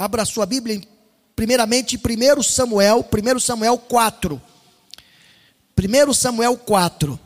Abra 0.00 0.24
sua 0.24 0.46
Bíblia, 0.46 0.80
primeiramente, 1.36 1.98
1 1.98 2.42
Samuel, 2.42 3.04
1 3.04 3.38
Samuel 3.38 3.76
4. 3.76 4.40
1 5.76 6.14
Samuel 6.14 6.56
4. 6.56 7.20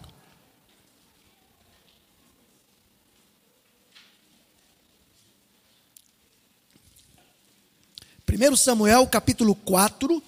Primeiro 8.27 8.57
Samuel, 8.57 9.07
capítulo 9.07 9.55
4, 9.55 10.21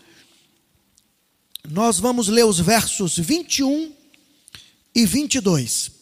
nós 1.69 1.99
vamos 1.99 2.29
ler 2.29 2.45
os 2.45 2.61
versos 2.61 3.19
21 3.19 3.93
e 4.95 5.05
22. 5.05 5.96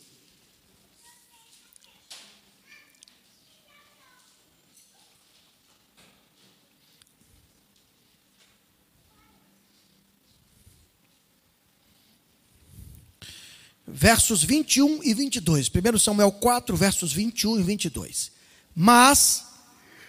Versos 13.87 14.43
21 14.43 15.03
e 15.03 15.15
22. 15.15 15.69
1 15.69 15.99
Samuel 15.99 16.33
4, 16.33 16.77
versos 16.77 17.13
21 17.13 17.61
e 17.61 17.63
22. 17.63 18.33
Mas 18.75 19.45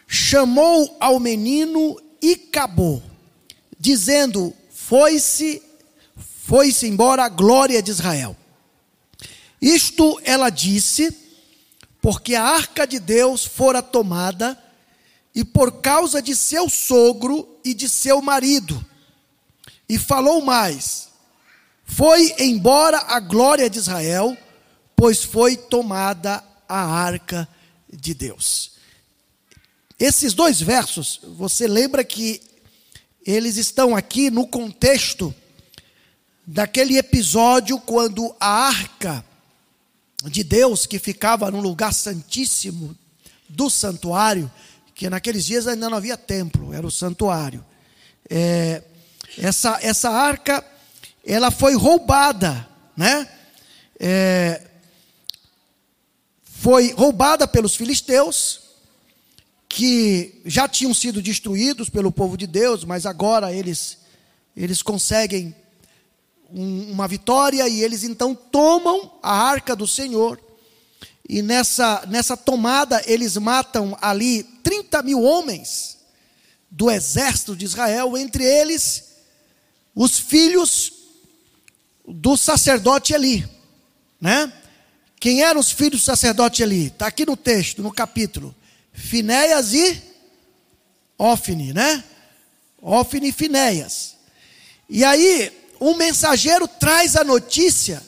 chamou 0.07 0.95
ao 0.99 1.20
menino 1.20 1.99
e 2.21 2.34
acabou, 2.34 3.03
dizendo: 3.79 4.53
Foi-se, 4.71 5.61
foi-se 6.43 6.88
embora 6.88 7.25
a 7.25 7.29
glória 7.29 7.81
de 7.81 7.91
Israel. 7.91 8.35
Isto 9.61 10.20
ela 10.23 10.49
disse, 10.49 11.15
porque 12.01 12.35
a 12.35 12.43
arca 12.43 12.85
de 12.85 12.99
Deus 12.99 13.45
fora 13.45 13.81
tomada, 13.81 14.62
e 15.34 15.43
por 15.43 15.81
causa 15.81 16.21
de 16.21 16.35
seu 16.35 16.70
sogro 16.70 17.59
e 17.63 17.73
de 17.73 17.89
seu 17.89 18.21
marido. 18.21 18.84
E 19.89 19.98
falou 19.98 20.41
mais: 20.41 21.10
foi 21.86 22.34
embora 22.40 22.98
a 23.08 23.20
glória 23.20 23.70
de 23.70 23.78
Israel, 23.78 24.36
pois 24.96 25.24
foi 25.24 25.55
tomada 25.55 26.44
a 26.68 26.84
arca 26.84 27.48
de 27.91 28.14
Deus. 28.14 28.72
Esses 29.98 30.34
dois 30.34 30.60
versos, 30.60 31.22
você 31.38 31.68
lembra 31.68 32.04
que 32.04 32.41
eles 33.26 33.56
estão 33.56 33.96
aqui 33.96 34.30
no 34.30 34.48
contexto 34.48 35.34
daquele 36.46 36.98
episódio 36.98 37.80
quando 37.80 38.36
a 38.40 38.68
arca 38.68 39.24
de 40.26 40.44
Deus, 40.44 40.86
que 40.86 41.00
ficava 41.00 41.50
no 41.52 41.62
lugar 41.62 41.94
santíssimo 41.94 42.96
do 43.48 43.70
santuário, 43.70 44.52
que 44.94 45.10
naqueles 45.10 45.46
dias 45.46 45.68
ainda 45.68 45.90
não 45.90 45.98
havia 45.98 46.18
templo, 46.18 46.74
era 46.74 46.86
o 46.86 46.91
santuário. 46.91 47.63
É, 48.30 48.82
essa, 49.38 49.80
essa 49.82 50.10
arca 50.10 50.66
ela 51.26 51.49
foi 51.49 51.76
roubada, 51.76 52.68
né? 52.95 53.27
É, 53.99 54.62
foi 56.43 56.93
roubada 56.93 57.48
pelos 57.48 57.76
filisteus, 57.76 58.62
que 59.67 60.41
já 60.45 60.67
tinham 60.67 60.93
sido 60.93 61.21
destruídos 61.21 61.90
pelo 61.90 62.12
povo 62.12 62.37
de 62.37 62.45
Deus, 62.45 62.84
mas 62.84 63.05
agora 63.05 63.51
eles, 63.51 63.98
eles 64.56 64.81
conseguem 64.81 65.56
um, 66.51 66.91
uma 66.91 67.07
vitória 67.07 67.67
e 67.67 67.84
eles 67.84 68.03
então 68.03 68.35
tomam 68.35 69.12
a 69.22 69.34
arca 69.34 69.75
do 69.75 69.88
Senhor. 69.88 70.39
E 71.28 71.41
nessa, 71.41 72.06
nessa 72.07 72.38
tomada 72.38 73.01
eles 73.06 73.35
matam 73.35 73.97
ali 74.00 74.44
30 74.44 75.01
mil 75.01 75.23
homens 75.23 75.97
do 76.69 76.91
exército 76.91 77.56
de 77.56 77.66
Israel, 77.66 78.16
entre 78.16 78.44
eles 78.44 79.16
os 79.95 80.19
filhos 80.19 81.04
do 82.07 82.38
sacerdote 82.38 83.13
Eli, 83.13 83.47
né? 84.19 84.51
Quem 85.19 85.43
eram 85.43 85.59
os 85.59 85.71
filhos 85.71 86.01
do 86.01 86.05
sacerdote 86.05 86.61
Eli? 86.61 86.88
Está 86.88 87.07
aqui 87.07 87.25
no 87.25 87.35
texto, 87.35 87.81
no 87.81 87.91
capítulo. 87.91 88.53
Finéias 88.93 89.73
e 89.73 90.01
Ofni, 91.17 91.73
né? 91.73 92.03
Ofni 92.81 93.29
e 93.29 93.31
Finéias. 93.31 94.15
E 94.89 95.03
aí, 95.03 95.51
um 95.79 95.95
mensageiro 95.95 96.67
traz 96.67 97.15
a 97.15 97.23
notícia 97.23 98.03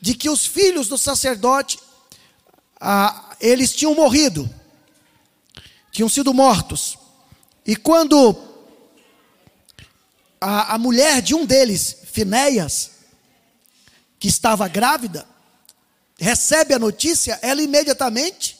de 0.00 0.14
que 0.14 0.30
os 0.30 0.46
filhos 0.46 0.88
do 0.88 0.96
sacerdote, 0.96 1.78
ah, 2.80 3.36
eles 3.40 3.74
tinham 3.74 3.94
morrido, 3.94 4.48
tinham 5.90 6.08
sido 6.08 6.32
mortos. 6.32 6.98
E 7.66 7.76
quando 7.76 8.36
a, 10.40 10.74
a 10.74 10.78
mulher 10.78 11.20
de 11.22 11.34
um 11.34 11.44
deles, 11.44 11.98
Finéias, 12.10 12.91
que 14.22 14.28
estava 14.28 14.68
grávida, 14.68 15.26
recebe 16.16 16.72
a 16.72 16.78
notícia, 16.78 17.40
ela 17.42 17.60
imediatamente 17.60 18.56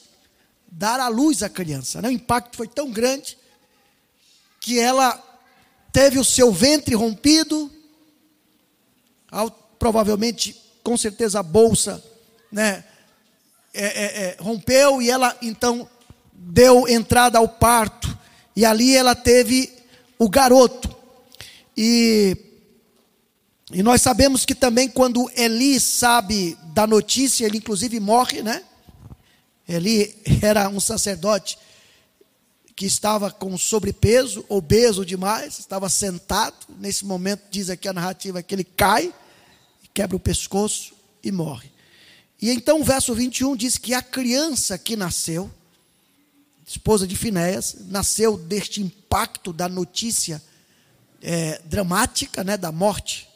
dá 0.66 1.04
à 1.04 1.06
luz 1.06 1.40
a 1.40 1.48
criança. 1.48 2.02
Né? 2.02 2.08
O 2.08 2.10
impacto 2.10 2.56
foi 2.56 2.66
tão 2.66 2.90
grande 2.90 3.38
que 4.58 4.80
ela 4.80 5.22
teve 5.92 6.18
o 6.18 6.24
seu 6.24 6.50
ventre 6.50 6.96
rompido, 6.96 7.70
provavelmente, 9.78 10.60
com 10.82 10.96
certeza, 10.96 11.38
a 11.38 11.44
bolsa 11.44 12.02
né, 12.50 12.82
é, 13.72 13.84
é, 13.84 14.24
é, 14.24 14.36
rompeu 14.40 15.00
e 15.00 15.12
ela 15.12 15.36
então 15.40 15.88
deu 16.32 16.88
entrada 16.88 17.38
ao 17.38 17.46
parto. 17.46 18.18
E 18.56 18.64
ali 18.64 18.96
ela 18.96 19.14
teve 19.14 19.72
o 20.18 20.28
garoto. 20.28 20.92
E 21.76 22.51
e 23.72 23.82
nós 23.82 24.02
sabemos 24.02 24.44
que 24.44 24.54
também 24.54 24.86
quando 24.86 25.30
Eli 25.34 25.80
sabe 25.80 26.58
da 26.74 26.86
notícia, 26.86 27.46
ele 27.46 27.56
inclusive 27.56 27.98
morre, 27.98 28.42
né? 28.42 28.62
Eli 29.66 30.14
era 30.42 30.68
um 30.68 30.78
sacerdote 30.78 31.58
que 32.76 32.84
estava 32.84 33.30
com 33.30 33.56
sobrepeso, 33.56 34.44
obeso 34.46 35.06
demais, 35.06 35.58
estava 35.58 35.88
sentado. 35.88 36.54
Nesse 36.78 37.06
momento, 37.06 37.44
diz 37.50 37.70
aqui 37.70 37.88
a 37.88 37.94
narrativa 37.94 38.42
que 38.42 38.54
ele 38.54 38.64
cai, 38.64 39.12
quebra 39.94 40.16
o 40.16 40.20
pescoço 40.20 40.92
e 41.24 41.32
morre. 41.32 41.70
E 42.40 42.50
então 42.50 42.80
o 42.80 42.84
verso 42.84 43.14
21 43.14 43.56
diz 43.56 43.78
que 43.78 43.94
a 43.94 44.02
criança 44.02 44.76
que 44.76 44.96
nasceu, 44.96 45.50
esposa 46.66 47.06
de 47.06 47.16
Finéas, 47.16 47.76
nasceu 47.88 48.36
deste 48.36 48.82
impacto 48.82 49.50
da 49.50 49.68
notícia 49.68 50.42
é, 51.22 51.60
dramática, 51.64 52.44
né, 52.44 52.58
da 52.58 52.70
morte 52.70 53.31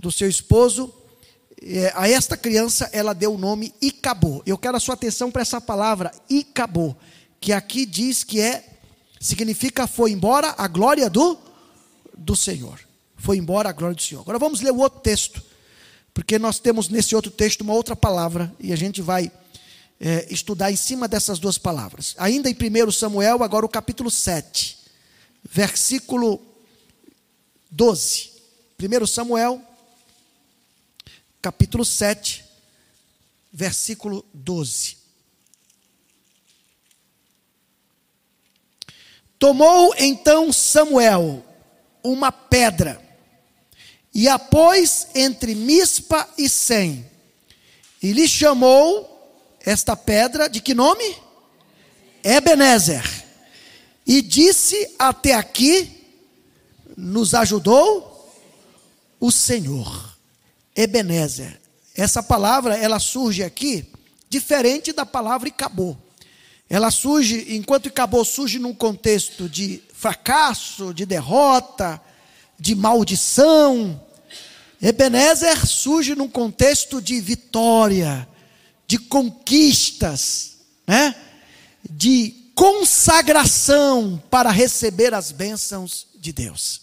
do 0.00 0.10
seu 0.10 0.28
esposo, 0.28 0.92
é, 1.62 1.92
a 1.94 2.08
esta 2.08 2.36
criança 2.36 2.88
ela 2.92 3.12
deu 3.12 3.34
o 3.34 3.38
nome 3.38 3.74
Icabô. 3.80 4.42
Eu 4.46 4.56
quero 4.56 4.76
a 4.76 4.80
sua 4.80 4.94
atenção 4.94 5.30
para 5.30 5.42
essa 5.42 5.60
palavra 5.60 6.10
Icabô, 6.28 6.96
que 7.38 7.52
aqui 7.52 7.84
diz 7.84 8.24
que 8.24 8.40
é 8.40 8.64
significa 9.20 9.86
foi 9.86 10.12
embora 10.12 10.54
a 10.56 10.66
glória 10.66 11.10
do 11.10 11.38
do 12.16 12.34
Senhor. 12.34 12.80
Foi 13.16 13.36
embora 13.36 13.68
a 13.68 13.72
glória 13.72 13.94
do 13.94 14.02
Senhor. 14.02 14.22
Agora 14.22 14.38
vamos 14.38 14.62
ler 14.62 14.72
o 14.72 14.78
outro 14.78 15.00
texto, 15.00 15.42
porque 16.14 16.38
nós 16.38 16.58
temos 16.58 16.88
nesse 16.88 17.14
outro 17.14 17.30
texto 17.30 17.60
uma 17.60 17.74
outra 17.74 17.94
palavra 17.94 18.52
e 18.58 18.72
a 18.72 18.76
gente 18.76 19.02
vai 19.02 19.30
é, 20.00 20.26
estudar 20.30 20.72
em 20.72 20.76
cima 20.76 21.06
dessas 21.06 21.38
duas 21.38 21.58
palavras. 21.58 22.14
Ainda 22.16 22.48
em 22.48 22.54
1 22.54 22.90
Samuel, 22.90 23.42
agora 23.42 23.66
o 23.66 23.68
capítulo 23.68 24.10
7, 24.10 24.78
versículo 25.44 26.40
12. 27.70 28.30
1 28.80 29.06
Samuel 29.06 29.62
capítulo 31.40 31.84
7, 31.84 32.44
versículo 33.52 34.24
12. 34.34 34.98
Tomou 39.38 39.94
então 39.98 40.52
Samuel 40.52 41.44
uma 42.02 42.30
pedra 42.30 43.00
e 44.12 44.28
a 44.28 44.38
pôs 44.38 45.08
entre 45.14 45.54
Mispa 45.54 46.28
e 46.36 46.48
Sem, 46.48 47.08
e 48.02 48.12
lhe 48.12 48.28
chamou 48.28 49.08
esta 49.60 49.96
pedra 49.96 50.48
de 50.48 50.60
que 50.60 50.74
nome? 50.74 51.16
Ebenezer. 52.22 53.04
E 54.06 54.20
disse: 54.20 54.94
Até 54.98 55.34
aqui 55.34 56.18
nos 56.96 57.34
ajudou 57.34 58.34
o 59.18 59.30
Senhor. 59.30 60.18
Ebenezer. 60.74 61.60
Essa 61.94 62.22
palavra, 62.22 62.76
ela 62.76 62.98
surge 62.98 63.42
aqui 63.42 63.90
diferente 64.30 64.92
da 64.92 65.04
palavra 65.04 65.48
acabou. 65.48 65.98
Ela 66.68 66.92
surge, 66.92 67.56
enquanto 67.56 67.88
acabou, 67.88 68.24
surge 68.24 68.60
num 68.60 68.72
contexto 68.72 69.48
de 69.48 69.82
fracasso, 69.92 70.94
de 70.94 71.04
derrota, 71.04 72.00
de 72.56 72.76
maldição. 72.76 74.00
Ebenezer 74.80 75.66
surge 75.66 76.14
num 76.14 76.28
contexto 76.28 77.02
de 77.02 77.20
vitória, 77.20 78.26
de 78.86 78.98
conquistas, 78.98 80.58
né? 80.86 81.16
de 81.90 82.36
consagração 82.54 84.22
para 84.30 84.50
receber 84.50 85.12
as 85.12 85.32
bênçãos 85.32 86.06
de 86.14 86.32
Deus. 86.32 86.82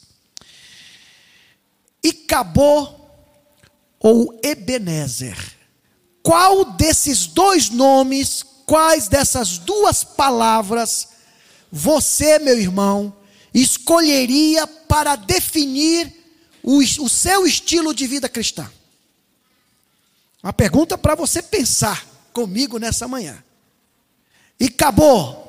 E 2.04 2.10
acabou 2.10 3.06
ou 4.07 4.39
Ebenezer. 4.42 5.38
Qual 6.24 6.63
desses 6.63 7.27
dois 7.27 7.69
nomes, 7.69 8.42
quais 8.65 9.09
dessas 9.09 9.57
duas 9.57 10.06
palavras 10.06 11.09
você, 11.69 12.39
meu 12.39 12.57
irmão, 12.57 13.13
escolheria 13.54 14.65
para 14.65 15.18
definir 15.18 16.09
o, 16.63 16.77
o 16.77 17.09
seu 17.09 17.45
estilo 17.45 17.94
de 17.94 18.07
vida 18.07 18.30
cristã? 18.30 18.71
Uma 20.42 20.53
pergunta 20.53 20.98
para 20.98 21.13
você 21.13 21.42
pensar 21.42 22.06
comigo 22.31 22.77
nessa 22.77 23.10
manhã. 23.10 23.44
E 24.57 24.68
acabou. 24.68 25.45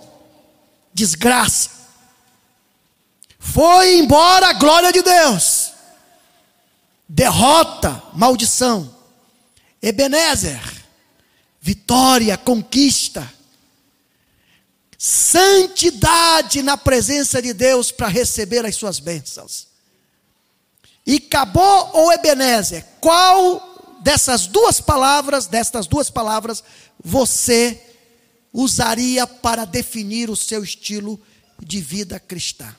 Desgraça. 0.92 1.70
Foi 3.38 3.98
embora 3.98 4.48
a 4.48 4.52
glória 4.54 4.92
de 4.92 5.00
Deus. 5.00 5.67
Derrota, 7.08 8.02
maldição. 8.12 8.94
Ebenezer, 9.80 10.60
vitória, 11.60 12.36
conquista. 12.36 13.32
Santidade 14.98 16.62
na 16.62 16.76
presença 16.76 17.40
de 17.40 17.54
Deus 17.54 17.90
para 17.90 18.08
receber 18.08 18.66
as 18.66 18.76
suas 18.76 18.98
bênçãos. 18.98 19.68
E 21.06 21.16
acabou 21.16 21.90
ou 21.94 22.12
Ebenezer? 22.12 22.84
Qual 23.00 23.98
dessas 24.02 24.46
duas 24.46 24.80
palavras, 24.80 25.46
destas 25.46 25.86
duas 25.86 26.10
palavras, 26.10 26.62
você 27.02 27.80
usaria 28.52 29.26
para 29.26 29.64
definir 29.64 30.28
o 30.28 30.36
seu 30.36 30.62
estilo 30.62 31.18
de 31.58 31.80
vida 31.80 32.20
cristã? 32.20 32.76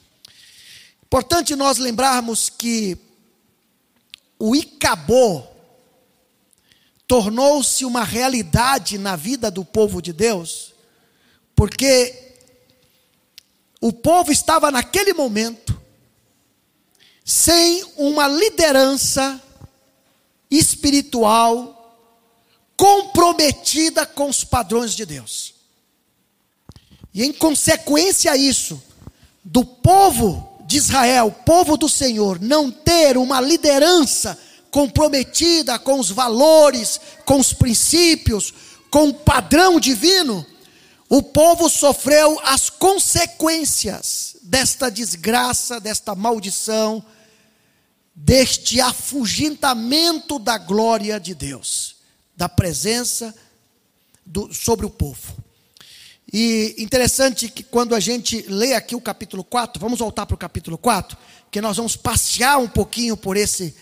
Importante 1.04 1.56
nós 1.56 1.78
lembrarmos 1.80 2.50
que 2.50 2.96
o 4.40 4.56
Icabô 4.56 5.44
tornou-se 7.06 7.84
uma 7.84 8.04
realidade 8.04 8.98
na 8.98 9.18
vida 9.18 9.52
do 9.52 9.66
povo 9.66 10.02
de 10.02 10.14
Deus, 10.14 10.74
porque 11.54 12.38
o 13.82 13.92
povo 13.92 14.32
estava 14.32 14.72
naquele 14.72 15.14
momento 15.14 15.80
sem 17.26 17.84
uma 17.98 18.28
liderança 18.28 19.42
espiritual 20.50 21.76
comprometida 22.78 24.06
com 24.06 24.30
os 24.30 24.44
padrões 24.44 24.96
de 24.96 25.06
Deus. 25.06 25.54
E 27.14 27.24
em 27.24 27.34
consequência 27.34 28.32
a 28.32 28.38
isso, 28.38 28.82
do 29.44 29.66
povo 29.66 30.49
de 30.70 30.78
Israel, 30.78 31.32
povo 31.32 31.76
do 31.76 31.90
Senhor, 31.90 32.40
não 32.40 32.70
ter 32.70 33.18
uma 33.18 33.42
liderança 33.42 34.38
comprometida 34.70 35.80
com 35.80 36.00
os 36.00 36.12
valores, 36.12 37.02
com 37.26 37.40
os 37.40 37.52
princípios, 37.52 38.54
com 38.92 39.10
o 39.10 39.14
padrão 39.16 39.80
divino, 39.80 40.46
o 41.10 41.24
povo 41.24 41.68
sofreu 41.72 42.40
as 42.44 42.70
consequências 42.70 44.36
desta 44.44 44.92
desgraça, 44.92 45.80
desta 45.80 46.14
maldição, 46.14 47.04
deste 48.14 48.80
afugentamento 48.80 50.38
da 50.38 50.60
glória 50.60 51.20
de 51.20 51.34
Deus, 51.34 51.96
da 52.38 52.48
presença 52.48 53.34
do, 54.24 54.54
sobre 54.54 54.86
o 54.86 54.90
povo. 54.92 55.36
E 56.32 56.76
interessante 56.78 57.50
que 57.50 57.64
quando 57.64 57.96
a 57.96 58.00
gente 58.00 58.44
lê 58.48 58.74
aqui 58.74 58.96
o 58.96 59.02
capítulo 59.02 59.44
4, 59.44 59.80
vamos 59.80 60.00
voltar 60.00 60.26
para 60.26 60.36
o 60.36 60.38
capítulo 60.38 60.78
4, 60.78 61.18
que 61.50 61.60
nós 61.60 61.78
vamos 61.78 61.96
passear 61.96 62.60
um 62.60 62.68
pouquinho 62.68 63.18
por 63.18 63.36
esse. 63.36 63.76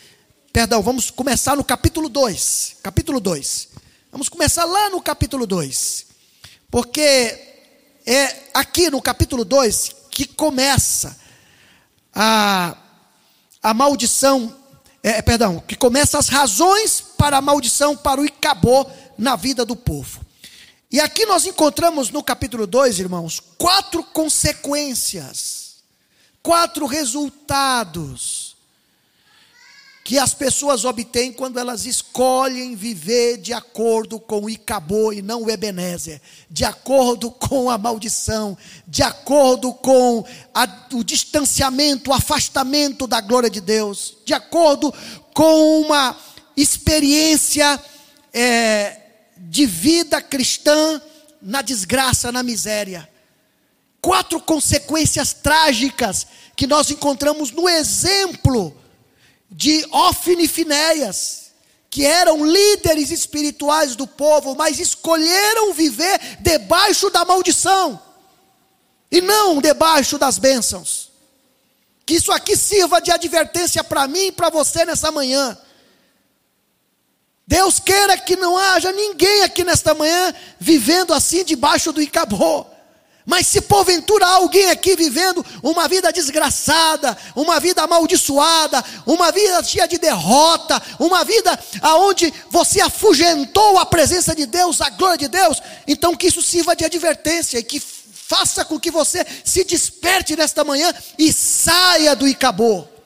Perdão, 0.53 0.81
vamos 0.81 1.11
começar 1.11 1.57
no 1.57 1.63
capítulo 1.63 2.07
2. 2.07 2.77
Capítulo 2.81 3.19
2. 3.19 3.67
Vamos 4.11 4.29
começar 4.29 4.63
lá 4.63 4.89
no 4.89 5.01
capítulo 5.01 5.45
2. 5.45 6.07
Porque 6.71 7.37
é 8.05 8.35
aqui 8.53 8.89
no 8.89 9.01
capítulo 9.01 9.43
2 9.43 9.95
que 10.09 10.25
começa 10.25 11.17
a, 12.15 12.77
a 13.61 13.73
maldição, 13.73 14.55
é, 15.03 15.21
perdão, 15.21 15.59
que 15.59 15.75
começa 15.75 16.17
as 16.17 16.29
razões 16.29 17.01
para 17.17 17.37
a 17.37 17.41
maldição, 17.41 17.95
para 17.95 18.21
o 18.21 18.25
Icabô 18.25 18.89
na 19.17 19.35
vida 19.35 19.65
do 19.65 19.75
povo. 19.75 20.26
E 20.89 21.01
aqui 21.01 21.25
nós 21.25 21.45
encontramos 21.45 22.09
no 22.11 22.23
capítulo 22.23 22.65
2, 22.65 22.99
irmãos, 22.99 23.41
quatro 23.57 24.01
consequências, 24.01 25.83
quatro 26.41 26.85
resultados 26.85 28.55
que 30.05 30.17
as 30.17 30.33
pessoas 30.33 30.85
obtêm 30.85 31.33
quando 31.33 31.59
elas 31.59 31.85
escolhem 31.85 32.73
viver 32.73 33.35
de 33.35 33.51
acordo 33.51 34.17
com 34.17 34.45
o 34.45 34.49
Icabô 34.49 35.11
e 35.11 35.21
não 35.21 35.43
o 35.43 35.51
Ebenezer, 35.51 36.21
de 36.49 36.63
acordo 36.63 37.29
com 37.29 37.69
a 37.69 37.77
maldição, 37.77 38.57
de 38.87 39.03
acordo 39.03 39.73
com 39.73 40.23
a, 40.53 40.87
o 40.93 41.03
distanciamento, 41.03 42.11
o 42.11 42.13
afastamento 42.13 43.05
da 43.05 43.19
glória 43.19 43.49
de 43.49 43.59
Deus, 43.59 44.15
de 44.23 44.33
acordo 44.33 44.93
com 45.33 45.81
uma 45.81 46.15
experiência. 46.55 47.77
É, 48.33 49.06
de 49.49 49.65
vida 49.65 50.21
cristã 50.21 51.01
na 51.41 51.61
desgraça, 51.61 52.31
na 52.31 52.43
miséria. 52.43 53.09
Quatro 54.01 54.39
consequências 54.39 55.33
trágicas 55.33 56.27
que 56.55 56.67
nós 56.67 56.91
encontramos 56.91 57.51
no 57.51 57.67
exemplo 57.67 58.75
de 59.49 59.85
Ofne 59.91 60.43
e 60.43 60.47
Finéias, 60.47 61.51
que 61.89 62.05
eram 62.05 62.45
líderes 62.45 63.09
espirituais 63.09 63.95
do 63.95 64.05
povo, 64.05 64.55
mas 64.55 64.79
escolheram 64.79 65.73
viver 65.73 66.19
debaixo 66.39 67.09
da 67.09 67.23
maldição 67.23 68.01
e 69.09 69.21
não 69.21 69.61
debaixo 69.61 70.17
das 70.17 70.37
bênçãos. 70.37 71.09
Que 72.05 72.15
isso 72.15 72.31
aqui 72.31 72.55
sirva 72.55 72.99
de 73.01 73.11
advertência 73.11 73.83
para 73.83 74.07
mim 74.07 74.27
e 74.27 74.31
para 74.31 74.49
você 74.49 74.85
nessa 74.85 75.11
manhã. 75.11 75.57
Deus 77.47 77.79
queira 77.79 78.17
que 78.17 78.35
não 78.35 78.57
haja 78.57 78.91
ninguém 78.91 79.43
aqui 79.43 79.63
nesta 79.63 79.93
manhã 79.93 80.33
vivendo 80.59 81.13
assim 81.13 81.45
debaixo 81.45 81.93
do 81.93 82.01
Icabô. 82.01 82.65
Mas 83.25 83.47
se 83.47 83.61
porventura 83.61 84.25
alguém 84.25 84.69
aqui 84.69 84.95
vivendo 84.95 85.45
uma 85.61 85.87
vida 85.87 86.11
desgraçada, 86.11 87.17
uma 87.35 87.59
vida 87.59 87.83
amaldiçoada, 87.83 88.83
uma 89.05 89.31
vida 89.31 89.63
cheia 89.63 89.87
de 89.87 89.97
derrota, 89.97 90.81
uma 90.99 91.23
vida 91.23 91.57
aonde 91.81 92.33
você 92.49 92.79
afugentou 92.81 93.77
a 93.79 93.85
presença 93.85 94.33
de 94.33 94.45
Deus, 94.45 94.79
a 94.79 94.89
glória 94.89 95.17
de 95.17 95.27
Deus, 95.27 95.61
então 95.85 96.15
que 96.15 96.27
isso 96.27 96.41
sirva 96.41 96.75
de 96.75 96.85
advertência 96.85 97.59
e 97.59 97.63
que 97.63 97.81
faça 97.81 98.65
com 98.65 98.79
que 98.79 98.91
você 98.91 99.25
se 99.43 99.63
desperte 99.63 100.35
nesta 100.35 100.63
manhã 100.63 100.93
e 101.17 101.31
saia 101.31 102.15
do 102.15 102.27
Icabô. 102.27 102.96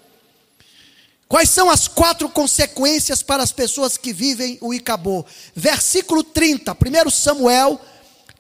Quais 1.32 1.50
são 1.50 1.70
as 1.70 1.88
quatro 1.88 2.28
consequências 2.28 3.24
para 3.24 3.42
as 3.42 3.54
pessoas 3.54 3.96
que 3.96 4.12
vivem 4.12 4.58
o 4.60 4.74
Icabô? 4.74 5.26
Versículo 5.56 6.26
30, 6.26 6.74
1 6.74 7.10
Samuel, 7.10 7.80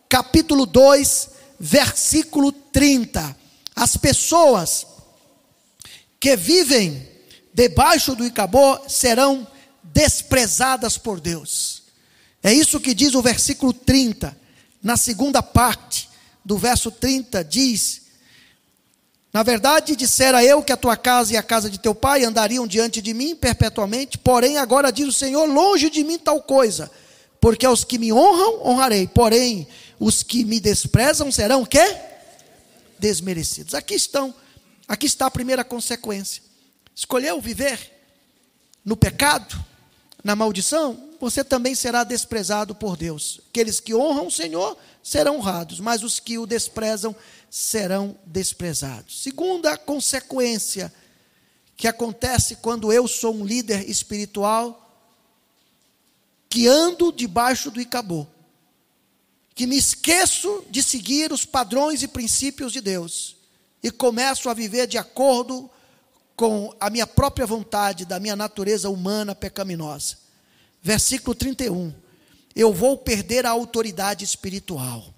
capítulo 0.10 0.66
2, 0.66 1.30
versículo 1.58 2.52
30. 2.52 3.34
As 3.74 3.96
pessoas 3.96 4.86
que 6.20 6.36
vivem 6.36 7.08
debaixo 7.54 8.14
do 8.14 8.26
Icabô 8.26 8.78
serão 8.90 9.48
desprezadas 9.82 10.98
por 10.98 11.22
Deus. 11.22 11.84
É 12.44 12.52
isso 12.54 12.78
que 12.78 12.94
diz 12.94 13.16
o 13.16 13.22
versículo 13.22 13.72
30. 13.72 14.38
Na 14.84 14.98
segunda 14.98 15.42
parte 15.42 16.10
do 16.44 16.58
verso 16.58 16.92
30 16.92 17.42
diz: 17.42 18.00
na 19.34 19.44
verdade, 19.44 19.96
dissera 19.96 20.44
eu 20.44 20.62
que 20.62 20.74
a 20.74 20.78
tua 20.78 20.98
casa 20.98 21.34
e 21.34 21.38
a 21.38 21.44
casa 21.44 21.70
de 21.70 21.80
teu 21.80 21.96
pai 21.96 22.26
andariam 22.26 22.68
diante 22.68 23.02
de 23.02 23.14
mim 23.14 23.34
perpetuamente, 23.34 24.18
porém 24.18 24.58
agora 24.58 24.92
diz 24.92 25.08
o 25.08 25.14
Senhor, 25.14 25.46
longe 25.46 25.90
de 25.90 26.04
mim 26.04 26.20
tal 26.20 26.42
coisa, 26.42 26.92
porque 27.40 27.66
aos 27.66 27.86
que 27.86 27.98
me 27.98 28.12
honram, 28.12 28.68
honrarei, 28.68 29.08
porém 29.08 29.68
os 29.98 30.22
que 30.22 30.44
me 30.44 30.60
desprezam 30.60 31.32
serão 31.32 31.66
quê? 31.66 31.96
Desmerecidos. 33.00 33.74
Aqui 33.74 33.96
estão, 33.96 34.36
aqui 34.86 35.06
está 35.06 35.28
a 35.28 35.32
primeira 35.32 35.64
consequência. 35.64 36.44
Escolheu 36.94 37.40
viver 37.40 37.80
no 38.84 38.98
pecado, 38.98 39.64
na 40.24 40.36
maldição, 40.36 41.10
você 41.22 41.44
também 41.44 41.74
será 41.74 42.04
desprezado 42.04 42.76
por 42.76 42.98
Deus. 42.98 43.40
Aqueles 43.50 43.80
que 43.80 43.96
honram 43.96 44.28
o 44.28 44.32
Senhor 44.32 44.78
serão 45.03 45.38
honrados, 45.38 45.79
mas 45.79 46.03
os 46.03 46.20
que 46.20 46.38
o 46.38 46.46
desprezam 46.46 47.15
serão 47.50 48.17
desprezados. 48.25 49.22
Segunda 49.22 49.77
consequência 49.77 50.93
que 51.75 51.88
acontece 51.88 52.58
quando 52.58 52.93
eu 52.93 53.08
sou 53.08 53.36
um 53.36 53.46
líder 53.46 53.89
espiritual 53.89 54.77
que 56.48 56.67
ando 56.67 57.12
debaixo 57.12 57.72
do 57.72 57.81
Icabô. 57.81 58.27
que 59.53 59.67
me 59.67 59.77
esqueço 59.77 60.63
de 60.70 60.81
seguir 60.81 61.31
os 61.31 61.46
padrões 61.46 62.01
e 62.01 62.08
princípios 62.08 62.72
de 62.72 62.81
Deus 62.81 63.36
e 63.84 63.91
começo 63.91 64.50
a 64.50 64.53
viver 64.53 64.88
de 64.88 64.98
acordo 64.98 65.70
com 66.36 66.74
a 66.79 66.89
minha 66.89 67.05
própria 67.05 67.46
vontade, 67.46 68.05
da 68.05 68.20
minha 68.20 68.36
natureza 68.36 68.89
humana 68.89 69.36
pecaminosa. 69.36 70.17
Versículo 70.81 71.36
31. 71.36 71.93
Eu 72.55 72.74
vou 72.74 72.98
perder 72.98 73.46
a 73.46 73.51
autoridade 73.51 74.25
espiritual. 74.25 75.13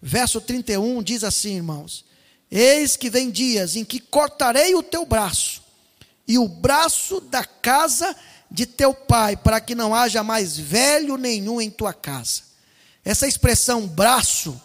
Verso 0.00 0.40
31 0.40 1.02
diz 1.02 1.22
assim, 1.22 1.56
irmãos: 1.56 2.04
Eis 2.50 2.96
que 2.96 3.08
vem 3.08 3.30
dias 3.30 3.76
em 3.76 3.84
que 3.84 4.00
cortarei 4.00 4.74
o 4.74 4.82
teu 4.82 5.06
braço 5.06 5.62
e 6.26 6.38
o 6.38 6.48
braço 6.48 7.20
da 7.20 7.44
casa 7.44 8.14
de 8.50 8.66
teu 8.66 8.92
pai, 8.92 9.36
para 9.36 9.60
que 9.60 9.74
não 9.74 9.94
haja 9.94 10.22
mais 10.22 10.56
velho 10.56 11.16
nenhum 11.16 11.60
em 11.60 11.70
tua 11.70 11.94
casa. 11.94 12.42
Essa 13.04 13.26
expressão 13.26 13.86
braço, 13.86 14.60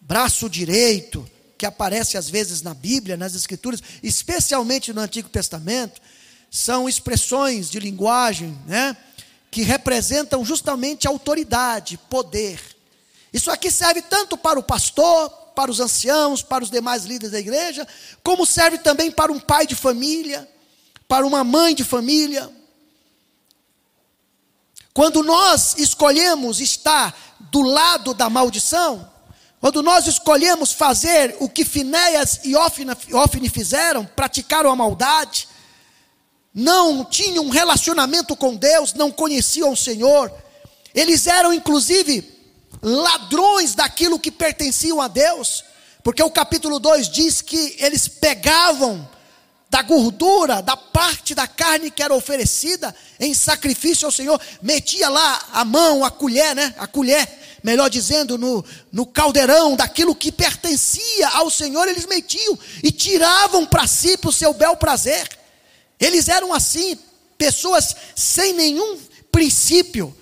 braço 0.00 0.50
direito, 0.50 1.28
que 1.56 1.64
aparece 1.64 2.18
às 2.18 2.28
vezes 2.28 2.60
na 2.62 2.74
Bíblia, 2.74 3.16
nas 3.16 3.34
Escrituras, 3.34 3.80
especialmente 4.02 4.92
no 4.92 5.00
Antigo 5.00 5.28
Testamento, 5.28 6.00
são 6.50 6.88
expressões 6.88 7.70
de 7.70 7.78
linguagem, 7.78 8.58
né, 8.66 8.96
que 9.52 9.60
representam 9.60 10.42
justamente 10.42 11.06
autoridade, 11.06 11.98
poder. 12.08 12.58
Isso 13.30 13.50
aqui 13.50 13.70
serve 13.70 14.00
tanto 14.00 14.34
para 14.34 14.58
o 14.58 14.62
pastor, 14.62 15.28
para 15.54 15.70
os 15.70 15.78
anciãos, 15.78 16.42
para 16.42 16.64
os 16.64 16.70
demais 16.70 17.04
líderes 17.04 17.32
da 17.32 17.38
igreja, 17.38 17.86
como 18.24 18.46
serve 18.46 18.78
também 18.78 19.10
para 19.10 19.30
um 19.30 19.38
pai 19.38 19.66
de 19.66 19.76
família, 19.76 20.48
para 21.06 21.26
uma 21.26 21.44
mãe 21.44 21.74
de 21.74 21.84
família. 21.84 22.50
Quando 24.94 25.22
nós 25.22 25.74
escolhemos 25.76 26.58
estar 26.58 27.36
do 27.38 27.60
lado 27.60 28.14
da 28.14 28.30
maldição, 28.30 29.06
quando 29.60 29.82
nós 29.82 30.06
escolhemos 30.06 30.72
fazer 30.72 31.36
o 31.40 31.48
que 31.48 31.66
Finéias 31.66 32.40
e 32.42 32.54
Ofne 32.56 33.50
fizeram, 33.50 34.06
praticaram 34.06 34.70
a 34.70 34.76
maldade, 34.76 35.46
não 36.54 37.04
tinham 37.04 37.44
um 37.44 37.50
relacionamento 37.50 38.36
com 38.36 38.54
Deus, 38.54 38.94
não 38.94 39.10
conheciam 39.10 39.72
o 39.72 39.76
Senhor, 39.76 40.32
eles 40.94 41.26
eram 41.26 41.52
inclusive 41.52 42.30
ladrões 42.82 43.74
daquilo 43.74 44.18
que 44.18 44.30
pertenciam 44.30 45.00
a 45.00 45.08
Deus, 45.08 45.64
porque 46.02 46.22
o 46.22 46.30
capítulo 46.30 46.78
2 46.78 47.08
diz 47.08 47.40
que 47.40 47.76
eles 47.78 48.08
pegavam 48.08 49.08
da 49.70 49.80
gordura, 49.80 50.60
da 50.60 50.76
parte 50.76 51.34
da 51.34 51.46
carne 51.46 51.90
que 51.90 52.02
era 52.02 52.12
oferecida 52.12 52.94
em 53.18 53.32
sacrifício 53.32 54.04
ao 54.04 54.12
Senhor, 54.12 54.38
metia 54.60 55.08
lá 55.08 55.48
a 55.52 55.64
mão, 55.64 56.04
a 56.04 56.10
colher, 56.10 56.54
né? 56.54 56.74
A 56.76 56.86
colher 56.86 57.26
melhor 57.62 57.88
dizendo, 57.88 58.36
no, 58.36 58.64
no 58.90 59.06
caldeirão 59.06 59.76
daquilo 59.76 60.14
que 60.14 60.32
pertencia 60.32 61.28
ao 61.28 61.48
Senhor, 61.48 61.88
eles 61.88 62.06
metiam 62.06 62.58
e 62.82 62.90
tiravam 62.90 63.64
para 63.64 63.86
si, 63.86 64.18
para 64.18 64.30
o 64.30 64.32
seu 64.32 64.52
bel 64.52 64.76
prazer. 64.76 65.26
Eles 66.02 66.28
eram 66.28 66.52
assim, 66.52 66.98
pessoas 67.38 67.94
sem 68.16 68.52
nenhum 68.52 68.98
princípio. 69.30 70.14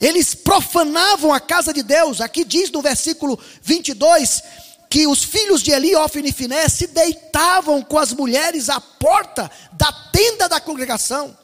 Eles 0.00 0.34
profanavam 0.34 1.32
a 1.32 1.38
casa 1.38 1.72
de 1.72 1.84
Deus. 1.84 2.20
Aqui 2.20 2.44
diz 2.44 2.72
no 2.72 2.82
versículo 2.82 3.38
22 3.62 4.42
que 4.90 5.06
os 5.06 5.22
filhos 5.22 5.62
de 5.62 5.70
Eli, 5.70 5.94
Ofni 5.94 6.30
e 6.30 6.32
Finé 6.32 6.68
se 6.68 6.88
deitavam 6.88 7.82
com 7.82 7.98
as 7.98 8.12
mulheres 8.12 8.68
à 8.68 8.80
porta 8.80 9.48
da 9.72 9.92
tenda 10.12 10.48
da 10.48 10.60
congregação. 10.60 11.36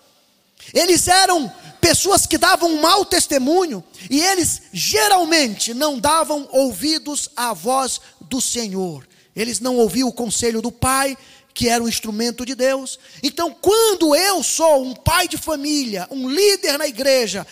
Eles 0.73 1.07
eram 1.07 1.53
pessoas 1.81 2.27
que 2.27 2.39
davam 2.39 2.71
um 2.71 2.81
mau 2.81 3.05
testemunho, 3.05 3.85
e 4.11 4.21
eles 4.21 4.63
geralmente 4.73 5.75
não 5.75 5.99
davam 5.99 6.49
ouvidos 6.51 7.29
à 7.37 7.53
voz 7.53 8.01
do 8.23 8.41
Senhor. 8.41 9.07
Eles 9.37 9.61
não 9.61 9.77
ouviam 9.77 10.09
o 10.09 10.13
conselho 10.13 10.63
do 10.63 10.73
pai, 10.73 11.19
que 11.55 11.69
era 11.69 11.83
um 11.83 11.89
instrumento 11.89 12.45
de 12.45 12.57
Deus. 12.57 12.99
Então, 13.23 13.57
quando 13.59 14.15
eu 14.15 14.43
sou 14.43 14.83
um 14.83 14.95
pai 14.95 15.29
de 15.29 15.39
família, 15.39 16.09
um 16.11 16.29
líder 16.29 16.77
na 16.77 16.87
igreja, 16.87 17.47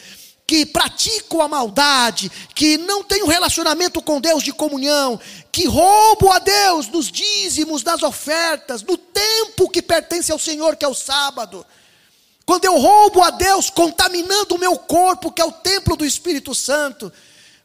que 0.45 0.67
pratico 0.67 1.41
a 1.41 1.49
maldade, 1.49 2.31
que 2.55 2.77
não 2.77 3.05
tenho 3.05 3.27
relacionamento 3.27 4.03
com 4.03 4.21
Deus 4.21 4.43
de 4.43 4.53
comunhão, 4.53 5.19
que 5.53 5.67
roubo 5.67 6.31
a 6.31 6.41
Deus 6.41 6.89
nos 6.89 7.11
dízimos, 7.11 7.83
das 7.83 8.03
ofertas, 8.03 8.83
no 8.83 8.97
tempo 8.97 9.71
que 9.71 9.81
pertence 9.81 10.33
ao 10.33 10.39
Senhor, 10.39 10.77
que 10.77 10.85
é 10.85 10.89
o 10.89 10.95
sábado, 10.95 11.65
quando 12.45 12.65
eu 12.65 12.77
roubo 12.77 13.23
a 13.23 13.31
Deus, 13.31 13.71
contaminando 13.71 14.57
o 14.57 14.59
meu 14.59 14.77
corpo, 14.77 15.31
que 15.31 15.41
é 15.41 15.45
o 15.45 15.53
templo 15.53 15.97
do 15.97 16.05
Espírito 16.05 16.55
Santo. 16.55 17.13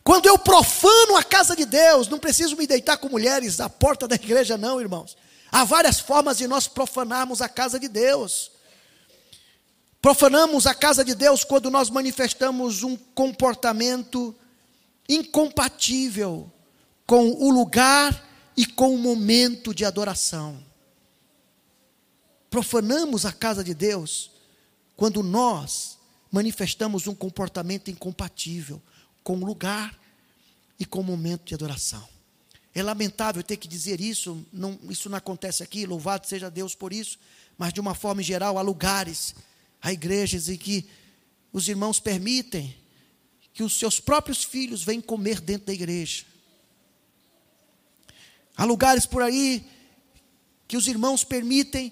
Quando 0.03 0.27
eu 0.27 0.37
profano 0.37 1.17
a 1.17 1.23
casa 1.23 1.55
de 1.55 1.65
Deus, 1.65 2.07
não 2.07 2.19
preciso 2.19 2.55
me 2.55 2.67
deitar 2.67 2.97
com 2.97 3.09
mulheres 3.09 3.59
à 3.59 3.67
porta 3.67 4.07
da 4.07 4.15
igreja, 4.15 4.55
não, 4.55 4.79
irmãos. 4.79 5.17
Há 5.51 5.63
várias 5.63 5.99
formas 5.99 6.37
de 6.37 6.47
nós 6.47 6.67
profanarmos 6.67 7.41
a 7.41 7.49
casa 7.49 7.79
de 7.79 7.87
Deus. 7.87 8.51
Profanamos 10.01 10.67
a 10.67 10.73
casa 10.73 11.03
de 11.03 11.15
Deus 11.15 11.43
quando 11.43 11.71
nós 11.71 11.89
manifestamos 11.89 12.83
um 12.83 12.95
comportamento 12.95 14.35
incompatível 15.09 16.51
com 17.05 17.29
o 17.31 17.49
lugar 17.49 18.25
e 18.55 18.65
com 18.65 18.93
o 18.93 18.97
momento 18.97 19.73
de 19.73 19.85
adoração. 19.85 20.63
Profanamos 22.49 23.25
a 23.25 23.31
casa 23.31 23.63
de 23.63 23.73
Deus 23.73 24.31
quando 24.95 25.21
nós 25.21 25.97
manifestamos 26.31 27.07
um 27.07 27.15
comportamento 27.15 27.89
incompatível 27.89 28.81
com 29.23 29.37
o 29.37 29.45
lugar 29.45 29.97
e 30.79 30.85
com 30.85 30.99
o 30.99 31.03
momento 31.03 31.45
de 31.45 31.55
adoração. 31.55 32.16
É 32.77 32.83
lamentável 32.83 33.41
ter 33.41 33.57
que 33.57 33.67
dizer 33.67 33.99
isso, 33.99 34.45
não, 34.53 34.77
isso 34.87 35.09
não 35.09 35.17
acontece 35.17 35.63
aqui, 35.63 35.83
louvado 35.83 36.27
seja 36.27 36.47
Deus 36.47 36.75
por 36.75 36.93
isso, 36.93 37.17
mas 37.57 37.73
de 37.73 37.79
uma 37.79 37.95
forma 37.95 38.21
geral, 38.21 38.55
há 38.55 38.61
lugares, 38.61 39.33
há 39.81 39.91
igrejas 39.91 40.47
em 40.47 40.55
que 40.55 40.87
os 41.51 41.67
irmãos 41.67 41.99
permitem 41.99 42.77
que 43.51 43.63
os 43.63 43.79
seus 43.79 43.99
próprios 43.99 44.43
filhos 44.43 44.83
venham 44.83 45.01
comer 45.01 45.41
dentro 45.41 45.65
da 45.65 45.73
igreja. 45.73 46.23
Há 48.55 48.63
lugares 48.63 49.07
por 49.07 49.23
aí 49.23 49.67
que 50.67 50.77
os 50.77 50.87
irmãos 50.87 51.23
permitem 51.23 51.91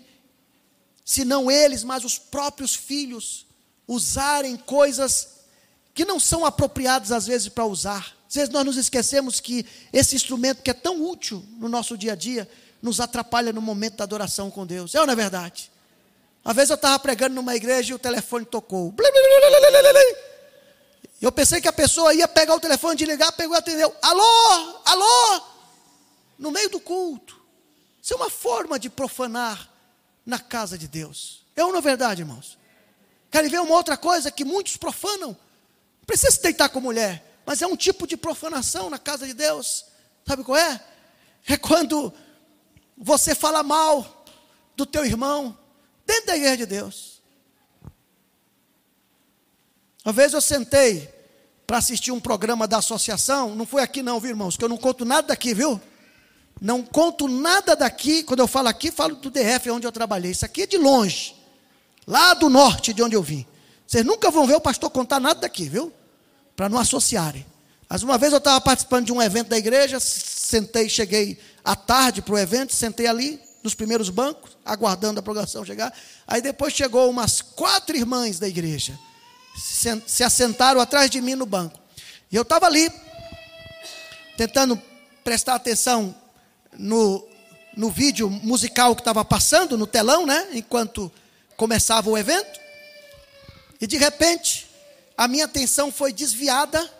se 1.03 1.25
não 1.25 1.49
eles, 1.49 1.83
mas 1.83 2.05
os 2.05 2.19
próprios 2.19 2.75
filhos, 2.75 3.47
usarem 3.87 4.55
coisas 4.55 5.34
que 5.95 6.05
não 6.05 6.19
são 6.19 6.45
apropriadas 6.45 7.11
às 7.13 7.25
vezes 7.25 7.47
para 7.47 7.65
usar. 7.65 8.15
Às 8.27 8.35
vezes 8.35 8.49
nós 8.49 8.65
nos 8.65 8.75
esquecemos 8.75 9.39
que 9.39 9.65
esse 9.93 10.15
instrumento 10.15 10.61
que 10.61 10.69
é 10.69 10.73
tão 10.73 11.01
útil 11.01 11.43
no 11.57 11.69
nosso 11.69 11.97
dia 11.97 12.11
a 12.11 12.15
dia, 12.15 12.47
nos 12.81 12.99
atrapalha 12.99 13.51
no 13.51 13.61
momento 13.61 13.95
da 13.95 14.03
adoração 14.03 14.51
com 14.51 14.65
Deus. 14.65 14.93
É 14.93 14.99
ou 14.99 15.07
não 15.07 15.13
é 15.13 15.15
verdade? 15.15 15.71
Uma 16.43 16.53
vez 16.53 16.69
eu 16.69 16.75
estava 16.75 16.99
pregando 16.99 17.33
numa 17.33 17.55
igreja 17.55 17.91
e 17.91 17.95
o 17.95 17.99
telefone 17.99 18.45
tocou. 18.45 18.93
Eu 21.19 21.31
pensei 21.31 21.59
que 21.61 21.67
a 21.67 21.73
pessoa 21.73 22.13
ia 22.13 22.27
pegar 22.27 22.53
o 22.53 22.59
telefone, 22.59 22.95
desligar, 22.97 23.31
pegou 23.31 23.55
e 23.55 23.59
atendeu. 23.59 23.95
Alô, 24.01 24.81
alô, 24.85 25.41
no 26.37 26.51
meio 26.51 26.69
do 26.69 26.79
culto. 26.79 27.41
Isso 28.03 28.13
é 28.13 28.17
uma 28.17 28.29
forma 28.29 28.77
de 28.77 28.89
profanar 28.89 29.71
na 30.25 30.37
casa 30.37 30.77
de 30.77 30.87
Deus. 30.87 31.43
É 31.55 31.63
ou 31.63 31.71
não 31.71 31.79
é 31.79 31.81
verdade, 31.81 32.21
irmãos? 32.21 32.57
Querem 33.31 33.49
ver 33.49 33.61
uma 33.61 33.75
outra 33.75 33.97
coisa 33.97 34.29
que 34.29 34.45
muitos 34.45 34.77
profanam? 34.77 35.35
Precisa 36.05 36.31
se 36.31 36.41
deitar 36.41 36.69
com 36.69 36.79
mulher, 36.79 37.41
mas 37.45 37.61
é 37.61 37.67
um 37.67 37.75
tipo 37.75 38.05
de 38.05 38.15
profanação 38.15 38.89
na 38.89 38.99
casa 38.99 39.25
de 39.25 39.33
Deus. 39.33 39.85
Sabe 40.27 40.43
qual 40.43 40.57
é? 40.57 40.79
É 41.47 41.57
quando 41.57 42.13
você 42.97 43.35
fala 43.35 43.63
mal 43.63 44.25
do 44.75 44.85
teu 44.85 45.05
irmão 45.05 45.57
dentro 46.05 46.27
da 46.27 46.37
igreja 46.37 46.57
de 46.57 46.65
Deus. 46.65 47.21
Uma 50.03 50.13
vez 50.13 50.33
eu 50.33 50.41
sentei 50.41 51.13
para 51.65 51.77
assistir 51.77 52.11
um 52.11 52.19
programa 52.19 52.67
da 52.67 52.77
associação, 52.77 53.55
não 53.55 53.65
foi 53.65 53.81
aqui 53.81 54.03
não, 54.03 54.19
viu, 54.19 54.29
irmãos, 54.29 54.55
que 54.55 54.63
eu 54.63 54.69
não 54.69 54.77
conto 54.77 55.03
nada 55.03 55.29
daqui, 55.29 55.53
viu? 55.53 55.81
Não 56.61 56.83
conto 56.83 57.27
nada 57.27 57.75
daqui, 57.75 58.23
quando 58.23 58.39
eu 58.39 58.47
falo 58.47 58.67
aqui, 58.67 58.91
falo 58.91 59.15
do 59.15 59.31
DF, 59.31 59.69
onde 59.71 59.85
eu 59.85 59.91
trabalhei. 59.91 60.31
Isso 60.31 60.45
aqui 60.45 60.61
é 60.61 60.67
de 60.67 60.77
longe, 60.77 61.35
lá 62.05 62.33
do 62.35 62.49
norte 62.49 62.93
de 62.93 63.01
onde 63.01 63.15
eu 63.15 63.23
vim. 63.23 63.45
Vocês 63.87 64.05
nunca 64.05 64.31
vão 64.31 64.47
ver 64.47 64.55
o 64.55 64.61
pastor 64.61 64.89
contar 64.89 65.19
nada 65.19 65.41
daqui, 65.41 65.69
viu? 65.69 65.93
Para 66.55 66.69
não 66.69 66.79
associarem. 66.79 67.45
Mas 67.87 68.01
uma 68.01 68.17
vez 68.17 68.33
eu 68.33 68.39
estava 68.39 68.59
participando 68.59 69.05
de 69.05 69.13
um 69.13 69.21
evento 69.21 69.49
da 69.49 69.57
igreja, 69.57 69.99
sentei, 69.99 70.89
cheguei 70.89 71.39
à 71.63 71.75
tarde 71.75 72.21
para 72.21 72.33
o 72.33 72.37
evento, 72.37 72.73
sentei 72.73 73.07
ali, 73.07 73.39
nos 73.63 73.73
primeiros 73.73 74.09
bancos, 74.09 74.57
aguardando 74.63 75.19
a 75.19 75.23
programação 75.23 75.65
chegar. 75.65 75.93
Aí 76.27 76.41
depois 76.41 76.73
chegou 76.73 77.09
umas 77.09 77.41
quatro 77.41 77.95
irmãs 77.95 78.39
da 78.39 78.47
igreja, 78.47 78.97
se, 79.55 80.03
se 80.07 80.23
assentaram 80.23 80.79
atrás 80.79 81.09
de 81.09 81.21
mim 81.21 81.35
no 81.35 81.45
banco. 81.45 81.79
E 82.31 82.35
eu 82.35 82.41
estava 82.41 82.65
ali, 82.65 82.91
tentando 84.35 84.81
prestar 85.23 85.55
atenção 85.55 86.15
no, 86.77 87.27
no 87.75 87.89
vídeo 87.89 88.29
musical 88.29 88.95
que 88.95 89.01
estava 89.01 89.23
passando 89.23 89.77
no 89.77 89.87
telão, 89.87 90.25
né? 90.25 90.49
Enquanto 90.53 91.11
começava 91.55 92.09
o 92.09 92.17
evento. 92.17 92.64
E 93.79 93.87
de 93.87 93.97
repente, 93.97 94.69
a 95.17 95.27
minha 95.27 95.45
atenção 95.45 95.91
foi 95.91 96.13
desviada 96.13 96.91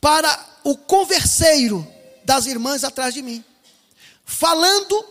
para 0.00 0.46
o 0.64 0.76
converseiro 0.76 1.86
das 2.24 2.46
irmãs 2.46 2.84
atrás 2.84 3.14
de 3.14 3.22
mim, 3.22 3.44
falando 4.24 5.04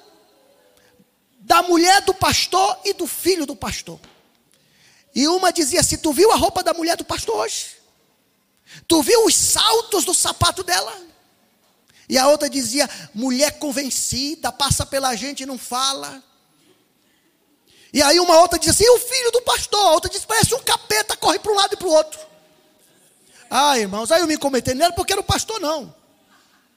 da 1.39 1.63
mulher 1.63 2.01
do 2.01 2.13
pastor 2.13 2.79
e 2.83 2.93
do 2.93 3.07
filho 3.07 3.45
do 3.45 3.55
pastor. 3.55 3.99
E 5.15 5.27
uma 5.27 5.51
dizia 5.51 5.79
assim: 5.79 5.97
Tu 5.97 6.13
viu 6.13 6.31
a 6.31 6.35
roupa 6.35 6.63
da 6.63 6.73
mulher 6.73 6.95
do 6.95 7.05
pastor 7.05 7.37
hoje? 7.37 7.77
Tu 8.87 9.01
viu 9.01 9.25
os 9.25 9.35
saltos 9.35 10.05
do 10.05 10.13
sapato 10.13 10.63
dela? 10.63 10.95
E 12.09 12.17
a 12.17 12.27
outra 12.27 12.49
dizia: 12.49 12.89
Mulher 13.13 13.57
convencida, 13.59 14.51
passa 14.51 14.85
pela 14.85 15.15
gente 15.15 15.43
e 15.43 15.45
não 15.45 15.57
fala. 15.57 16.23
E 17.93 18.01
aí 18.01 18.19
uma 18.19 18.39
outra 18.39 18.59
dizia 18.59 18.73
assim: 18.73 18.83
E 18.83 18.89
o 18.89 18.99
filho 18.99 19.31
do 19.31 19.41
pastor? 19.41 19.79
A 19.79 19.91
outra 19.91 20.09
disse: 20.09 20.25
Parece 20.25 20.53
um 20.53 20.59
capeta, 20.59 21.15
corre 21.15 21.39
para 21.39 21.51
um 21.51 21.55
lado 21.55 21.73
e 21.73 21.77
para 21.77 21.87
o 21.87 21.91
outro. 21.91 22.19
Ah, 23.49 23.79
irmãos, 23.79 24.11
aí 24.11 24.21
eu 24.21 24.27
me 24.27 24.35
incomontei. 24.35 24.73
Não 24.73 24.85
era 24.85 24.93
porque 24.93 25.13
era 25.13 25.21
o 25.21 25.23
pastor, 25.23 25.59
não. 25.59 25.93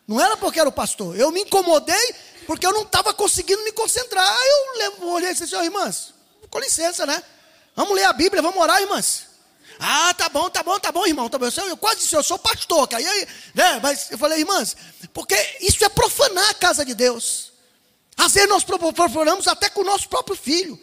Não 0.07 0.21
era 0.21 0.37
porque 0.37 0.61
era 0.61 0.69
o 0.69 0.73
pastor. 0.73 1.17
Eu 1.17 1.31
me 1.31 1.43
incomodei 1.43 2.15
porque 2.47 2.67
eu 2.67 2.73
não 2.73 2.83
estava 2.83 3.13
conseguindo 3.13 3.63
me 3.65 3.73
concentrar. 3.73 4.29
Aí 4.29 4.49
eu 4.81 5.09
olhei 5.09 5.31
e 5.31 5.35
disse: 5.35 5.55
oh, 5.55 5.63
irmãs, 5.63 6.15
com 6.49 6.59
licença, 6.59 7.07
né? 7.07 7.23
Vamos 7.75 7.95
ler 7.95 8.05
a 8.05 8.13
Bíblia, 8.13 8.43
vamos 8.43 8.61
orar, 8.61 8.81
irmãs. 8.81 9.31
Ah, 9.79 10.13
tá 10.13 10.29
bom, 10.29 10.51
tá 10.51 10.63
bom, 10.63 10.79
tá 10.79 10.93
bom, 10.93 11.07
irmão. 11.07 11.29
Tá 11.29 11.39
bom. 11.39 11.47
Eu 11.47 11.77
quase 11.77 12.01
disse, 12.01 12.15
eu 12.15 12.23
sou 12.23 12.39
pastor. 12.39 12.87
Que 12.87 12.97
aí, 12.97 13.29
né? 13.55 13.81
Mas 13.83 14.11
eu 14.11 14.19
falei, 14.19 14.41
irmãs, 14.41 14.77
porque 15.15 15.35
isso 15.61 15.83
é 15.85 15.89
profanar 15.89 16.51
a 16.51 16.55
casa 16.55 16.85
de 16.85 16.95
Deus. 16.95 17.53
Às 18.17 18.35
vezes 18.35 18.49
nós 18.49 18.65
profanamos 18.65 19.49
até 19.49 19.71
com 19.71 19.81
o 19.81 19.85
nosso 19.85 20.09
próprio 20.09 20.37
filho. 20.37 20.79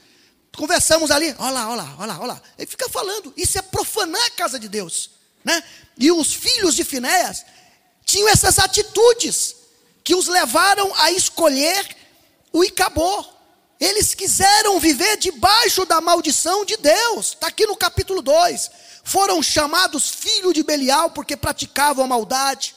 Conversamos 0.58 1.12
ali, 1.12 1.36
olha 1.38 1.52
lá, 1.52 1.70
olha 1.70 1.84
lá, 1.84 1.96
olha 2.00 2.08
lá, 2.08 2.20
olha 2.20 2.28
lá. 2.34 2.42
Ele 2.58 2.66
fica 2.66 2.90
falando, 2.90 3.32
isso 3.38 3.60
é 3.60 3.62
profanar 3.62 4.26
a 4.26 4.32
casa 4.32 4.60
de 4.60 4.68
Deus. 4.68 5.12
Né? 5.46 5.64
E 6.00 6.12
os 6.12 6.34
filhos 6.34 6.76
de 6.76 6.84
Finéas 6.84 7.46
tinham 8.04 8.28
essas 8.28 8.58
atitudes 8.58 9.56
que 10.04 10.16
os 10.16 10.28
levaram 10.28 10.92
a 10.96 11.12
escolher 11.12 11.96
o 12.52 12.64
Icabô. 12.64 13.24
Eles 13.80 14.16
quiseram 14.16 14.80
viver 14.80 15.18
debaixo 15.18 15.86
da 15.86 16.02
maldição 16.02 16.66
de 16.66 16.76
Deus. 16.76 17.28
Está 17.28 17.50
aqui 17.50 17.68
no 17.68 17.78
capítulo 17.78 18.24
2. 18.24 18.72
Foram 19.04 19.44
chamados 19.44 20.10
filho 20.10 20.52
de 20.52 20.64
Belial 20.64 21.12
porque 21.12 21.38
praticavam 21.38 22.04
a 22.04 22.08
maldade. 22.08 22.74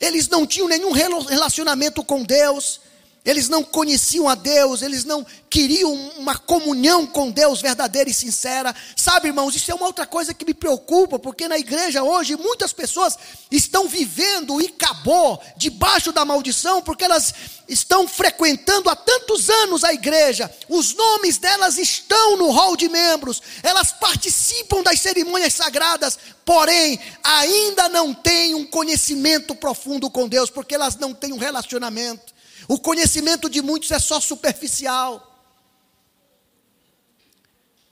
Eles 0.00 0.26
não 0.28 0.44
tinham 0.44 0.66
nenhum 0.66 0.90
relacionamento 0.90 2.02
com 2.02 2.24
Deus 2.24 2.80
eles 3.26 3.48
não 3.48 3.64
conheciam 3.64 4.28
a 4.28 4.36
Deus, 4.36 4.82
eles 4.82 5.04
não 5.04 5.26
queriam 5.50 5.92
uma 6.16 6.38
comunhão 6.38 7.04
com 7.04 7.28
Deus 7.30 7.60
verdadeira 7.60 8.08
e 8.08 8.14
sincera. 8.14 8.72
Sabe, 8.94 9.26
irmãos, 9.26 9.56
isso 9.56 9.68
é 9.70 9.74
uma 9.74 9.86
outra 9.86 10.06
coisa 10.06 10.32
que 10.32 10.44
me 10.44 10.54
preocupa, 10.54 11.18
porque 11.18 11.48
na 11.48 11.58
igreja 11.58 12.04
hoje 12.04 12.36
muitas 12.36 12.72
pessoas 12.72 13.18
estão 13.50 13.88
vivendo 13.88 14.60
e 14.60 14.66
acabou 14.66 15.42
debaixo 15.56 16.12
da 16.12 16.24
maldição, 16.24 16.80
porque 16.80 17.04
elas 17.04 17.34
estão 17.68 18.06
frequentando 18.06 18.88
há 18.88 18.94
tantos 18.94 19.50
anos 19.50 19.82
a 19.82 19.92
igreja, 19.92 20.48
os 20.68 20.94
nomes 20.94 21.36
delas 21.36 21.78
estão 21.78 22.36
no 22.36 22.50
hall 22.50 22.76
de 22.76 22.88
membros, 22.88 23.42
elas 23.60 23.90
participam 23.90 24.84
das 24.84 25.00
cerimônias 25.00 25.52
sagradas, 25.52 26.16
porém 26.44 27.00
ainda 27.24 27.88
não 27.88 28.14
têm 28.14 28.54
um 28.54 28.64
conhecimento 28.64 29.52
profundo 29.52 30.08
com 30.08 30.28
Deus, 30.28 30.48
porque 30.48 30.76
elas 30.76 30.94
não 30.94 31.12
têm 31.12 31.32
um 31.32 31.38
relacionamento. 31.38 32.35
O 32.68 32.78
conhecimento 32.78 33.48
de 33.48 33.62
muitos 33.62 33.90
é 33.90 33.98
só 33.98 34.20
superficial. 34.20 35.22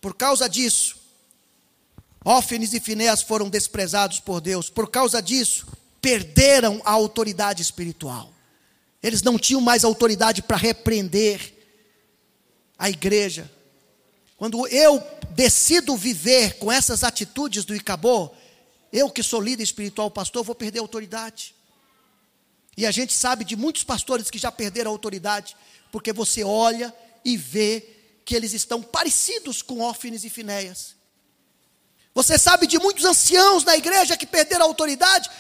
Por 0.01 0.15
causa 0.15 0.49
disso, 0.49 0.97
Ófenes 2.25 2.73
e 2.73 2.81
Finéas 2.81 3.23
foram 3.23 3.51
desprezados 3.51 4.19
por 4.19 4.41
Deus. 4.41 4.71
Por 4.71 4.91
causa 4.91 5.21
disso, 5.21 5.67
perderam 6.01 6.81
a 6.85 6.91
autoridade 6.91 7.63
espiritual. 7.63 8.33
Eles 9.03 9.23
não 9.23 9.39
tinham 9.39 9.61
mais 9.61 9.85
autoridade 9.85 10.43
para 10.43 10.57
repreender 10.57 11.53
a 12.79 12.89
igreja. 12.89 13.51
Quando 14.37 14.67
eu 14.69 15.03
decido 15.31 15.97
viver 15.97 16.59
com 16.59 16.73
essas 16.73 17.05
atitudes 17.05 17.65
do 17.65 17.75
Icabô, 17.75 18.31
eu 18.93 19.11
que 19.11 19.23
sou 19.23 19.41
líder 19.41 19.63
espiritual, 19.63 20.11
pastor, 20.11 20.43
vou 20.43 20.55
perder 20.55 20.79
a 20.79 20.83
autoridade. 20.83 21.54
E 22.77 22.87
a 22.87 22.91
gente 22.91 23.13
sabe 23.13 23.45
de 23.45 23.57
muitos 23.57 23.85
pastores 23.85 24.31
que 24.31 24.39
já 24.39 24.51
perderam 24.51 24.91
a 24.91 24.95
autoridade, 24.95 25.57
porque 25.93 26.13
você 26.13 26.43
olha 26.43 26.95
e 27.25 27.37
vê 27.37 27.87
que 28.25 28.35
eles 28.35 28.53
estão 28.53 28.83
parecidos 28.83 29.63
com 29.63 29.81
Ófines 29.81 30.25
e 30.25 30.31
Finéias. 30.31 30.95
Você 32.15 32.39
sabe 32.39 32.67
de 32.67 32.79
muitos 32.79 33.05
anciãos 33.05 33.65
na 33.65 33.77
igreja 33.77 34.17
que 34.17 34.27
perderam 34.27 34.65
a 34.65 34.69
autoridade. 34.69 35.31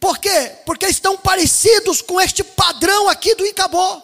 Por 0.00 0.18
quê? 0.18 0.56
Porque 0.64 0.86
estão 0.86 1.16
parecidos 1.16 2.00
com 2.00 2.20
este 2.20 2.44
padrão 2.44 3.08
aqui 3.08 3.34
do 3.34 3.44
Icabô, 3.44 4.02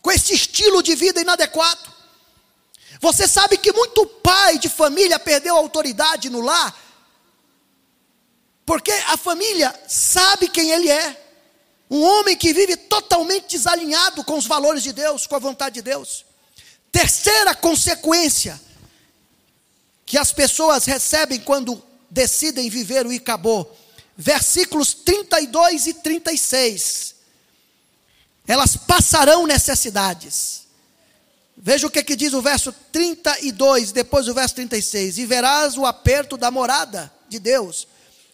com 0.00 0.10
esse 0.10 0.34
estilo 0.34 0.82
de 0.82 0.94
vida 0.94 1.20
inadequado. 1.20 1.92
Você 3.00 3.28
sabe 3.28 3.58
que 3.58 3.72
muito 3.72 4.06
pai 4.06 4.58
de 4.58 4.68
família 4.68 5.18
perdeu 5.18 5.54
a 5.54 5.58
autoridade 5.58 6.30
no 6.30 6.40
lar 6.40 6.87
porque 8.68 8.92
a 8.92 9.16
família 9.16 9.74
sabe 9.88 10.46
quem 10.46 10.70
ele 10.70 10.90
é. 10.90 11.18
Um 11.90 12.02
homem 12.02 12.36
que 12.36 12.52
vive 12.52 12.76
totalmente 12.76 13.52
desalinhado 13.52 14.22
com 14.22 14.36
os 14.36 14.46
valores 14.46 14.82
de 14.82 14.92
Deus, 14.92 15.26
com 15.26 15.34
a 15.34 15.38
vontade 15.38 15.76
de 15.76 15.82
Deus. 15.82 16.26
Terceira 16.92 17.54
consequência 17.54 18.60
que 20.04 20.18
as 20.18 20.32
pessoas 20.32 20.84
recebem 20.84 21.40
quando 21.40 21.82
decidem 22.10 22.68
viver 22.68 23.06
o 23.06 23.12
Icabô. 23.12 23.66
Versículos 24.14 24.92
32 24.92 25.86
e 25.86 25.94
36. 25.94 27.14
Elas 28.46 28.76
passarão 28.76 29.46
necessidades. 29.46 30.64
Veja 31.56 31.86
o 31.86 31.90
que, 31.90 32.04
que 32.04 32.14
diz 32.14 32.34
o 32.34 32.42
verso 32.42 32.70
32, 32.92 33.92
depois 33.92 34.28
o 34.28 34.34
verso 34.34 34.56
36. 34.56 35.16
E 35.16 35.24
verás 35.24 35.78
o 35.78 35.86
aperto 35.86 36.36
da 36.36 36.50
morada 36.50 37.10
de 37.30 37.38
Deus 37.38 37.88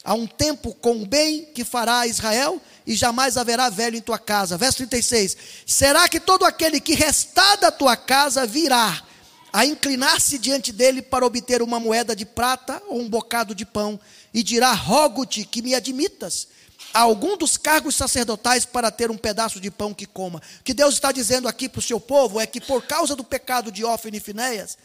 Há 0.05 0.13
um 0.13 0.27
tempo 0.27 0.75
com 0.75 1.03
o 1.03 1.07
bem 1.07 1.47
que 1.47 1.65
fará 1.65 2.07
Israel 2.07 2.61
e 2.87 2.95
jamais 2.95 3.39
haverá 3.39 3.71
velho 3.71 3.97
em 3.97 4.03
tua 4.03 4.19
casa. 4.19 4.59
Verso 4.59 4.77
36. 4.77 5.35
Será 5.67 6.07
que 6.09 6.21
todo 6.21 6.45
aquele 6.45 6.79
que 6.79 6.95
restar 6.95 7.57
da 7.57 7.73
tua 7.73 7.97
casa 7.97 8.47
virá 8.47 9.03
a 9.51 9.65
inclinar-se 9.65 10.37
diante 10.37 10.73
dele 10.73 11.01
para 11.01 11.25
obter 11.25 11.63
uma 11.63 11.81
moeda 11.81 12.15
de 12.15 12.27
prata 12.27 12.83
ou 12.89 13.01
um 13.01 13.09
bocado 13.09 13.55
de 13.55 13.65
pão 13.65 13.99
e 14.35 14.43
dirá: 14.43 14.73
Rogo-te 14.75 15.43
que 15.45 15.63
me 15.63 15.75
admitas 15.75 16.49
a 16.93 17.01
algum 17.01 17.37
dos 17.37 17.57
cargos 17.57 17.95
sacerdotais 17.95 18.67
para 18.67 18.91
ter 18.91 19.11
um 19.11 19.17
pedaço 19.17 19.59
de 19.59 19.71
pão 19.71 19.95
que 19.95 20.05
coma. 20.05 20.43
O 20.61 20.65
que 20.65 20.75
Deus 20.75 20.95
está 20.95 21.13
dizendo 21.13 21.49
aqui 21.49 21.67
para 21.67 21.79
o 21.79 21.83
seu 21.83 21.99
povo 21.99 22.39
é 22.39 22.47
que 22.47 22.61
por 22.61 22.83
causa 22.83 23.17
do 23.17 23.25
pecado 23.25 23.73
de 23.73 23.85
Ofne 23.85 24.19
e 24.19 24.21
Finéias, 24.21 24.77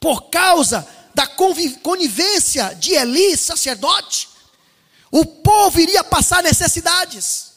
por 0.00 0.30
causa 0.30 0.86
da 1.14 1.26
conivência 1.26 2.74
de 2.74 2.94
Eli, 2.94 3.36
sacerdote, 3.36 4.28
o 5.10 5.24
povo 5.24 5.80
iria 5.80 6.04
passar 6.04 6.42
necessidades. 6.42 7.48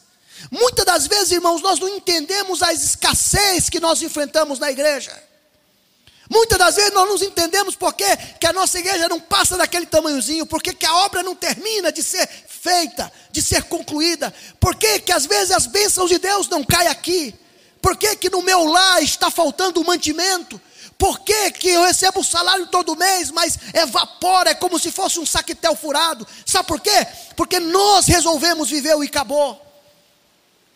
Muitas 0.50 0.84
das 0.84 1.06
vezes, 1.06 1.32
irmãos, 1.32 1.62
nós 1.62 1.78
não 1.78 1.88
entendemos 1.88 2.62
as 2.62 2.82
escassez 2.82 3.68
que 3.68 3.78
nós 3.78 4.02
enfrentamos 4.02 4.58
na 4.58 4.70
igreja. 4.70 5.12
Muitas 6.30 6.58
das 6.58 6.76
vezes 6.76 6.92
nós 6.92 7.08
não 7.08 7.28
entendemos 7.28 7.76
porque 7.76 8.04
que 8.40 8.46
a 8.46 8.52
nossa 8.52 8.78
igreja 8.78 9.08
não 9.08 9.20
passa 9.20 9.56
daquele 9.56 9.84
tamanhozinho, 9.86 10.46
porque 10.46 10.72
que 10.72 10.86
a 10.86 10.94
obra 11.04 11.22
não 11.22 11.34
termina 11.34 11.92
de 11.92 12.02
ser 12.02 12.26
feita, 12.26 13.12
de 13.30 13.42
ser 13.42 13.64
concluída, 13.64 14.32
porque 14.58 15.00
que 15.00 15.12
às 15.12 15.26
vezes 15.26 15.50
as 15.50 15.66
bênçãos 15.66 16.08
de 16.08 16.18
Deus 16.18 16.48
não 16.48 16.64
caem 16.64 16.88
aqui, 16.88 17.34
porque 17.82 18.16
que 18.16 18.30
no 18.30 18.40
meu 18.40 18.64
lar 18.64 19.02
está 19.02 19.30
faltando 19.30 19.80
o 19.80 19.84
mantimento, 19.84 20.60
por 21.02 21.18
que, 21.18 21.50
que 21.50 21.68
eu 21.68 21.82
recebo 21.82 22.20
o 22.20 22.24
salário 22.24 22.68
todo 22.68 22.94
mês, 22.94 23.28
mas 23.32 23.58
evapora, 23.74 24.50
é 24.50 24.54
como 24.54 24.78
se 24.78 24.92
fosse 24.92 25.18
um 25.18 25.26
saquetel 25.26 25.74
furado? 25.74 26.24
Sabe 26.46 26.68
por 26.68 26.78
quê? 26.78 27.04
Porque 27.34 27.58
nós 27.58 28.06
resolvemos 28.06 28.70
viver 28.70 28.94
o 28.94 29.02
acabou. 29.02 29.60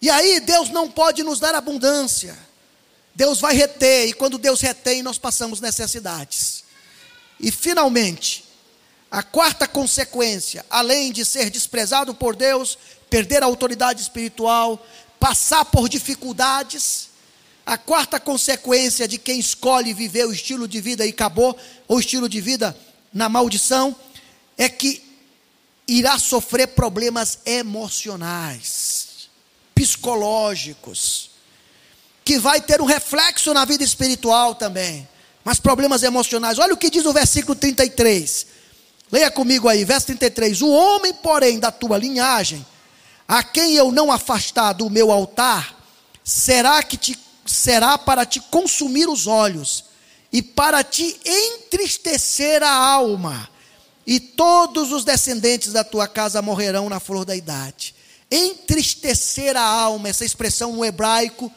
E 0.03 0.11
aí 0.11 0.41
Deus 0.41 0.69
não 0.69 0.91
pode 0.91 1.23
nos 1.23 1.39
dar 1.39 1.55
abundância. 1.55 2.37
Deus 3.15 3.41
vai 3.41 3.55
reter, 3.55 4.09
e 4.09 4.13
quando 4.13 4.37
Deus 4.37 4.61
retém, 4.61 5.01
nós 5.01 5.17
passamos 5.17 5.61
necessidades. 5.61 6.65
E 7.39 7.53
finalmente, 7.53 8.45
a 9.09 9.23
quarta 9.23 9.69
consequência, 9.69 10.67
além 10.69 11.13
de 11.13 11.25
ser 11.25 11.51
desprezado 11.51 12.13
por 12.13 12.35
Deus, 12.35 12.77
perder 13.09 13.45
a 13.45 13.47
autoridade 13.47 14.03
espiritual, 14.03 14.85
passar 15.21 15.65
por 15.67 15.89
dificuldades, 15.89 17.06
a 17.67 17.77
quarta 17.77 18.21
consequência 18.21 19.09
de 19.09 19.19
quem 19.19 19.41
escolhe 19.41 19.93
viver 19.93 20.25
o 20.25 20.33
estilo 20.33 20.69
de 20.69 20.81
vida 20.81 21.05
e 21.05 21.11
acabou, 21.11 21.59
ou 21.89 21.99
estilo 21.99 22.29
de 22.29 22.41
vida 22.41 22.79
na 23.13 23.29
maldição, 23.29 23.95
é 24.57 24.69
que 24.69 25.03
irá 25.89 26.17
sofrer 26.17 26.69
problemas 26.69 27.41
emocionais, 27.45 29.29
psicológicos, 29.75 31.31
que 32.25 32.39
vai 32.39 32.61
ter 32.61 32.81
um 32.81 32.87
reflexo 32.87 33.53
na 33.53 33.65
vida 33.65 33.83
espiritual 33.83 34.55
também, 34.55 35.07
mas 35.45 35.59
problemas 35.59 36.05
emocionais. 36.05 36.61
Olha 36.61 36.75
o 36.75 36.77
que 36.77 36.91
diz 36.91 37.05
o 37.05 37.13
versículo 37.13 37.57
33. 37.57 38.47
Leia 39.11 39.31
comigo 39.31 39.69
aí, 39.69 39.85
verso 39.85 40.07
33. 40.07 40.63
O 40.63 40.69
homem, 40.69 41.13
porém, 41.15 41.59
da 41.59 41.73
tua 41.73 41.99
linhagem, 41.99 42.65
a 43.27 43.43
quem 43.43 43.75
eu 43.75 43.91
não 43.91 44.11
afastar 44.11 44.73
do 44.73 44.89
meu 44.89 45.11
altar, 45.11 45.77
será 46.25 46.81
que 46.83 46.97
te 46.97 47.26
será 47.47 47.97
para 47.97 48.27
te 48.27 48.41
consumir 48.41 49.09
os 49.09 49.27
olhos 49.27 49.85
e 50.33 50.43
para 50.43 50.83
te 50.85 51.19
entristecer 51.25 52.63
a 52.63 52.73
alma, 52.73 53.49
e 54.07 54.21
todos 54.21 54.93
os 54.93 55.05
descendentes 55.05 55.73
da 55.73 55.83
tua 55.83 56.07
casa 56.07 56.43
morrerão 56.43 56.89
na 56.89 57.01
flor 57.01 57.25
da 57.25 57.35
idade. 57.35 57.95
Entristecer 58.31 59.57
a 59.57 59.63
alma, 59.63 60.09
essa 60.09 60.25
expressão 60.25 60.73
no 60.73 60.85
hebraico 60.85 61.53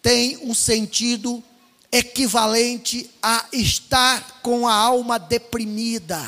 tem 0.00 0.38
um 0.38 0.54
sentido 0.54 1.42
equivalente 1.90 3.10
a 3.22 3.46
estar 3.52 4.40
com 4.42 4.68
a 4.68 4.74
alma 4.74 5.18
deprimida. 5.18 6.22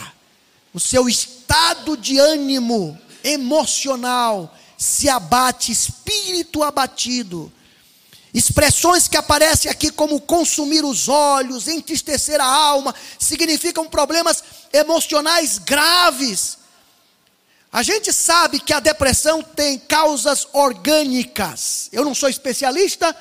O 0.73 0.81
seu 0.81 1.09
estado 1.09 1.97
de 1.97 2.19
ânimo 2.19 2.99
emocional 3.23 4.55
se 4.77 5.09
abate, 5.09 5.73
espírito 5.73 6.63
abatido. 6.63 7.53
Expressões 8.33 9.09
que 9.09 9.17
aparecem 9.17 9.71
aqui 9.71 9.91
como 9.91 10.21
consumir 10.21 10.85
os 10.85 11.09
olhos, 11.09 11.67
entristecer 11.67 12.41
a 12.41 12.45
alma, 12.45 12.95
significam 13.19 13.89
problemas 13.89 14.45
emocionais 14.73 15.59
graves. 15.59 16.59
A 17.73 17.83
gente 17.83 18.13
sabe 18.13 18.61
que 18.61 18.73
a 18.73 18.81
depressão 18.81 19.43
tem 19.43 19.79
causas 19.79 20.47
orgânicas. 20.53 21.89
Eu 21.91 22.05
não 22.05 22.15
sou 22.15 22.29
especialista, 22.29 23.17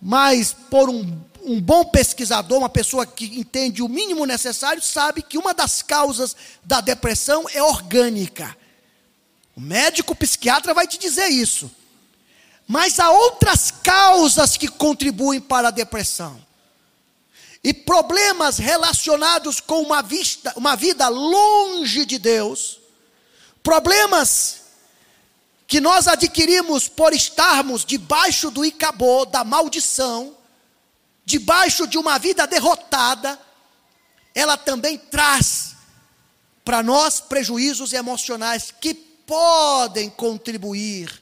mas 0.00 0.54
por 0.70 0.88
um, 0.88 1.20
um 1.44 1.60
bom 1.60 1.84
pesquisador, 1.84 2.58
uma 2.58 2.68
pessoa 2.68 3.06
que 3.06 3.26
entende 3.38 3.82
o 3.82 3.88
mínimo 3.88 4.26
necessário, 4.26 4.82
sabe 4.82 5.22
que 5.22 5.38
uma 5.38 5.54
das 5.54 5.82
causas 5.82 6.36
da 6.64 6.80
depressão 6.80 7.46
é 7.52 7.62
orgânica. 7.62 8.56
O 9.54 9.60
médico 9.60 10.14
psiquiatra 10.14 10.74
vai 10.74 10.86
te 10.86 10.98
dizer 10.98 11.28
isso. 11.28 11.70
Mas 12.66 12.98
há 12.98 13.10
outras 13.10 13.70
causas 13.70 14.56
que 14.56 14.68
contribuem 14.68 15.40
para 15.40 15.68
a 15.68 15.72
depressão. 15.72 16.44
E 17.62 17.72
problemas 17.72 18.58
relacionados 18.58 19.60
com 19.60 19.82
uma, 19.82 20.02
vista, 20.02 20.52
uma 20.56 20.74
vida 20.74 21.08
longe 21.08 22.04
de 22.04 22.18
Deus, 22.18 22.80
problemas 23.62 24.62
que 25.66 25.80
nós 25.80 26.08
adquirimos 26.08 26.88
por 26.88 27.14
estarmos 27.14 27.84
debaixo 27.84 28.50
do 28.50 28.64
icabô, 28.64 29.24
da 29.24 29.44
maldição, 29.44 30.36
debaixo 31.24 31.86
de 31.86 31.96
uma 31.96 32.18
vida 32.18 32.46
derrotada, 32.46 33.38
ela 34.34 34.56
também 34.56 34.98
traz 34.98 35.76
para 36.64 36.82
nós 36.82 37.20
prejuízos 37.20 37.92
emocionais 37.92 38.72
que 38.80 38.92
podem 38.92 40.10
contribuir 40.10 41.21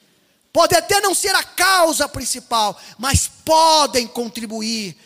Pode 0.52 0.74
até 0.74 1.00
não 1.00 1.14
ser 1.14 1.34
a 1.34 1.44
causa 1.44 2.08
principal, 2.08 2.78
mas 2.98 3.28
podem 3.44 4.06
contribuir 4.06 4.96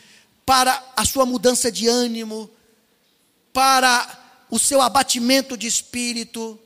para 0.46 0.82
a 0.96 1.04
sua 1.04 1.26
mudança 1.26 1.70
de 1.70 1.86
ânimo, 1.86 2.50
para 3.52 4.46
o 4.50 4.58
seu 4.58 4.80
abatimento 4.80 5.56
de 5.56 5.66
espírito, 5.66 6.58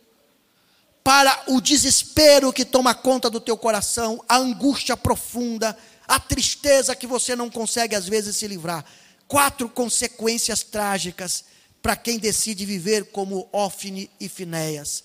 para 1.02 1.44
o 1.48 1.60
desespero 1.60 2.52
que 2.52 2.64
toma 2.64 2.94
conta 2.94 3.30
do 3.30 3.40
teu 3.40 3.56
coração, 3.56 4.22
a 4.28 4.36
angústia 4.36 4.96
profunda, 4.96 5.76
a 6.06 6.20
tristeza 6.20 6.94
que 6.94 7.06
você 7.06 7.34
não 7.34 7.50
consegue 7.50 7.94
às 7.94 8.06
vezes 8.06 8.36
se 8.36 8.46
livrar. 8.46 8.84
Quatro 9.26 9.68
consequências 9.68 10.62
trágicas 10.62 11.44
para 11.82 11.96
quem 11.96 12.18
decide 12.18 12.64
viver 12.64 13.06
como 13.06 13.48
Ofne 13.52 14.10
e 14.20 14.28
Finéias, 14.28 15.04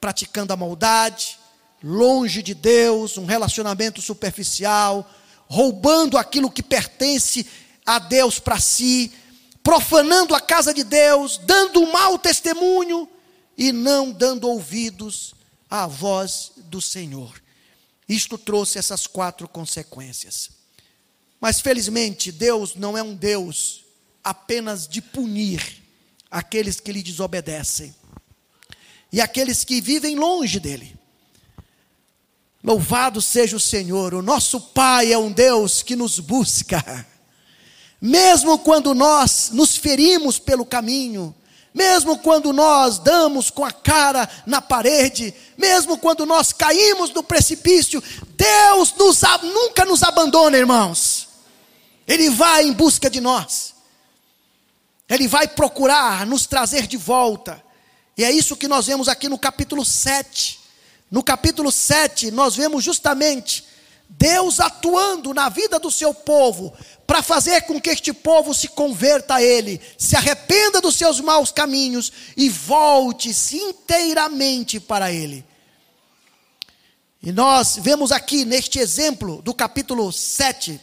praticando 0.00 0.52
a 0.52 0.56
maldade, 0.56 1.38
longe 1.86 2.42
de 2.42 2.54
Deus, 2.54 3.18
um 3.18 3.26
relacionamento 3.26 4.00
superficial, 4.00 5.08
roubando 5.46 6.16
aquilo 6.16 6.50
que 6.50 6.62
pertence 6.62 7.46
a 7.84 7.98
Deus 7.98 8.38
para 8.38 8.58
si, 8.58 9.12
profanando 9.62 10.34
a 10.34 10.40
casa 10.40 10.72
de 10.72 10.82
Deus, 10.82 11.38
dando 11.44 11.80
um 11.80 11.92
mau 11.92 12.18
testemunho 12.18 13.06
e 13.56 13.70
não 13.70 14.10
dando 14.10 14.48
ouvidos 14.48 15.34
à 15.68 15.86
voz 15.86 16.52
do 16.56 16.80
Senhor. 16.80 17.42
Isto 18.08 18.38
trouxe 18.38 18.78
essas 18.78 19.06
quatro 19.06 19.46
consequências. 19.46 20.50
Mas 21.38 21.60
felizmente, 21.60 22.32
Deus 22.32 22.74
não 22.74 22.96
é 22.96 23.02
um 23.02 23.14
Deus 23.14 23.84
apenas 24.22 24.88
de 24.88 25.02
punir 25.02 25.82
aqueles 26.30 26.80
que 26.80 26.92
lhe 26.92 27.02
desobedecem 27.02 27.94
e 29.12 29.20
aqueles 29.20 29.64
que 29.64 29.82
vivem 29.82 30.16
longe 30.16 30.58
dele. 30.58 31.03
Louvado 32.64 33.20
seja 33.20 33.58
o 33.58 33.60
Senhor, 33.60 34.14
o 34.14 34.22
nosso 34.22 34.58
Pai 34.58 35.12
é 35.12 35.18
um 35.18 35.30
Deus 35.30 35.82
que 35.82 35.94
nos 35.94 36.18
busca, 36.18 37.06
mesmo 38.00 38.58
quando 38.58 38.94
nós 38.94 39.50
nos 39.52 39.76
ferimos 39.76 40.38
pelo 40.38 40.64
caminho, 40.64 41.34
mesmo 41.74 42.16
quando 42.16 42.54
nós 42.54 42.98
damos 42.98 43.50
com 43.50 43.66
a 43.66 43.70
cara 43.70 44.26
na 44.46 44.62
parede, 44.62 45.34
mesmo 45.58 45.98
quando 45.98 46.24
nós 46.24 46.54
caímos 46.54 47.10
no 47.10 47.22
precipício, 47.22 48.02
Deus 48.34 48.94
nos, 48.94 49.20
nunca 49.42 49.84
nos 49.84 50.02
abandona, 50.02 50.56
irmãos. 50.56 51.28
Ele 52.08 52.30
vai 52.30 52.64
em 52.64 52.72
busca 52.72 53.10
de 53.10 53.20
nós, 53.20 53.74
Ele 55.06 55.28
vai 55.28 55.46
procurar 55.46 56.24
nos 56.24 56.46
trazer 56.46 56.86
de 56.86 56.96
volta, 56.96 57.62
e 58.16 58.24
é 58.24 58.32
isso 58.32 58.56
que 58.56 58.66
nós 58.66 58.86
vemos 58.86 59.06
aqui 59.06 59.28
no 59.28 59.38
capítulo 59.38 59.84
7 59.84 60.63
no 61.14 61.22
capítulo 61.22 61.70
7, 61.70 62.32
nós 62.32 62.56
vemos 62.56 62.82
justamente 62.82 63.64
Deus 64.08 64.58
atuando 64.58 65.32
na 65.32 65.48
vida 65.48 65.78
do 65.78 65.88
seu 65.88 66.12
povo, 66.12 66.76
para 67.06 67.22
fazer 67.22 67.60
com 67.66 67.80
que 67.80 67.90
este 67.90 68.12
povo 68.12 68.52
se 68.52 68.66
converta 68.66 69.36
a 69.36 69.42
Ele, 69.42 69.80
se 69.96 70.16
arrependa 70.16 70.80
dos 70.80 70.96
seus 70.96 71.20
maus 71.20 71.52
caminhos 71.52 72.10
e 72.36 72.48
volte-se 72.48 73.56
inteiramente 73.58 74.80
para 74.80 75.12
Ele. 75.12 75.46
E 77.22 77.30
nós 77.30 77.78
vemos 77.80 78.10
aqui 78.10 78.44
neste 78.44 78.80
exemplo 78.80 79.40
do 79.40 79.54
capítulo 79.54 80.12
7, 80.12 80.80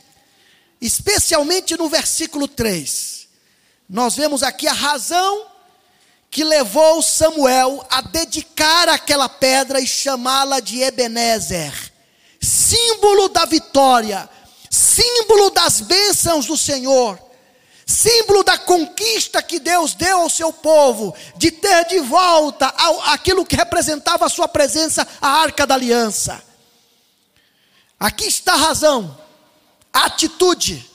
especialmente 0.80 1.76
no 1.76 1.90
versículo 1.90 2.48
3, 2.48 3.28
nós 3.90 4.16
vemos 4.16 4.44
aqui 4.44 4.66
a 4.66 4.74
razão 4.74 5.51
que 6.32 6.46
levou 6.46 7.02
Samuel 7.02 7.86
a 7.90 8.00
dedicar 8.00 8.88
aquela 8.88 9.28
pedra 9.28 9.82
e 9.82 9.86
chamá-la 9.86 10.62
de 10.62 10.82
Ebenezer, 10.82 11.74
símbolo 12.40 13.28
da 13.28 13.44
vitória, 13.44 14.30
símbolo 14.70 15.50
das 15.50 15.82
bênçãos 15.82 16.46
do 16.46 16.56
Senhor, 16.56 17.20
símbolo 17.86 18.46
da 18.46 18.58
conquista 18.58 19.44
que 19.44 19.60
Deus 19.60 19.94
deu 19.94 20.22
ao 20.22 20.30
seu 20.30 20.54
povo, 20.54 21.14
de 21.36 21.52
ter 21.52 21.86
de 21.88 22.00
volta 22.00 22.74
aquilo 23.08 23.46
que 23.46 23.58
representava 23.58 24.26
a 24.26 24.30
sua 24.30 24.48
presença, 24.48 25.06
a 25.22 25.28
arca 25.28 25.68
da 25.68 25.76
aliança. 25.76 26.42
Aqui 28.00 28.26
está 28.26 28.54
a 28.54 28.58
razão, 28.58 29.18
a 29.92 30.06
atitude 30.06 30.90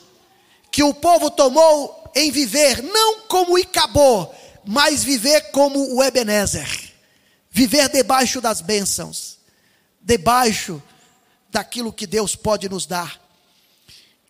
que 0.70 0.82
o 0.82 0.94
povo 0.94 1.30
tomou 1.30 2.10
em 2.14 2.30
viver, 2.30 2.82
não 2.82 3.20
como 3.28 3.58
Icabô, 3.58 4.30
mas 4.66 5.04
viver 5.04 5.52
como 5.52 5.94
o 5.94 6.02
Ebenezer, 6.02 6.68
viver 7.48 7.88
debaixo 7.88 8.40
das 8.40 8.60
bênçãos, 8.60 9.38
debaixo 10.02 10.82
daquilo 11.48 11.92
que 11.92 12.06
Deus 12.06 12.34
pode 12.34 12.68
nos 12.68 12.84
dar. 12.84 13.20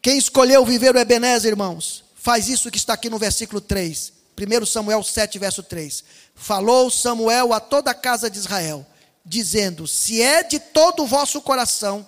Quem 0.03 0.19
escolheu 0.19 0.65
viver 0.65 0.95
o 0.95 0.99
Ebenezer, 0.99 1.53
irmãos, 1.53 2.05
faz 2.15 2.49
isso 2.49 2.71
que 2.71 2.77
está 2.77 2.93
aqui 2.93 3.09
no 3.09 3.19
versículo 3.19 3.63
3, 3.63 4.13
1 4.39 4.67
Samuel 4.67 5.03
7, 5.03 5.39
verso 5.39 5.63
3. 5.63 6.05
Falou 6.35 6.91
Samuel 6.91 7.55
a 7.55 7.59
toda 7.59 7.91
a 7.91 7.95
casa 7.95 8.29
de 8.29 8.39
Israel, 8.39 8.87
dizendo: 9.25 9.89
Se 9.89 10.21
é 10.21 10.43
de 10.43 10.59
todo 10.59 11.03
o 11.03 11.07
vosso 11.07 11.41
coração 11.41 12.07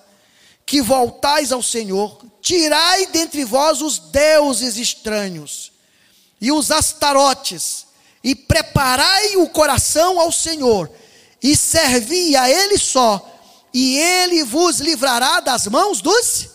que 0.66 0.82
voltais 0.82 1.50
ao 1.50 1.62
Senhor, 1.62 2.22
tirai 2.42 3.06
dentre 3.06 3.42
vós 3.42 3.80
os 3.80 3.98
deuses 3.98 4.76
estranhos 4.76 5.72
e 6.38 6.52
os 6.52 6.70
astarotes 6.70 7.87
e 8.22 8.34
preparai 8.34 9.36
o 9.36 9.48
coração 9.48 10.20
ao 10.20 10.32
Senhor, 10.32 10.90
e 11.42 11.56
servi 11.56 12.36
a 12.36 12.50
Ele 12.50 12.78
só, 12.78 13.24
e 13.72 13.96
Ele 13.98 14.42
vos 14.44 14.80
livrará 14.80 15.40
das 15.40 15.66
mãos 15.66 16.00
dos 16.00 16.48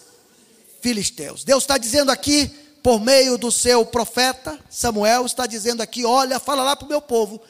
filisteus. 0.82 1.44
Deus 1.44 1.64
está 1.64 1.78
dizendo 1.78 2.12
aqui, 2.12 2.48
por 2.84 3.00
meio 3.00 3.38
do 3.38 3.50
seu 3.50 3.86
profeta 3.86 4.60
Samuel, 4.70 5.26
está 5.26 5.48
dizendo 5.48 5.82
aqui: 5.82 6.04
olha, 6.04 6.40
fala 6.40 6.64
lá 6.64 6.76
para 6.76 6.86
o 6.86 6.90
meu 6.90 7.02
povo, 7.02 7.42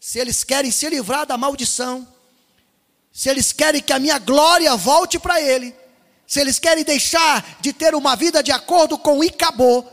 se 0.00 0.18
eles 0.18 0.42
querem 0.42 0.70
se 0.70 0.88
livrar 0.88 1.26
da 1.26 1.36
maldição, 1.36 2.08
se 3.12 3.28
eles 3.28 3.52
querem 3.52 3.82
que 3.82 3.92
a 3.92 3.98
minha 3.98 4.18
glória 4.18 4.74
volte 4.76 5.18
para 5.18 5.40
ele, 5.40 5.74
se 6.26 6.40
eles 6.40 6.58
querem 6.58 6.84
deixar 6.84 7.58
de 7.60 7.72
ter 7.72 7.94
uma 7.94 8.16
vida 8.16 8.42
de 8.42 8.50
acordo 8.50 8.96
com 8.96 9.18
o 9.18 9.24
Icabô, 9.24 9.84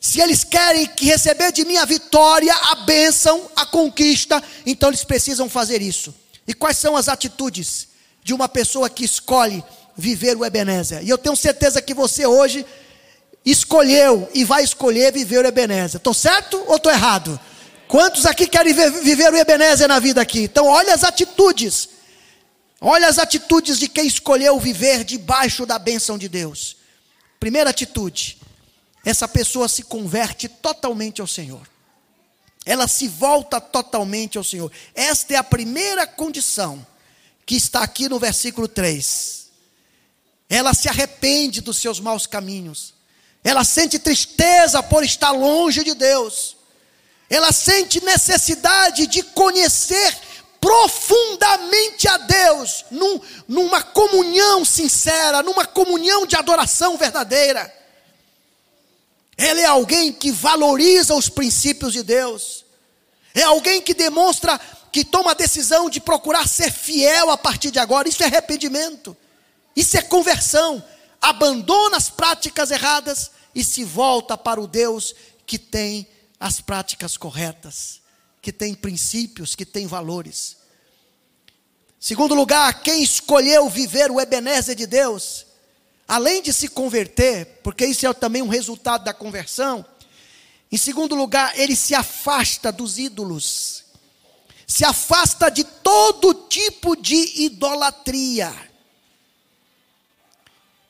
se 0.00 0.20
eles 0.20 0.44
querem 0.44 0.86
que 0.86 1.06
receber 1.06 1.52
de 1.52 1.64
mim 1.64 1.76
a 1.76 1.84
vitória, 1.84 2.54
a 2.54 2.76
bênção, 2.76 3.50
a 3.56 3.66
conquista, 3.66 4.42
então 4.64 4.90
eles 4.90 5.04
precisam 5.04 5.48
fazer 5.48 5.82
isso. 5.82 6.14
E 6.46 6.54
quais 6.54 6.78
são 6.78 6.96
as 6.96 7.08
atitudes 7.08 7.88
de 8.22 8.32
uma 8.32 8.48
pessoa 8.48 8.88
que 8.88 9.04
escolhe 9.04 9.62
viver 9.96 10.36
o 10.36 10.44
Ebenezer? 10.44 11.02
E 11.02 11.08
eu 11.08 11.18
tenho 11.18 11.36
certeza 11.36 11.82
que 11.82 11.92
você 11.92 12.26
hoje 12.26 12.64
escolheu 13.44 14.28
e 14.32 14.44
vai 14.44 14.62
escolher 14.62 15.12
viver 15.12 15.44
o 15.44 15.48
Ebenezer. 15.48 15.98
Estou 15.98 16.14
certo 16.14 16.62
ou 16.66 16.76
estou 16.76 16.92
errado? 16.92 17.38
Quantos 17.88 18.24
aqui 18.26 18.46
querem 18.46 18.72
viver 18.74 19.32
o 19.32 19.36
Ebenezer 19.36 19.88
na 19.88 19.98
vida 19.98 20.20
aqui? 20.20 20.42
Então, 20.42 20.66
olha 20.66 20.94
as 20.94 21.02
atitudes. 21.02 21.88
Olha 22.80 23.08
as 23.08 23.18
atitudes 23.18 23.78
de 23.78 23.88
quem 23.88 24.06
escolheu 24.06 24.58
viver 24.60 25.02
debaixo 25.02 25.66
da 25.66 25.78
bênção 25.78 26.16
de 26.16 26.28
Deus. 26.28 26.76
Primeira 27.40 27.70
atitude: 27.70 28.37
essa 29.04 29.26
pessoa 29.26 29.68
se 29.68 29.82
converte 29.82 30.48
totalmente 30.48 31.20
ao 31.20 31.26
Senhor. 31.26 31.66
Ela 32.64 32.86
se 32.86 33.08
volta 33.08 33.60
totalmente 33.60 34.36
ao 34.36 34.44
Senhor. 34.44 34.70
Esta 34.94 35.34
é 35.34 35.36
a 35.36 35.44
primeira 35.44 36.06
condição 36.06 36.86
que 37.46 37.56
está 37.56 37.82
aqui 37.82 38.08
no 38.08 38.18
versículo 38.18 38.68
3. 38.68 39.48
Ela 40.50 40.74
se 40.74 40.88
arrepende 40.88 41.60
dos 41.60 41.78
seus 41.78 41.98
maus 41.98 42.26
caminhos. 42.26 42.94
Ela 43.42 43.64
sente 43.64 43.98
tristeza 43.98 44.82
por 44.82 45.02
estar 45.02 45.30
longe 45.30 45.82
de 45.82 45.94
Deus 45.94 46.58
ela 47.30 47.52
sente 47.52 48.02
necessidade 48.02 49.06
de 49.06 49.22
conhecer 49.22 50.16
profundamente 50.60 52.08
a 52.08 52.16
Deus, 52.16 52.84
num, 52.90 53.20
numa 53.46 53.82
comunhão 53.82 54.64
sincera, 54.64 55.42
numa 55.42 55.64
comunhão 55.66 56.26
de 56.26 56.36
adoração 56.36 56.96
verdadeira. 56.96 57.72
Ela 59.38 59.60
é 59.60 59.64
alguém 59.66 60.12
que 60.12 60.32
valoriza 60.32 61.14
os 61.14 61.28
princípios 61.28 61.92
de 61.92 62.02
Deus, 62.02 62.64
é 63.32 63.42
alguém 63.42 63.80
que 63.80 63.94
demonstra, 63.94 64.60
que 64.90 65.04
toma 65.04 65.30
a 65.30 65.34
decisão 65.34 65.88
de 65.88 66.00
procurar 66.00 66.48
ser 66.48 66.72
fiel 66.72 67.30
a 67.30 67.38
partir 67.38 67.70
de 67.70 67.78
agora. 67.78 68.08
Isso 68.08 68.20
é 68.24 68.26
arrependimento, 68.26 69.16
isso 69.76 69.96
é 69.96 70.02
conversão. 70.02 70.82
Abandona 71.20 71.96
as 71.96 72.10
práticas 72.10 72.72
erradas 72.72 73.30
e 73.54 73.62
se 73.62 73.84
volta 73.84 74.36
para 74.36 74.60
o 74.60 74.66
Deus 74.66 75.14
que 75.46 75.58
tem 75.58 76.08
as 76.40 76.60
práticas 76.60 77.16
corretas, 77.16 78.00
que 78.42 78.52
tem 78.52 78.74
princípios, 78.74 79.54
que 79.54 79.64
tem 79.64 79.86
valores. 79.86 80.56
Segundo 82.00 82.34
lugar, 82.34 82.82
quem 82.82 83.02
escolheu 83.02 83.68
viver 83.68 84.10
o 84.10 84.20
Ebenezer 84.20 84.74
de 84.74 84.86
Deus, 84.86 85.46
além 86.08 86.42
de 86.42 86.52
se 86.52 86.66
converter, 86.68 87.60
porque 87.62 87.84
isso 87.84 88.06
é 88.06 88.12
também 88.14 88.42
um 88.42 88.48
resultado 88.48 89.04
da 89.04 89.12
conversão, 89.12 89.84
em 90.70 90.76
segundo 90.76 91.14
lugar, 91.14 91.58
ele 91.58 91.74
se 91.74 91.94
afasta 91.94 92.72
dos 92.72 92.98
ídolos, 92.98 93.84
se 94.66 94.84
afasta 94.84 95.50
de 95.50 95.64
todo 95.64 96.34
tipo 96.34 96.94
de 96.94 97.44
idolatria. 97.44 98.54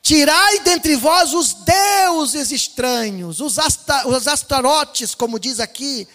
Tirai 0.03 0.61
dentre 0.61 0.97
vós 0.97 1.33
os 1.33 1.53
deuses 1.53 2.51
estranhos, 2.51 3.41
os, 3.41 3.59
asta, 3.59 4.09
os 4.09 4.27
astarotes, 4.27 5.15
como 5.15 5.39
diz 5.39 5.61
aqui, 5.61 6.09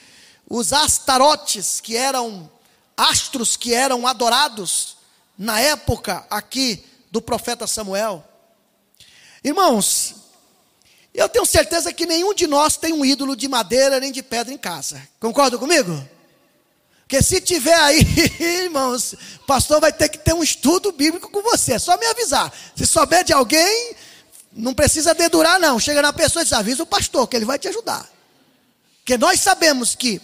os 0.49 0.73
astarotes, 0.73 1.79
que 1.79 1.95
eram 1.95 2.51
astros 2.97 3.55
que 3.55 3.73
eram 3.73 4.05
adorados 4.05 4.97
na 5.37 5.59
época 5.59 6.25
aqui 6.29 6.83
do 7.11 7.21
profeta 7.21 7.65
Samuel. 7.65 8.27
Irmãos, 9.43 10.15
eu 11.13 11.27
tenho 11.27 11.45
certeza 11.45 11.91
que 11.91 12.05
nenhum 12.05 12.33
de 12.33 12.47
nós 12.47 12.77
tem 12.77 12.93
um 12.93 13.03
ídolo 13.03 13.35
de 13.35 13.47
madeira 13.47 13.99
nem 13.99 14.11
de 14.11 14.23
pedra 14.23 14.53
em 14.53 14.57
casa. 14.57 15.01
Concorda 15.19 15.57
comigo? 15.57 15.91
Porque 17.01 17.21
se 17.21 17.39
tiver 17.39 17.75
aí, 17.75 17.99
irmãos, 18.63 19.13
o 19.13 19.45
pastor 19.45 19.79
vai 19.79 19.93
ter 19.93 20.09
que 20.09 20.17
ter 20.17 20.33
um 20.33 20.41
estudo 20.41 20.91
bíblico 20.91 21.29
com 21.29 21.41
você. 21.43 21.73
É 21.73 21.79
só 21.79 21.97
me 21.97 22.05
avisar. 22.07 22.51
Se 22.75 22.87
souber 22.87 23.23
de 23.23 23.33
alguém, 23.33 23.95
não 24.51 24.73
precisa 24.73 25.13
dedurar, 25.13 25.59
não. 25.59 25.79
Chega 25.79 26.01
na 26.01 26.11
pessoa 26.11 26.41
e 26.41 26.45
diz: 26.45 26.53
avisa 26.53 26.81
o 26.81 26.87
pastor, 26.87 27.27
que 27.27 27.35
ele 27.35 27.45
vai 27.45 27.59
te 27.59 27.67
ajudar. 27.67 28.09
Porque 28.97 29.17
nós 29.17 29.39
sabemos 29.41 29.93
que 29.93 30.21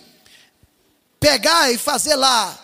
pegar 1.20 1.72
e 1.72 1.78
fazer 1.78 2.16
lá, 2.16 2.58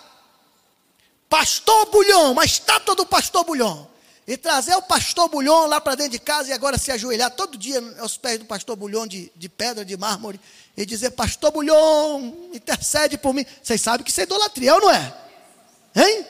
pastor 1.30 1.92
bulhão, 1.92 2.32
uma 2.32 2.46
estátua 2.46 2.96
do 2.96 3.06
pastor 3.06 3.44
bulhão, 3.44 3.88
e 4.28 4.36
trazer 4.38 4.76
o 4.76 4.82
pastor 4.82 5.30
bulhão 5.30 5.68
lá 5.68 5.80
para 5.80 5.96
dentro 5.96 6.14
de 6.14 6.20
casa 6.20 6.50
e 6.50 6.54
agora 6.54 6.78
se 6.78 6.92
ajoelhar 6.92 7.30
todo 7.32 7.58
dia 7.58 7.80
aos 8.00 8.18
pés 8.18 8.40
do 8.40 8.46
pastor 8.46 8.76
bulhão 8.76 9.06
de, 9.06 9.32
de 9.36 9.48
pedra, 9.48 9.86
de 9.86 9.96
mármore, 9.96 10.40
e 10.78 10.86
dizer, 10.86 11.12
pastor 11.12 11.52
Bulhão, 11.52 12.50
intercede 12.54 13.18
por 13.18 13.34
mim. 13.34 13.46
Vocês 13.64 13.82
sabem 13.82 14.04
que 14.04 14.12
isso 14.12 14.20
é 14.20 14.24
idolatria, 14.24 14.76
ou 14.76 14.82
não 14.82 14.92
é? 14.92 15.18
Hein? 15.96 16.26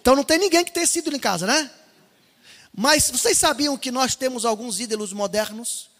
Então 0.00 0.16
não 0.16 0.24
tem 0.24 0.38
ninguém 0.38 0.64
que 0.64 0.72
tenha 0.72 0.86
ídolo 0.96 1.16
em 1.16 1.20
casa, 1.20 1.46
né? 1.46 1.70
Mas 2.74 3.10
vocês 3.10 3.36
sabiam 3.36 3.76
que 3.76 3.90
nós 3.90 4.14
temos 4.14 4.44
alguns 4.44 4.80
ídolos 4.80 5.12
modernos, 5.12 5.90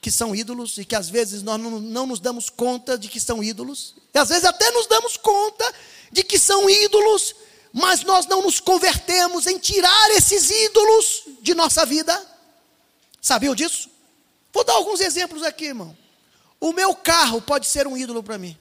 que 0.00 0.10
são 0.10 0.34
ídolos, 0.34 0.78
e 0.78 0.84
que 0.84 0.94
às 0.94 1.10
vezes 1.10 1.42
nós 1.42 1.60
não, 1.60 1.78
não 1.78 2.06
nos 2.06 2.20
damos 2.20 2.48
conta 2.48 2.96
de 2.96 3.08
que 3.08 3.20
são 3.20 3.44
ídolos, 3.44 3.94
e 4.14 4.18
às 4.18 4.30
vezes 4.30 4.44
até 4.44 4.70
nos 4.70 4.86
damos 4.86 5.18
conta 5.18 5.70
de 6.10 6.24
que 6.24 6.38
são 6.38 6.70
ídolos, 6.70 7.34
mas 7.72 8.02
nós 8.02 8.26
não 8.26 8.42
nos 8.42 8.58
convertemos 8.58 9.46
em 9.46 9.58
tirar 9.58 10.10
esses 10.10 10.50
ídolos 10.50 11.22
de 11.40 11.54
nossa 11.54 11.86
vida. 11.86 12.26
Sabiam 13.20 13.54
disso? 13.54 13.88
Vou 14.52 14.64
dar 14.64 14.74
alguns 14.74 15.00
exemplos 15.00 15.42
aqui, 15.42 15.66
irmão. 15.66 15.96
O 16.58 16.72
meu 16.72 16.94
carro 16.94 17.40
pode 17.40 17.66
ser 17.66 17.86
um 17.86 17.96
ídolo 17.96 18.22
para 18.22 18.38
mim. 18.38 18.58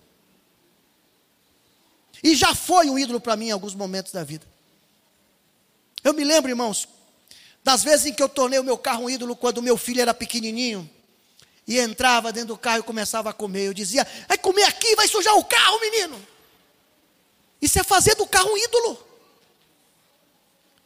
E 2.24 2.36
já 2.36 2.54
foi 2.54 2.90
um 2.90 3.00
ídolo 3.00 3.20
para 3.20 3.36
mim 3.36 3.48
em 3.48 3.52
alguns 3.52 3.74
momentos 3.74 4.12
da 4.12 4.24
vida. 4.24 4.46
Eu 6.04 6.14
me 6.14 6.24
lembro, 6.24 6.50
irmãos, 6.50 6.88
das 7.64 7.84
vezes 7.84 8.08
em 8.08 8.14
que 8.14 8.22
eu 8.22 8.30
tornei 8.30 8.60
o 8.60 8.64
meu 8.64 8.78
carro 8.78 9.06
um 9.06 9.10
ídolo 9.10 9.36
quando 9.36 9.62
meu 9.62 9.78
filho 9.78 10.02
era 10.02 10.14
pequenininho. 10.14 10.90
E 11.68 11.80
entrava 11.80 12.32
dentro 12.32 12.50
do 12.50 12.58
carro 12.58 12.80
e 12.80 12.84
começava 12.84 13.30
a 13.30 13.34
comer. 13.34 13.68
Eu 13.68 13.74
dizia: 13.74 14.06
vai 14.28 14.38
comer 14.38 14.64
aqui, 14.64 14.96
vai 14.96 15.08
sujar 15.08 15.36
o 15.36 15.44
carro, 15.44 15.80
menino. 15.80 16.20
Isso 17.62 17.80
é 17.80 17.84
fazer 17.84 18.16
do 18.16 18.26
carro 18.26 18.52
um 18.52 18.58
ídolo. 18.58 19.06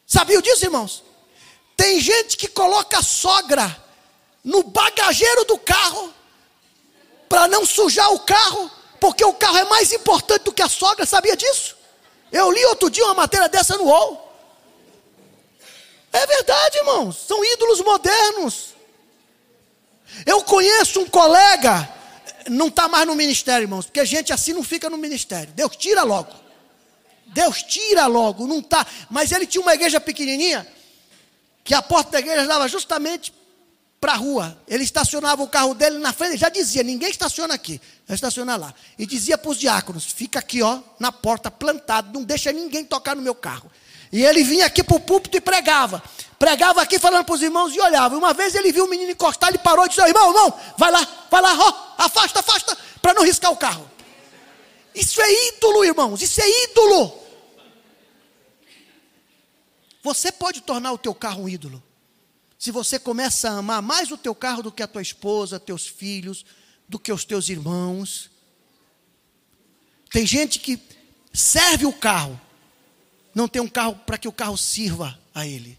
Sabia 0.06 0.42
disso, 0.42 0.66
irmãos? 0.66 1.04
Tem 1.76 2.00
gente 2.00 2.38
que 2.38 2.48
coloca 2.48 3.00
a 3.00 3.04
sogra 3.04 3.84
no 4.44 4.64
bagageiro 4.64 5.46
do 5.46 5.58
carro 5.58 6.14
para 7.30 7.48
não 7.48 7.66
sujar 7.66 8.12
o 8.14 8.20
carro, 8.20 8.70
porque 9.00 9.24
o 9.26 9.34
carro 9.34 9.58
é 9.58 9.64
mais 9.66 9.92
importante 9.92 10.44
do 10.44 10.54
que 10.54 10.62
a 10.62 10.70
sogra, 10.70 11.06
sabia 11.06 11.36
disso? 11.36 11.76
Eu 12.32 12.52
li 12.52 12.64
outro 12.66 12.90
dia 12.90 13.06
uma 13.06 13.14
matéria 13.14 13.50
dessa 13.50 13.78
no 13.78 13.86
UOL. 13.86 14.24
É 16.12 16.28
verdade, 16.28 16.78
irmãos, 16.78 17.18
são 17.28 17.44
ídolos 17.44 17.82
modernos. 17.82 18.74
Eu 20.26 20.44
conheço 20.44 21.00
um 21.00 21.10
colega, 21.10 21.90
não 22.48 22.68
está 22.68 22.88
mais 22.88 23.08
no 23.08 23.16
ministério, 23.16 23.66
irmãos, 23.66 23.86
porque 23.86 24.06
gente 24.06 24.32
assim 24.32 24.54
não 24.54 24.64
fica 24.64 24.90
no 24.90 24.98
ministério. 24.98 25.52
Deus 25.54 25.76
tira 25.76 26.04
logo. 26.04 26.43
Deus 27.34 27.64
tira 27.64 28.06
logo, 28.06 28.48
não 28.48 28.60
está. 28.60 28.86
Mas 29.10 29.32
ele 29.32 29.46
tinha 29.46 29.62
uma 29.62 29.74
igreja 29.74 30.00
pequenininha, 30.00 30.68
que 31.64 31.74
a 31.74 31.82
porta 31.82 32.12
da 32.12 32.20
igreja 32.20 32.46
dava 32.46 32.68
justamente 32.68 33.34
para 34.00 34.14
a 34.14 34.18
rua. 34.18 34.58
Ele 34.68 34.84
estacionava 34.84 35.42
o 35.42 35.48
carro 35.48 35.74
dele 35.74 35.98
na 35.98 36.12
frente, 36.12 36.38
já 36.38 36.50
dizia: 36.50 36.84
ninguém 36.84 37.10
estaciona 37.10 37.54
aqui, 37.54 37.80
vai 38.06 38.16
estacionar 38.16 38.60
lá. 38.60 38.74
E 39.00 39.06
dizia 39.06 39.38
para 39.38 39.50
os 39.50 39.58
diáconos: 39.58 40.06
fica 40.06 40.40
aqui, 40.40 40.62
ó, 40.62 40.80
na 41.00 41.12
porta, 41.12 41.50
plantado, 41.50 42.12
não 42.14 42.24
deixa 42.24 42.52
ninguém 42.52 42.84
tocar 42.84 43.16
no 43.16 43.22
meu 43.22 43.34
carro. 43.34 43.72
E 44.12 44.24
ele 44.24 44.44
vinha 44.44 44.66
aqui 44.66 44.84
para 44.84 44.96
o 44.96 45.00
púlpito 45.00 45.38
e 45.38 45.42
pregava. 45.42 46.04
Pregava 46.38 46.82
aqui 46.82 47.00
falando 47.00 47.24
para 47.24 47.34
os 47.34 47.42
irmãos 47.42 47.74
e 47.74 47.80
olhava. 47.80 48.18
Uma 48.18 48.34
vez 48.34 48.54
ele 48.54 48.72
viu 48.72 48.86
o 48.86 48.90
menino 48.90 49.12
encostar, 49.12 49.50
ele 49.50 49.58
parou 49.58 49.86
e 49.86 49.90
disse: 49.90 50.02
irmão, 50.02 50.28
irmão, 50.28 50.54
vai 50.78 50.92
lá, 50.92 51.08
vai 51.32 51.42
lá, 51.42 51.58
ó, 51.58 52.04
afasta, 52.04 52.42
afasta, 52.42 52.78
para 53.02 53.14
não 53.14 53.24
riscar 53.24 53.52
o 53.54 53.58
carro. 53.58 53.90
Isso 54.94 55.22
é 55.22 55.48
ídolo, 55.48 55.86
irmãos, 55.86 56.22
isso 56.22 56.42
é 56.42 56.64
ídolo. 56.66 57.23
Você 60.04 60.32
pode 60.32 60.62
tornar 60.62 60.92
o 60.92 60.98
teu 60.98 61.16
carro 61.16 61.44
um 61.44 61.50
ídolo 61.50 61.82
se 62.60 62.72
você 62.72 62.98
começa 62.98 63.50
a 63.50 63.58
amar 63.58 63.82
mais 63.82 64.12
o 64.12 64.18
teu 64.18 64.34
carro 64.34 64.64
do 64.64 64.72
que 64.72 64.82
a 64.82 64.88
tua 64.88 65.02
esposa, 65.02 65.60
teus 65.60 65.86
filhos, 65.86 66.46
do 66.88 66.98
que 66.98 67.12
os 67.12 67.26
teus 67.26 67.50
irmãos. 67.50 68.30
Tem 70.10 70.26
gente 70.26 70.60
que 70.60 70.80
serve 71.34 71.86
o 71.86 71.92
carro, 71.92 72.40
não 73.36 73.48
tem 73.48 73.62
um 73.62 73.68
carro 73.68 73.96
para 74.06 74.18
que 74.18 74.28
o 74.28 74.32
carro 74.32 74.58
sirva 74.58 75.20
a 75.36 75.46
ele, 75.46 75.78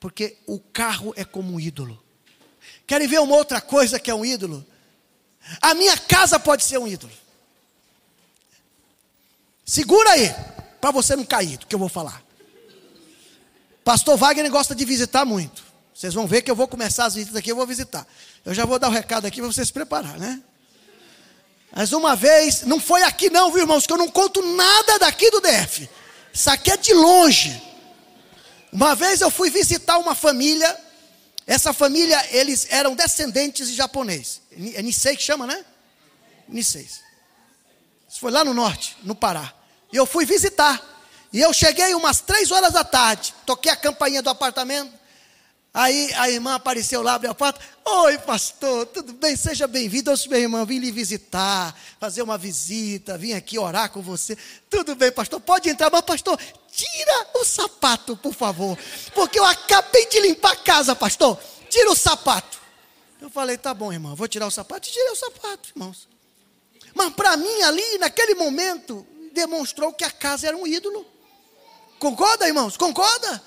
porque 0.00 0.36
o 0.46 0.58
carro 0.58 1.12
é 1.16 1.24
como 1.24 1.52
um 1.52 1.60
ídolo. 1.60 2.02
Querem 2.84 3.06
ver 3.06 3.20
uma 3.20 3.36
outra 3.36 3.60
coisa 3.60 4.00
que 4.00 4.10
é 4.10 4.14
um 4.14 4.24
ídolo? 4.24 4.66
A 5.60 5.74
minha 5.74 5.96
casa 5.96 6.38
pode 6.40 6.64
ser 6.64 6.78
um 6.78 6.88
ídolo. 6.88 7.12
Segura 9.64 10.10
aí, 10.10 10.34
para 10.80 10.90
você 10.90 11.14
não 11.14 11.24
cair 11.24 11.58
do 11.58 11.66
que 11.66 11.74
eu 11.74 11.78
vou 11.78 11.88
falar. 11.88 12.27
Pastor 13.88 14.18
Wagner 14.18 14.50
gosta 14.50 14.74
de 14.74 14.84
visitar 14.84 15.24
muito. 15.24 15.64
Vocês 15.94 16.12
vão 16.12 16.26
ver 16.26 16.42
que 16.42 16.50
eu 16.50 16.54
vou 16.54 16.68
começar 16.68 17.06
as 17.06 17.14
visitas 17.14 17.34
aqui, 17.34 17.50
eu 17.50 17.56
vou 17.56 17.66
visitar. 17.66 18.06
Eu 18.44 18.52
já 18.52 18.66
vou 18.66 18.78
dar 18.78 18.88
o 18.88 18.90
um 18.90 18.92
recado 18.92 19.24
aqui 19.24 19.40
para 19.40 19.50
vocês 19.50 19.68
se 19.68 19.72
preparar, 19.72 20.18
né? 20.18 20.42
Mas 21.74 21.90
uma 21.92 22.14
vez, 22.14 22.64
não 22.64 22.78
foi 22.78 23.02
aqui 23.02 23.30
não, 23.30 23.50
viu 23.50 23.62
irmãos, 23.62 23.86
que 23.86 23.92
eu 23.94 23.96
não 23.96 24.10
conto 24.10 24.42
nada 24.42 24.98
daqui 24.98 25.30
do 25.30 25.40
DF. 25.40 25.88
Isso 26.34 26.50
aqui 26.50 26.70
é 26.70 26.76
de 26.76 26.92
longe. 26.92 27.62
Uma 28.70 28.94
vez 28.94 29.22
eu 29.22 29.30
fui 29.30 29.48
visitar 29.48 29.96
uma 29.96 30.14
família, 30.14 30.78
essa 31.46 31.72
família, 31.72 32.22
eles 32.30 32.66
eram 32.68 32.94
descendentes 32.94 33.68
de 33.68 33.74
japonês. 33.74 34.42
É 34.74 34.82
Nisei 34.82 35.16
que 35.16 35.22
chama, 35.22 35.46
né? 35.46 35.64
Nisei. 36.46 36.82
Isso 36.82 38.20
foi 38.20 38.30
lá 38.30 38.44
no 38.44 38.52
norte, 38.52 38.98
no 39.02 39.14
Pará. 39.14 39.50
E 39.90 39.96
eu 39.96 40.04
fui 40.04 40.26
visitar. 40.26 40.87
E 41.32 41.40
eu 41.40 41.52
cheguei 41.52 41.94
umas 41.94 42.20
três 42.20 42.50
horas 42.50 42.72
da 42.72 42.84
tarde, 42.84 43.34
toquei 43.44 43.70
a 43.70 43.76
campainha 43.76 44.22
do 44.22 44.30
apartamento. 44.30 44.98
Aí 45.72 46.12
a 46.14 46.30
irmã 46.30 46.54
apareceu 46.54 47.02
lá, 47.02 47.14
abriu 47.14 47.30
a 47.30 47.34
porta. 47.34 47.60
Oi, 47.84 48.18
pastor, 48.18 48.86
tudo 48.86 49.12
bem? 49.12 49.36
Seja 49.36 49.66
bem-vindo. 49.66 50.10
Eu 50.10 50.16
minha 50.26 50.40
irmã, 50.40 50.64
vim 50.64 50.78
lhe 50.78 50.90
visitar, 50.90 51.78
fazer 52.00 52.22
uma 52.22 52.38
visita, 52.38 53.18
vim 53.18 53.34
aqui 53.34 53.58
orar 53.58 53.90
com 53.90 54.00
você. 54.00 54.36
Tudo 54.70 54.94
bem, 54.96 55.12
pastor, 55.12 55.40
pode 55.40 55.68
entrar, 55.68 55.90
mas 55.90 56.00
pastor, 56.00 56.40
tira 56.72 57.26
o 57.34 57.44
sapato, 57.44 58.16
por 58.16 58.34
favor. 58.34 58.78
Porque 59.14 59.38
eu 59.38 59.44
acabei 59.44 60.06
de 60.06 60.20
limpar 60.20 60.52
a 60.52 60.56
casa, 60.56 60.96
pastor. 60.96 61.38
Tira 61.68 61.90
o 61.90 61.96
sapato. 61.96 62.58
Eu 63.20 63.28
falei, 63.28 63.58
tá 63.58 63.74
bom, 63.74 63.92
irmão, 63.92 64.16
vou 64.16 64.26
tirar 64.26 64.46
o 64.46 64.50
sapato. 64.50 64.88
E 64.88 64.92
tirei 64.92 65.10
o 65.10 65.16
sapato, 65.16 65.68
irmãos. 65.76 66.08
Mas 66.94 67.12
para 67.12 67.36
mim, 67.36 67.62
ali, 67.62 67.98
naquele 67.98 68.34
momento, 68.34 69.06
demonstrou 69.32 69.92
que 69.92 70.02
a 70.02 70.10
casa 70.10 70.48
era 70.48 70.56
um 70.56 70.66
ídolo. 70.66 71.06
Concorda, 71.98 72.46
irmãos? 72.46 72.76
Concorda? 72.76 73.42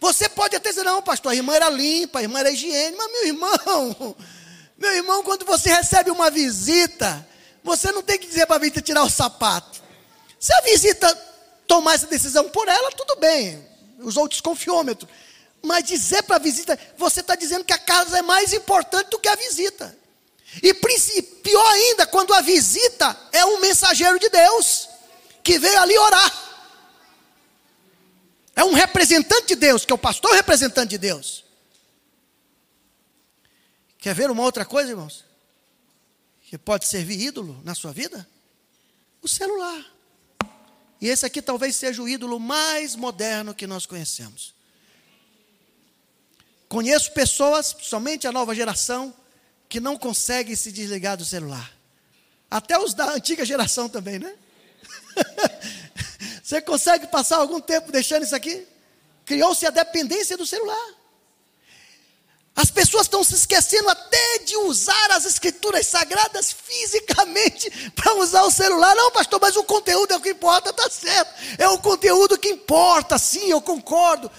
Você 0.00 0.28
pode 0.28 0.56
até 0.56 0.70
dizer, 0.70 0.84
não, 0.84 1.00
pastor, 1.02 1.32
a 1.32 1.34
irmã 1.34 1.54
era 1.54 1.68
limpa, 1.70 2.18
a 2.18 2.22
irmã 2.22 2.40
era 2.40 2.50
higiene, 2.50 2.96
mas 2.96 3.12
meu 3.12 3.26
irmão, 3.26 4.16
meu 4.76 4.92
irmão, 4.92 5.22
quando 5.22 5.44
você 5.44 5.72
recebe 5.72 6.10
uma 6.10 6.30
visita, 6.30 7.26
você 7.62 7.92
não 7.92 8.02
tem 8.02 8.18
que 8.18 8.26
dizer 8.26 8.46
para 8.46 8.56
a 8.56 8.58
visita 8.58 8.80
tirar 8.80 9.04
o 9.04 9.10
sapato. 9.10 9.80
Se 10.40 10.52
a 10.52 10.60
visita 10.62 11.14
tomar 11.68 11.94
essa 11.94 12.06
decisão 12.08 12.48
por 12.48 12.66
ela, 12.66 12.90
tudo 12.90 13.14
bem, 13.16 13.64
usou 14.00 14.24
o 14.24 14.28
desconfiômetro. 14.28 15.08
Mas 15.62 15.84
dizer 15.84 16.24
para 16.24 16.36
a 16.36 16.40
visita, 16.40 16.76
você 16.98 17.20
está 17.20 17.36
dizendo 17.36 17.64
que 17.64 17.72
a 17.72 17.78
casa 17.78 18.18
é 18.18 18.22
mais 18.22 18.52
importante 18.52 19.10
do 19.10 19.20
que 19.20 19.28
a 19.28 19.36
visita. 19.36 19.96
E 20.60 20.74
pior 20.74 21.72
ainda, 21.74 22.06
quando 22.06 22.34
a 22.34 22.40
visita 22.40 23.16
é 23.30 23.44
um 23.44 23.60
mensageiro 23.60 24.18
de 24.18 24.28
Deus, 24.28 24.88
que 25.44 25.58
veio 25.58 25.78
ali 25.78 25.96
orar. 25.96 26.41
É 28.54 28.64
um 28.64 28.72
representante 28.72 29.48
de 29.48 29.56
Deus, 29.56 29.84
que 29.84 29.92
é 29.92 29.94
o 29.94 29.98
pastor 29.98 30.32
representante 30.34 30.90
de 30.90 30.98
Deus. 30.98 31.44
Quer 33.98 34.14
ver 34.14 34.30
uma 34.30 34.42
outra 34.42 34.64
coisa, 34.64 34.90
irmãos? 34.90 35.24
Que 36.42 36.58
pode 36.58 36.86
servir 36.86 37.20
ídolo 37.20 37.60
na 37.64 37.74
sua 37.74 37.92
vida? 37.92 38.28
O 39.22 39.28
celular. 39.28 39.84
E 41.00 41.08
esse 41.08 41.24
aqui 41.24 41.40
talvez 41.40 41.76
seja 41.76 42.02
o 42.02 42.08
ídolo 42.08 42.38
mais 42.38 42.94
moderno 42.94 43.54
que 43.54 43.66
nós 43.66 43.86
conhecemos. 43.86 44.54
Conheço 46.68 47.12
pessoas, 47.12 47.76
somente 47.80 48.26
a 48.26 48.32
nova 48.32 48.54
geração, 48.54 49.14
que 49.68 49.80
não 49.80 49.96
consegue 49.96 50.54
se 50.56 50.70
desligar 50.70 51.16
do 51.16 51.24
celular. 51.24 51.72
Até 52.50 52.78
os 52.78 52.94
da 52.94 53.10
antiga 53.12 53.44
geração 53.44 53.88
também, 53.88 54.18
né? 54.18 54.34
Você 56.42 56.60
consegue 56.60 57.06
passar 57.06 57.36
algum 57.36 57.60
tempo 57.60 57.92
deixando 57.92 58.24
isso 58.24 58.34
aqui? 58.34 58.66
Criou-se 59.24 59.64
a 59.64 59.70
dependência 59.70 60.36
do 60.36 60.44
celular. 60.44 60.94
As 62.54 62.70
pessoas 62.70 63.04
estão 63.04 63.24
se 63.24 63.34
esquecendo 63.34 63.88
até 63.88 64.38
de 64.40 64.56
usar 64.58 65.12
as 65.12 65.24
escrituras 65.24 65.86
sagradas 65.86 66.52
fisicamente 66.52 67.70
para 67.96 68.14
usar 68.16 68.42
o 68.42 68.50
celular. 68.50 68.94
Não, 68.94 69.10
pastor, 69.10 69.40
mas 69.40 69.56
o 69.56 69.64
conteúdo 69.64 70.12
é 70.12 70.16
o 70.16 70.20
que 70.20 70.30
importa, 70.30 70.70
está 70.70 70.90
certo. 70.90 71.32
É 71.56 71.68
o 71.68 71.78
conteúdo 71.78 72.36
que 72.36 72.48
importa, 72.48 73.16
sim, 73.18 73.48
eu 73.48 73.62
concordo. 73.62 74.30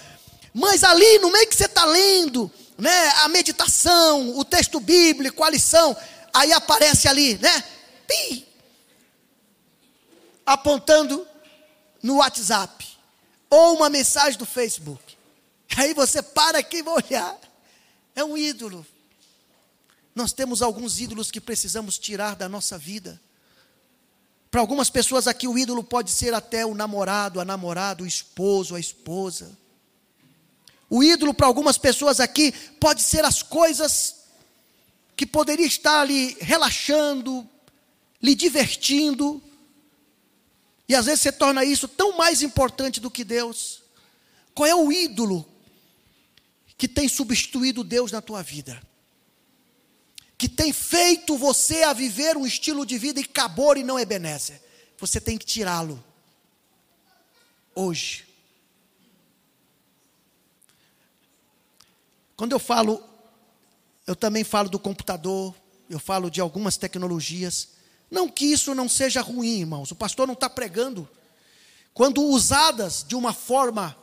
Mas 0.52 0.84
ali, 0.84 1.18
no 1.18 1.32
meio 1.32 1.48
que 1.48 1.56
você 1.56 1.64
está 1.64 1.84
lendo, 1.84 2.52
né, 2.78 3.08
a 3.22 3.28
meditação, 3.28 4.38
o 4.38 4.44
texto 4.44 4.78
bíblico, 4.78 5.42
a 5.42 5.50
lição, 5.50 5.96
aí 6.32 6.52
aparece 6.52 7.08
ali, 7.08 7.36
né? 7.38 7.64
Pim, 8.06 8.46
apontando 10.46 11.26
no 12.04 12.16
WhatsApp 12.16 12.86
ou 13.48 13.76
uma 13.76 13.88
mensagem 13.88 14.38
do 14.38 14.44
Facebook. 14.44 15.16
Aí 15.74 15.94
você 15.94 16.22
para 16.22 16.58
aqui 16.58 16.76
e 16.76 16.82
vai 16.82 16.94
olhar. 17.02 17.38
É 18.14 18.22
um 18.22 18.36
ídolo. 18.36 18.86
Nós 20.14 20.30
temos 20.30 20.60
alguns 20.60 21.00
ídolos 21.00 21.30
que 21.30 21.40
precisamos 21.40 21.98
tirar 21.98 22.36
da 22.36 22.46
nossa 22.46 22.76
vida. 22.76 23.18
Para 24.50 24.60
algumas 24.60 24.90
pessoas 24.90 25.26
aqui, 25.26 25.48
o 25.48 25.58
ídolo 25.58 25.82
pode 25.82 26.10
ser 26.10 26.34
até 26.34 26.66
o 26.66 26.74
namorado, 26.74 27.40
a 27.40 27.44
namorada, 27.44 28.02
o 28.02 28.06
esposo, 28.06 28.74
a 28.74 28.80
esposa. 28.80 29.56
O 30.90 31.02
ídolo 31.02 31.32
para 31.32 31.46
algumas 31.46 31.78
pessoas 31.78 32.20
aqui 32.20 32.52
pode 32.78 33.00
ser 33.00 33.24
as 33.24 33.42
coisas 33.42 34.16
que 35.16 35.24
poderia 35.24 35.66
estar 35.66 36.02
ali 36.02 36.36
relaxando, 36.38 37.48
lhe 38.22 38.34
divertindo, 38.34 39.42
e 40.88 40.94
às 40.94 41.06
vezes 41.06 41.22
você 41.22 41.32
torna 41.32 41.64
isso 41.64 41.88
tão 41.88 42.16
mais 42.16 42.42
importante 42.42 43.00
do 43.00 43.10
que 43.10 43.24
Deus. 43.24 43.82
Qual 44.54 44.66
é 44.66 44.74
o 44.74 44.92
ídolo 44.92 45.48
que 46.76 46.86
tem 46.86 47.08
substituído 47.08 47.82
Deus 47.82 48.12
na 48.12 48.20
tua 48.20 48.42
vida? 48.42 48.80
Que 50.36 50.48
tem 50.48 50.72
feito 50.72 51.38
você 51.38 51.84
a 51.84 51.92
viver 51.92 52.36
um 52.36 52.46
estilo 52.46 52.84
de 52.84 52.98
vida 52.98 53.18
e 53.18 53.24
cabor 53.24 53.78
e 53.78 53.82
não 53.82 53.98
Ebenezer? 53.98 54.60
Você 54.98 55.20
tem 55.20 55.38
que 55.38 55.46
tirá-lo. 55.46 56.02
Hoje. 57.74 58.26
Quando 62.36 62.52
eu 62.52 62.58
falo, 62.58 63.02
eu 64.06 64.14
também 64.14 64.44
falo 64.44 64.68
do 64.68 64.78
computador, 64.78 65.54
eu 65.88 65.98
falo 65.98 66.30
de 66.30 66.40
algumas 66.40 66.76
tecnologias. 66.76 67.73
Não 68.14 68.28
que 68.28 68.44
isso 68.44 68.76
não 68.76 68.88
seja 68.88 69.20
ruim, 69.20 69.58
irmãos. 69.58 69.90
O 69.90 69.96
pastor 69.96 70.24
não 70.24 70.34
está 70.34 70.48
pregando. 70.48 71.08
Quando 71.92 72.22
usadas 72.22 73.04
de 73.06 73.16
uma 73.16 73.32
forma 73.32 73.96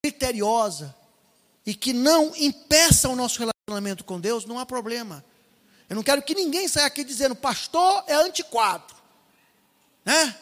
criteriosa 0.00 0.94
e 1.66 1.74
que 1.74 1.92
não 1.92 2.32
impeça 2.36 3.08
o 3.08 3.16
nosso 3.16 3.40
relacionamento 3.40 4.04
com 4.04 4.20
Deus, 4.20 4.44
não 4.44 4.60
há 4.60 4.64
problema. 4.64 5.24
Eu 5.90 5.96
não 5.96 6.04
quero 6.04 6.22
que 6.22 6.36
ninguém 6.36 6.68
saia 6.68 6.86
aqui 6.86 7.02
dizendo, 7.02 7.34
pastor 7.34 8.04
é 8.06 8.14
antiquado. 8.14 8.94
Né? 10.04 10.36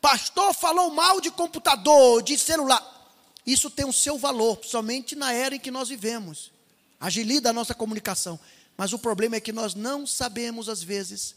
Pastor 0.00 0.54
falou 0.54 0.90
mal 0.92 1.20
de 1.20 1.32
computador, 1.32 2.22
de 2.22 2.38
celular. 2.38 3.10
Isso 3.44 3.68
tem 3.68 3.84
o 3.84 3.92
seu 3.92 4.16
valor, 4.16 4.60
somente 4.62 5.16
na 5.16 5.32
era 5.32 5.56
em 5.56 5.60
que 5.60 5.72
nós 5.72 5.88
vivemos. 5.88 6.52
Agilida 7.00 7.50
a 7.50 7.52
nossa 7.52 7.74
comunicação. 7.74 8.38
Mas 8.76 8.92
o 8.92 9.00
problema 9.00 9.34
é 9.34 9.40
que 9.40 9.52
nós 9.52 9.74
não 9.74 10.06
sabemos, 10.06 10.68
às 10.68 10.80
vezes, 10.80 11.34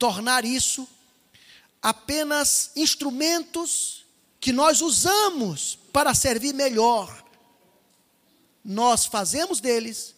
tornar 0.00 0.46
isso 0.46 0.88
apenas 1.82 2.70
instrumentos 2.74 4.06
que 4.40 4.50
nós 4.50 4.80
usamos 4.80 5.78
para 5.92 6.14
servir 6.14 6.54
melhor. 6.54 7.22
Nós 8.64 9.04
fazemos 9.04 9.60
deles 9.60 10.14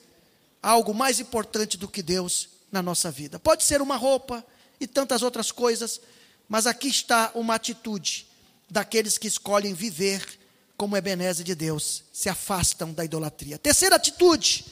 algo 0.62 0.94
mais 0.94 1.18
importante 1.18 1.76
do 1.76 1.88
que 1.88 2.00
Deus 2.00 2.48
na 2.70 2.80
nossa 2.80 3.10
vida. 3.10 3.40
Pode 3.40 3.64
ser 3.64 3.82
uma 3.82 3.96
roupa 3.96 4.46
e 4.78 4.86
tantas 4.86 5.20
outras 5.20 5.50
coisas, 5.50 6.00
mas 6.48 6.64
aqui 6.64 6.86
está 6.86 7.32
uma 7.34 7.56
atitude 7.56 8.28
daqueles 8.70 9.18
que 9.18 9.26
escolhem 9.26 9.74
viver 9.74 10.38
como 10.76 10.96
Ebenezer 10.96 11.44
de 11.44 11.56
Deus, 11.56 12.04
se 12.12 12.28
afastam 12.28 12.92
da 12.92 13.04
idolatria. 13.04 13.58
Terceira 13.58 13.96
atitude, 13.96 14.64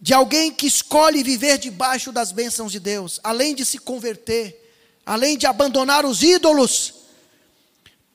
de 0.00 0.14
alguém 0.14 0.52
que 0.52 0.66
escolhe 0.66 1.22
viver 1.22 1.58
debaixo 1.58 2.12
das 2.12 2.30
bênçãos 2.30 2.70
de 2.70 2.78
Deus, 2.78 3.18
além 3.22 3.54
de 3.54 3.64
se 3.64 3.78
converter, 3.78 4.56
além 5.04 5.36
de 5.36 5.46
abandonar 5.46 6.04
os 6.04 6.22
ídolos, 6.22 6.94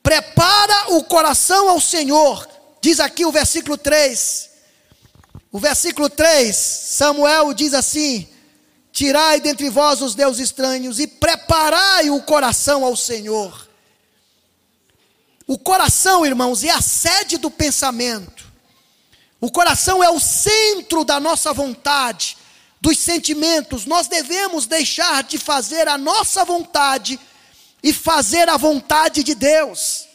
prepara 0.02 0.94
o 0.94 1.04
coração 1.04 1.70
ao 1.70 1.82
Senhor, 1.82 2.48
diz 2.82 3.00
aqui 3.00 3.26
o 3.26 3.32
versículo 3.32 3.78
3. 3.78 4.50
O 5.52 5.60
versículo 5.60 6.10
3, 6.10 6.56
Samuel 6.56 7.54
diz 7.54 7.74
assim: 7.74 8.28
Tirai 8.92 9.42
dentre 9.42 9.70
vós 9.70 10.02
os 10.02 10.16
deuses 10.16 10.50
estranhos 10.50 11.00
e 11.00 11.08
preparai 11.08 12.10
o 12.10 12.22
coração 12.22 12.86
ao 12.86 12.96
Senhor. 12.96 13.68
O 15.46 15.58
coração, 15.58 16.26
irmãos, 16.26 16.64
é 16.64 16.70
a 16.70 16.82
sede 16.82 17.38
do 17.38 17.52
pensamento. 17.52 18.53
O 19.44 19.52
coração 19.52 20.02
é 20.02 20.10
o 20.10 20.22
centro 20.22 21.04
da 21.04 21.20
nossa 21.20 21.52
vontade, 21.52 22.38
dos 22.80 22.98
sentimentos. 22.98 23.86
Nós 23.86 24.08
devemos 24.08 24.66
deixar 24.66 25.22
de 25.22 25.38
fazer 25.38 25.86
a 25.90 25.98
nossa 25.98 26.46
vontade 26.46 27.20
e 27.84 27.92
fazer 27.92 28.48
a 28.48 28.56
vontade 28.56 29.22
de 29.22 29.36
Deus. 29.36 30.08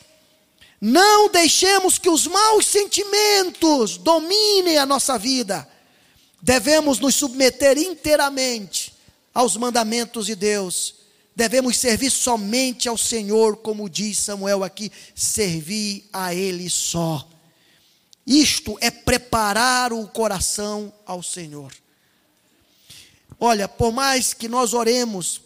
Não 0.80 1.28
deixemos 1.28 1.98
que 1.98 2.08
os 2.08 2.26
maus 2.26 2.64
sentimentos 2.64 3.98
dominem 3.98 4.78
a 4.78 4.86
nossa 4.86 5.18
vida. 5.18 5.68
Devemos 6.40 6.98
nos 6.98 7.14
submeter 7.14 7.76
inteiramente 7.76 8.94
aos 9.34 9.58
mandamentos 9.58 10.24
de 10.24 10.36
Deus. 10.36 10.94
Devemos 11.36 11.76
servir 11.76 12.10
somente 12.10 12.88
ao 12.88 12.96
Senhor, 12.96 13.58
como 13.58 13.90
diz 13.90 14.16
Samuel 14.20 14.64
aqui, 14.64 14.90
servir 15.14 16.08
a 16.14 16.34
Ele 16.34 16.70
só. 16.70 17.28
Isto 18.28 18.76
é 18.82 18.90
preparar 18.90 19.90
o 19.90 20.06
coração 20.06 20.92
ao 21.06 21.22
Senhor. 21.22 21.72
Olha, 23.40 23.66
por 23.66 23.90
mais 23.90 24.34
que 24.34 24.46
nós 24.46 24.74
oremos, 24.74 25.40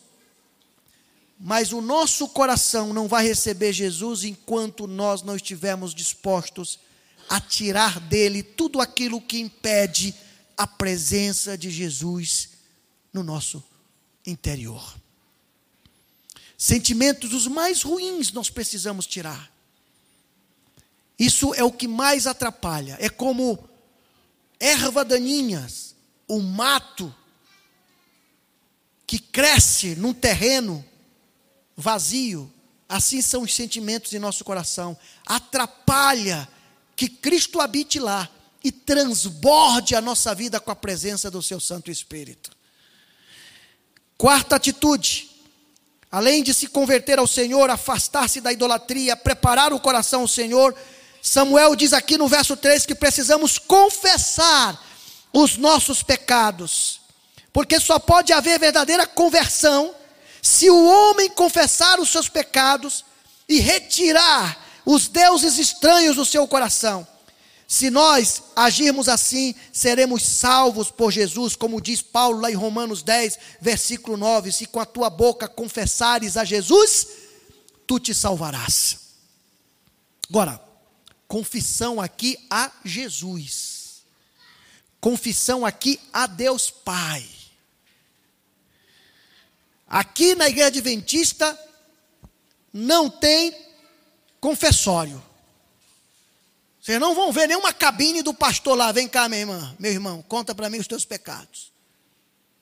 mas 1.39 1.72
o 1.72 1.80
nosso 1.80 2.26
coração 2.26 2.93
não 2.93 3.07
vai 3.07 3.24
receber 3.24 3.72
Jesus 3.72 4.24
enquanto 4.24 4.89
nós 4.89 5.22
não 5.22 5.37
estivermos 5.37 5.95
dispostos 5.95 6.80
a 7.28 7.41
tirar 7.41 8.01
dele 8.01 8.43
tudo 8.43 8.80
aquilo 8.80 9.20
que 9.20 9.39
impede 9.39 10.12
a 10.57 10.66
presença 10.66 11.57
de 11.57 11.70
Jesus 11.70 12.49
no 13.12 13.22
nosso 13.22 13.62
interior. 14.26 14.97
Sentimentos 16.59 17.33
os 17.33 17.47
mais 17.47 17.83
ruins 17.83 18.33
nós 18.33 18.51
precisamos 18.51 19.07
tirar. 19.07 19.51
Isso 21.23 21.55
é 21.55 21.62
o 21.62 21.70
que 21.70 21.87
mais 21.87 22.27
atrapalha. 22.27 22.97
É 22.99 23.09
como 23.09 23.57
erva 24.59 25.05
daninhas, 25.05 25.95
o 26.27 26.41
mato 26.41 27.14
que 29.07 29.20
cresce 29.20 29.95
num 29.95 30.12
terreno 30.12 30.85
vazio. 31.77 32.53
Assim 32.89 33.23
são 33.23 33.43
os 33.43 33.55
sentimentos 33.55 34.12
em 34.12 34.18
nosso 34.18 34.43
coração. 34.43 34.99
Atrapalha 35.25 36.49
que 36.97 37.09
Cristo 37.09 37.61
habite 37.61 38.01
lá 38.01 38.29
e 38.64 38.73
transborde 38.73 39.95
a 39.95 40.01
nossa 40.01 40.35
vida 40.35 40.59
com 40.59 40.73
a 40.73 40.77
presença 40.77 41.31
do 41.31 41.41
seu 41.41 41.61
Santo 41.61 41.89
Espírito. 41.89 42.51
Quarta 44.18 44.57
atitude: 44.57 45.31
além 46.11 46.43
de 46.43 46.53
se 46.53 46.66
converter 46.66 47.20
ao 47.20 47.29
Senhor, 47.29 47.70
afastar-se 47.70 48.41
da 48.41 48.53
idolatria, 48.53 49.16
preparar 49.16 49.73
o 49.73 49.79
coração 49.79 50.23
ao 50.23 50.29
Senhor, 50.29 50.77
Samuel 51.23 51.77
diz 51.77 51.93
aqui 51.93 52.18
no 52.18 52.27
verso 52.27 52.57
3 52.57 52.85
que 52.85 52.97
precisamos 52.97 53.57
confessar 53.57 54.85
os 55.33 55.57
nossos 55.57 56.03
pecados, 56.03 57.01
porque 57.53 57.79
só 57.79 58.01
pode 58.01 58.33
haver 58.33 58.59
verdadeira 58.59 59.07
conversão 59.07 59.95
se 60.43 60.68
o 60.68 60.85
homem 60.85 61.31
confessar 61.31 62.01
os 62.01 62.09
seus 62.11 62.29
pecados 62.29 63.05
e 63.49 63.61
retirar 63.61 64.59
os 64.85 65.07
deuses 65.07 65.59
estranhos 65.59 66.16
do 66.16 66.25
seu 66.25 66.47
coração. 66.49 67.07
Se 67.68 67.89
nós 67.89 68.43
agirmos 68.57 69.09
assim, 69.09 69.55
seremos 69.73 70.25
salvos 70.25 70.91
por 70.91 71.12
Jesus, 71.12 71.55
como 71.55 71.81
diz 71.81 72.03
Paulo 72.03 72.41
lá 72.41 72.51
em 72.51 72.55
Romanos 72.55 73.03
10, 73.03 73.39
versículo 73.61 74.16
9: 74.16 74.51
se 74.51 74.66
com 74.66 74.81
a 74.81 74.85
tua 74.85 75.09
boca 75.09 75.47
confessares 75.47 76.37
a 76.37 76.45
Jesus, 76.45 77.07
tu 77.87 78.01
te 78.01 78.12
salvarás. 78.12 78.99
Agora, 80.29 80.72
confissão 81.33 81.99
aqui 81.99 82.39
a 82.51 82.70
Jesus, 82.85 84.03
confissão 85.01 85.64
aqui 85.64 85.99
a 86.12 86.26
Deus 86.26 86.68
Pai. 86.70 87.26
Aqui 89.89 90.35
na 90.35 90.47
igreja 90.47 90.66
adventista 90.66 91.59
não 92.70 93.09
tem 93.09 93.57
confessório. 94.43 95.24
Vocês 96.78 97.01
não 97.01 97.14
vão 97.14 97.33
ver 97.33 97.49
nenhuma 97.49 97.72
cabine 97.72 98.20
do 98.20 98.35
pastor 98.35 98.76
lá, 98.76 98.93
vem 98.93 99.09
cá, 99.09 99.26
minha 99.26 99.41
irmã, 99.41 99.74
meu 99.78 99.91
irmão, 99.91 100.20
conta 100.28 100.55
para 100.55 100.68
mim 100.68 100.80
os 100.80 100.87
teus 100.87 101.07
pecados. 101.07 101.72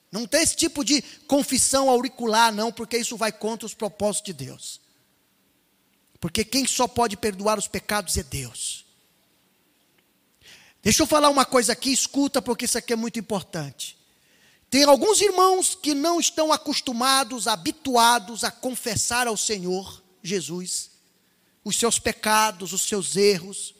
Não 0.09 0.25
tem 0.25 0.43
esse 0.43 0.55
tipo 0.55 0.85
de 0.85 1.01
confissão 1.27 1.89
auricular, 1.89 2.53
não, 2.53 2.71
porque 2.71 2.97
isso 2.97 3.17
vai 3.17 3.33
contra 3.33 3.65
os 3.65 3.73
propósitos 3.73 4.33
de 4.33 4.45
Deus. 4.45 4.80
Porque 6.21 6.45
quem 6.45 6.67
só 6.67 6.87
pode 6.87 7.17
perdoar 7.17 7.57
os 7.57 7.67
pecados 7.67 8.15
é 8.15 8.23
Deus. 8.23 8.85
Deixa 10.83 11.01
eu 11.01 11.07
falar 11.07 11.29
uma 11.29 11.45
coisa 11.45 11.73
aqui, 11.73 11.91
escuta, 11.91 12.41
porque 12.41 12.65
isso 12.65 12.77
aqui 12.77 12.93
é 12.93 12.95
muito 12.95 13.19
importante. 13.19 13.97
Tem 14.69 14.83
alguns 14.83 15.19
irmãos 15.19 15.75
que 15.75 15.93
não 15.95 16.19
estão 16.19 16.53
acostumados, 16.53 17.47
habituados 17.47 18.43
a 18.43 18.51
confessar 18.51 19.27
ao 19.27 19.35
Senhor 19.35 20.01
Jesus 20.23 20.91
os 21.63 21.75
seus 21.75 21.99
pecados, 21.99 22.71
os 22.71 22.83
seus 22.83 23.15
erros, 23.15 23.75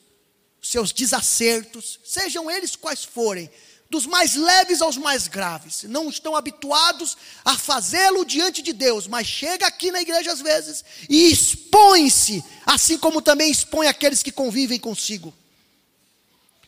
os 0.62 0.70
seus 0.70 0.92
desacertos, 0.92 2.00
sejam 2.04 2.50
eles 2.50 2.76
quais 2.76 3.04
forem, 3.04 3.50
dos 3.92 4.06
mais 4.06 4.36
leves 4.36 4.82
aos 4.82 4.96
mais 4.96 5.28
graves, 5.28 5.84
não 5.84 6.10
estão 6.10 6.34
habituados 6.34 7.18
a 7.44 7.58
fazê-lo 7.58 8.24
diante 8.24 8.62
de 8.62 8.72
Deus, 8.72 9.06
mas 9.06 9.28
chega 9.28 9.68
aqui 9.68 9.92
na 9.92 10.02
igreja 10.02 10.32
às 10.32 10.39
vezes 10.39 10.86
e 11.10 11.30
expõe-se, 11.30 12.42
assim 12.66 12.98
como 12.98 13.22
também 13.22 13.52
expõe 13.52 13.88
aqueles 13.88 14.24
que 14.24 14.32
convivem 14.32 14.80
consigo. 14.80 15.34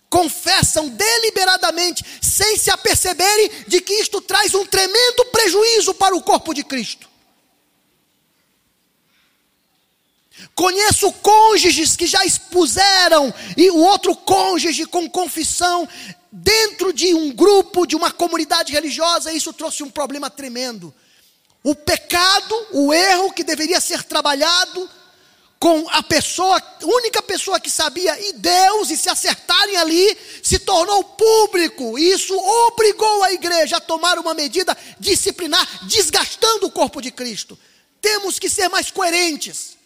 Confessam 0.10 0.90
deliberadamente, 0.90 2.04
sem 2.22 2.58
se 2.58 2.70
aperceberem 2.70 3.50
de 3.70 3.80
que 3.80 3.94
isto 3.94 4.20
traz 4.20 4.54
um 4.54 4.66
tremendo 4.66 5.24
prejuízo 5.32 5.94
para 5.94 6.14
o 6.14 6.22
corpo 6.22 6.54
de 6.54 6.62
Cristo. 6.62 7.10
Conheço 10.54 11.10
cônjuges 11.14 11.96
que 11.96 12.06
já 12.06 12.26
expuseram 12.26 13.34
e 13.56 13.72
o 13.72 13.78
outro 13.78 14.14
cônjuge 14.14 14.86
com 14.86 15.10
confissão 15.10 15.88
dentro 16.36 16.92
de 16.92 17.14
um 17.14 17.32
grupo, 17.32 17.86
de 17.86 17.96
uma 17.96 18.12
comunidade 18.12 18.74
religiosa, 18.74 19.32
isso 19.32 19.54
trouxe 19.54 19.84
um 19.84 19.92
problema 19.92 20.32
tremendo. 20.32 20.92
O 21.64 21.76
pecado, 21.76 22.68
o 22.72 22.92
erro 22.92 23.32
que 23.32 23.44
deveria 23.44 23.80
ser 23.80 24.02
trabalhado 24.04 24.90
com 25.60 25.88
a 25.92 26.02
pessoa, 26.02 26.62
única 26.82 27.22
pessoa 27.22 27.60
que 27.60 27.70
sabia, 27.70 28.20
e 28.20 28.34
Deus, 28.34 28.90
e 28.90 28.98
se 28.98 29.10
acertarem 29.10 29.78
ali, 29.78 30.18
se 30.42 30.58
tornou 30.58 31.04
público. 31.04 31.98
E 32.00 32.12
isso 32.12 32.36
obrigou 32.36 33.24
a 33.24 33.32
igreja 33.32 33.78
a 33.78 33.80
tomar 33.80 34.18
uma 34.18 34.34
medida 34.34 34.76
disciplinar, 35.00 35.88
desgastando 35.88 36.66
o 36.66 36.72
corpo 36.72 37.00
de 37.00 37.12
Cristo. 37.12 37.58
Temos 38.02 38.40
que 38.40 38.50
ser 38.50 38.70
mais 38.70 38.90
coerentes. 38.90 39.78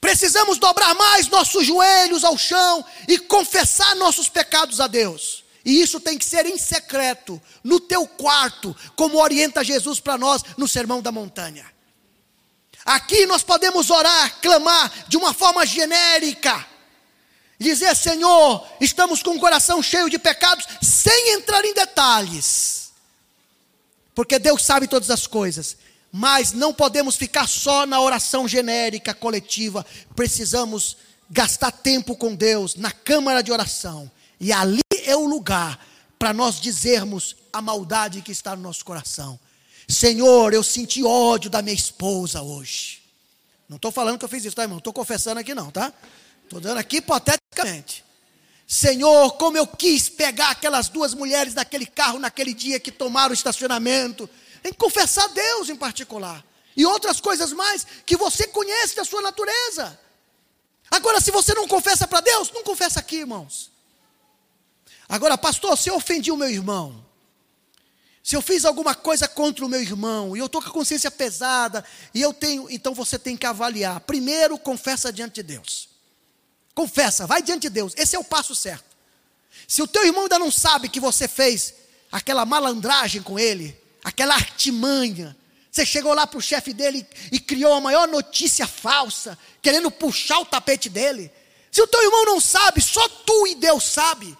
Precisamos 0.00 0.58
dobrar 0.58 0.94
mais 0.94 1.28
nossos 1.28 1.66
joelhos 1.66 2.24
ao 2.24 2.36
chão 2.36 2.84
e 3.08 3.18
confessar 3.18 3.94
nossos 3.96 4.28
pecados 4.28 4.80
a 4.80 4.86
Deus. 4.86 5.44
E 5.64 5.80
isso 5.80 5.98
tem 5.98 6.16
que 6.16 6.24
ser 6.24 6.46
em 6.46 6.56
secreto, 6.56 7.42
no 7.64 7.80
teu 7.80 8.06
quarto, 8.06 8.74
como 8.94 9.20
orienta 9.20 9.64
Jesus 9.64 9.98
para 9.98 10.16
nós 10.16 10.42
no 10.56 10.68
Sermão 10.68 11.02
da 11.02 11.10
Montanha. 11.10 11.66
Aqui 12.84 13.26
nós 13.26 13.42
podemos 13.42 13.90
orar, 13.90 14.40
clamar 14.40 15.08
de 15.08 15.16
uma 15.16 15.34
forma 15.34 15.66
genérica, 15.66 16.64
dizer: 17.58 17.96
Senhor, 17.96 18.64
estamos 18.80 19.24
com 19.24 19.30
o 19.30 19.40
coração 19.40 19.82
cheio 19.82 20.08
de 20.08 20.20
pecados, 20.20 20.64
sem 20.80 21.30
entrar 21.34 21.64
em 21.64 21.74
detalhes, 21.74 22.92
porque 24.14 24.38
Deus 24.38 24.64
sabe 24.64 24.86
todas 24.86 25.10
as 25.10 25.26
coisas. 25.26 25.76
Mas 26.18 26.54
não 26.54 26.72
podemos 26.72 27.14
ficar 27.14 27.46
só 27.46 27.84
na 27.84 28.00
oração 28.00 28.48
genérica, 28.48 29.12
coletiva. 29.12 29.84
Precisamos 30.14 30.96
gastar 31.28 31.70
tempo 31.70 32.16
com 32.16 32.34
Deus 32.34 32.74
na 32.74 32.90
câmara 32.90 33.42
de 33.42 33.52
oração. 33.52 34.10
E 34.40 34.50
ali 34.50 34.80
é 35.04 35.14
o 35.14 35.26
lugar 35.26 35.78
para 36.18 36.32
nós 36.32 36.58
dizermos 36.58 37.36
a 37.52 37.60
maldade 37.60 38.22
que 38.22 38.32
está 38.32 38.56
no 38.56 38.62
nosso 38.62 38.82
coração. 38.82 39.38
Senhor, 39.86 40.54
eu 40.54 40.62
senti 40.62 41.04
ódio 41.04 41.50
da 41.50 41.60
minha 41.60 41.76
esposa 41.76 42.40
hoje. 42.40 43.02
Não 43.68 43.76
estou 43.76 43.92
falando 43.92 44.18
que 44.18 44.24
eu 44.24 44.28
fiz 44.30 44.42
isso, 44.42 44.56
tá, 44.56 44.62
irmão? 44.62 44.78
Estou 44.78 44.94
confessando 44.94 45.38
aqui, 45.40 45.54
não, 45.54 45.70
tá? 45.70 45.92
Estou 46.44 46.60
dando 46.60 46.78
aqui 46.78 46.96
hipoteticamente. 46.96 48.02
Senhor, 48.66 49.32
como 49.32 49.58
eu 49.58 49.66
quis 49.66 50.08
pegar 50.08 50.48
aquelas 50.48 50.88
duas 50.88 51.12
mulheres 51.12 51.52
daquele 51.52 51.84
carro 51.84 52.18
naquele 52.18 52.54
dia 52.54 52.80
que 52.80 52.90
tomaram 52.90 53.32
o 53.32 53.34
estacionamento 53.34 54.26
tem 54.66 54.72
que 54.72 54.78
confessar 54.78 55.26
a 55.26 55.28
Deus 55.28 55.68
em 55.68 55.76
particular. 55.76 56.44
E 56.76 56.84
outras 56.84 57.20
coisas 57.20 57.52
mais 57.52 57.86
que 58.04 58.16
você 58.16 58.48
conhece 58.48 58.96
da 58.96 59.04
sua 59.04 59.22
natureza. 59.22 59.98
Agora, 60.90 61.20
se 61.20 61.30
você 61.30 61.54
não 61.54 61.68
confessa 61.68 62.08
para 62.08 62.20
Deus, 62.20 62.50
não 62.50 62.64
confessa 62.64 62.98
aqui, 62.98 63.18
irmãos. 63.18 63.70
Agora, 65.08 65.38
pastor, 65.38 65.78
se 65.78 65.88
eu 65.88 65.94
ofendi 65.94 66.32
o 66.32 66.36
meu 66.36 66.50
irmão, 66.50 67.06
se 68.24 68.34
eu 68.34 68.42
fiz 68.42 68.64
alguma 68.64 68.92
coisa 68.92 69.28
contra 69.28 69.64
o 69.64 69.68
meu 69.68 69.80
irmão, 69.80 70.36
e 70.36 70.40
eu 70.40 70.46
estou 70.46 70.60
com 70.60 70.68
a 70.68 70.72
consciência 70.72 71.12
pesada, 71.12 71.84
e 72.12 72.20
eu 72.20 72.34
tenho, 72.34 72.68
então 72.68 72.92
você 72.92 73.20
tem 73.20 73.36
que 73.36 73.46
avaliar. 73.46 74.00
Primeiro, 74.00 74.58
confessa 74.58 75.12
diante 75.12 75.34
de 75.36 75.42
Deus. 75.44 75.88
Confessa, 76.74 77.24
vai 77.24 77.40
diante 77.40 77.62
de 77.62 77.70
Deus. 77.70 77.94
Esse 77.96 78.16
é 78.16 78.18
o 78.18 78.24
passo 78.24 78.52
certo. 78.52 78.96
Se 79.68 79.80
o 79.80 79.86
teu 79.86 80.04
irmão 80.04 80.24
ainda 80.24 80.40
não 80.40 80.50
sabe 80.50 80.88
que 80.88 80.98
você 80.98 81.28
fez 81.28 81.72
aquela 82.10 82.44
malandragem 82.44 83.22
com 83.22 83.38
ele, 83.38 83.85
aquela 84.06 84.36
artimanha. 84.36 85.36
Você 85.68 85.84
chegou 85.84 86.14
lá 86.14 86.28
para 86.28 86.38
o 86.38 86.42
chefe 86.42 86.72
dele 86.72 87.04
e 87.32 87.40
criou 87.40 87.74
a 87.74 87.80
maior 87.80 88.06
notícia 88.06 88.64
falsa, 88.64 89.36
querendo 89.60 89.90
puxar 89.90 90.38
o 90.38 90.46
tapete 90.46 90.88
dele. 90.88 91.28
Se 91.72 91.82
o 91.82 91.88
teu 91.88 92.00
irmão 92.04 92.24
não 92.24 92.40
sabe, 92.40 92.80
só 92.80 93.06
tu 93.08 93.48
e 93.48 93.56
Deus 93.56 93.82
sabe. 93.82 94.38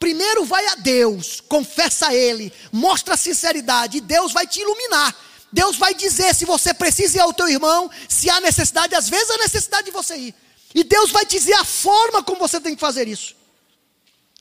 Primeiro 0.00 0.46
vai 0.46 0.66
a 0.68 0.76
Deus, 0.76 1.42
confessa 1.42 2.08
a 2.08 2.14
Ele, 2.14 2.50
mostra 2.72 3.12
a 3.12 3.16
sinceridade, 3.16 3.98
e 3.98 4.00
Deus 4.00 4.32
vai 4.32 4.46
te 4.46 4.60
iluminar. 4.60 5.14
Deus 5.52 5.76
vai 5.76 5.94
dizer 5.94 6.34
se 6.34 6.46
você 6.46 6.72
precisa 6.72 7.18
ir 7.18 7.20
ao 7.20 7.34
teu 7.34 7.48
irmão, 7.48 7.90
se 8.08 8.30
há 8.30 8.40
necessidade, 8.40 8.94
às 8.94 9.08
vezes 9.08 9.30
há 9.30 9.36
necessidade 9.36 9.84
de 9.84 9.92
você 9.92 10.16
ir. 10.16 10.34
E 10.74 10.82
Deus 10.82 11.10
vai 11.10 11.26
dizer 11.26 11.54
a 11.54 11.64
forma 11.64 12.22
como 12.22 12.40
você 12.40 12.58
tem 12.58 12.74
que 12.74 12.80
fazer 12.80 13.06
isso. 13.06 13.36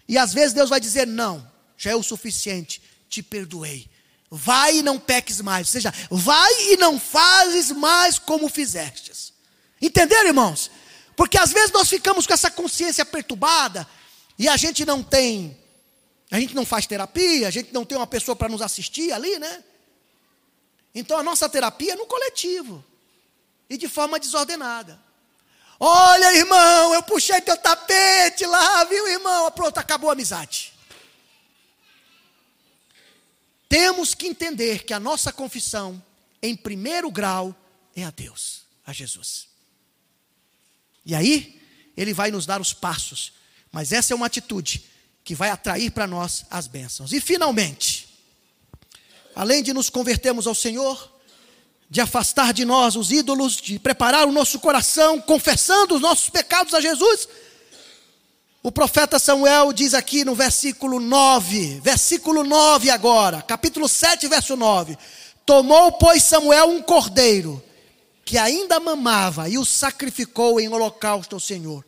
E 0.08 0.18
às 0.18 0.34
vezes 0.34 0.54
Deus 0.54 0.70
vai 0.70 0.80
dizer: 0.80 1.06
não, 1.06 1.46
já 1.78 1.92
é 1.92 1.96
o 1.96 2.02
suficiente, 2.02 2.82
te 3.10 3.22
perdoei. 3.22 3.93
Vai 4.36 4.78
e 4.78 4.82
não 4.82 4.98
peques 4.98 5.40
mais. 5.42 5.68
Ou 5.68 5.72
seja, 5.72 5.94
vai 6.10 6.72
e 6.72 6.78
não 6.78 7.00
fazes 7.00 7.70
mais 7.70 8.18
como 8.18 8.50
fizestes. 8.50 9.32
Entenderam, 9.80 10.26
irmãos? 10.26 10.72
Porque 11.16 11.38
às 11.38 11.54
vezes 11.54 11.72
nós 11.72 11.88
ficamos 11.88 12.26
com 12.26 12.34
essa 12.34 12.50
consciência 12.50 13.06
perturbada 13.06 13.88
e 14.40 14.50
a 14.50 14.58
gente 14.58 14.84
não 14.86 15.04
tem, 15.04 15.56
a 16.32 16.40
gente 16.40 16.56
não 16.56 16.66
faz 16.66 16.88
terapia, 16.88 17.48
a 17.48 17.52
gente 17.52 17.72
não 17.72 17.86
tem 17.86 17.96
uma 17.96 18.08
pessoa 18.08 18.36
para 18.36 18.50
nos 18.50 18.64
assistir 18.64 19.12
ali, 19.12 19.38
né? 19.38 19.64
Então 20.96 21.16
a 21.16 21.22
nossa 21.22 21.48
terapia 21.48 21.94
é 21.94 21.96
no 21.96 22.08
coletivo 22.08 22.84
e 23.70 23.78
de 23.78 23.88
forma 23.88 24.20
desordenada. 24.20 25.00
Olha, 25.80 26.36
irmão, 26.36 26.96
eu 26.96 27.04
puxei 27.04 27.40
teu 27.40 27.56
tapete 27.56 28.48
lá, 28.48 28.84
viu, 28.86 29.08
irmão? 29.10 29.52
Pronto, 29.52 29.78
acabou 29.78 30.10
a 30.10 30.14
amizade. 30.14 30.73
Temos 33.74 34.14
que 34.14 34.28
entender 34.28 34.84
que 34.84 34.94
a 34.94 35.00
nossa 35.00 35.34
confissão, 35.34 36.00
em 36.44 36.56
primeiro 36.56 37.10
grau, 37.10 37.56
é 37.96 38.04
a 38.04 38.12
Deus, 38.12 38.66
a 38.86 38.94
Jesus. 38.94 39.48
E 41.04 41.16
aí, 41.16 41.60
Ele 41.98 42.14
vai 42.14 42.30
nos 42.30 42.46
dar 42.46 42.62
os 42.62 42.72
passos, 42.72 43.34
mas 43.72 43.92
essa 43.92 44.14
é 44.14 44.16
uma 44.16 44.28
atitude 44.28 44.86
que 45.24 45.34
vai 45.34 45.50
atrair 45.50 45.90
para 45.90 46.06
nós 46.06 46.46
as 46.52 46.68
bênçãos. 46.68 47.12
E 47.14 47.20
finalmente, 47.20 48.08
além 49.36 49.64
de 49.64 49.74
nos 49.74 49.90
convertermos 49.90 50.46
ao 50.46 50.54
Senhor, 50.54 51.12
de 51.90 52.00
afastar 52.00 52.54
de 52.54 52.66
nós 52.66 52.96
os 52.96 53.12
ídolos, 53.12 53.58
de 53.58 53.80
preparar 53.80 54.28
o 54.28 54.32
nosso 54.32 54.60
coração, 54.60 55.20
confessando 55.20 55.96
os 55.96 56.02
nossos 56.02 56.30
pecados 56.30 56.76
a 56.76 56.80
Jesus, 56.80 57.28
o 58.66 58.72
profeta 58.72 59.20
Samuel 59.20 59.74
diz 59.74 59.94
aqui 59.94 60.24
no 60.24 60.34
versículo 60.34 60.98
9, 60.98 61.82
versículo 61.84 62.46
9 62.46 62.90
agora, 62.90 63.42
capítulo 63.42 63.90
7, 63.90 64.26
verso 64.30 64.56
9: 64.56 64.98
Tomou, 65.46 65.92
pois, 65.92 66.24
Samuel 66.24 66.70
um 66.70 66.82
cordeiro, 66.82 67.62
que 68.24 68.38
ainda 68.38 68.80
mamava, 68.80 69.50
e 69.50 69.58
o 69.58 69.66
sacrificou 69.66 70.62
em 70.62 70.70
holocausto 70.70 71.36
ao 71.36 71.42
Senhor. 71.42 71.84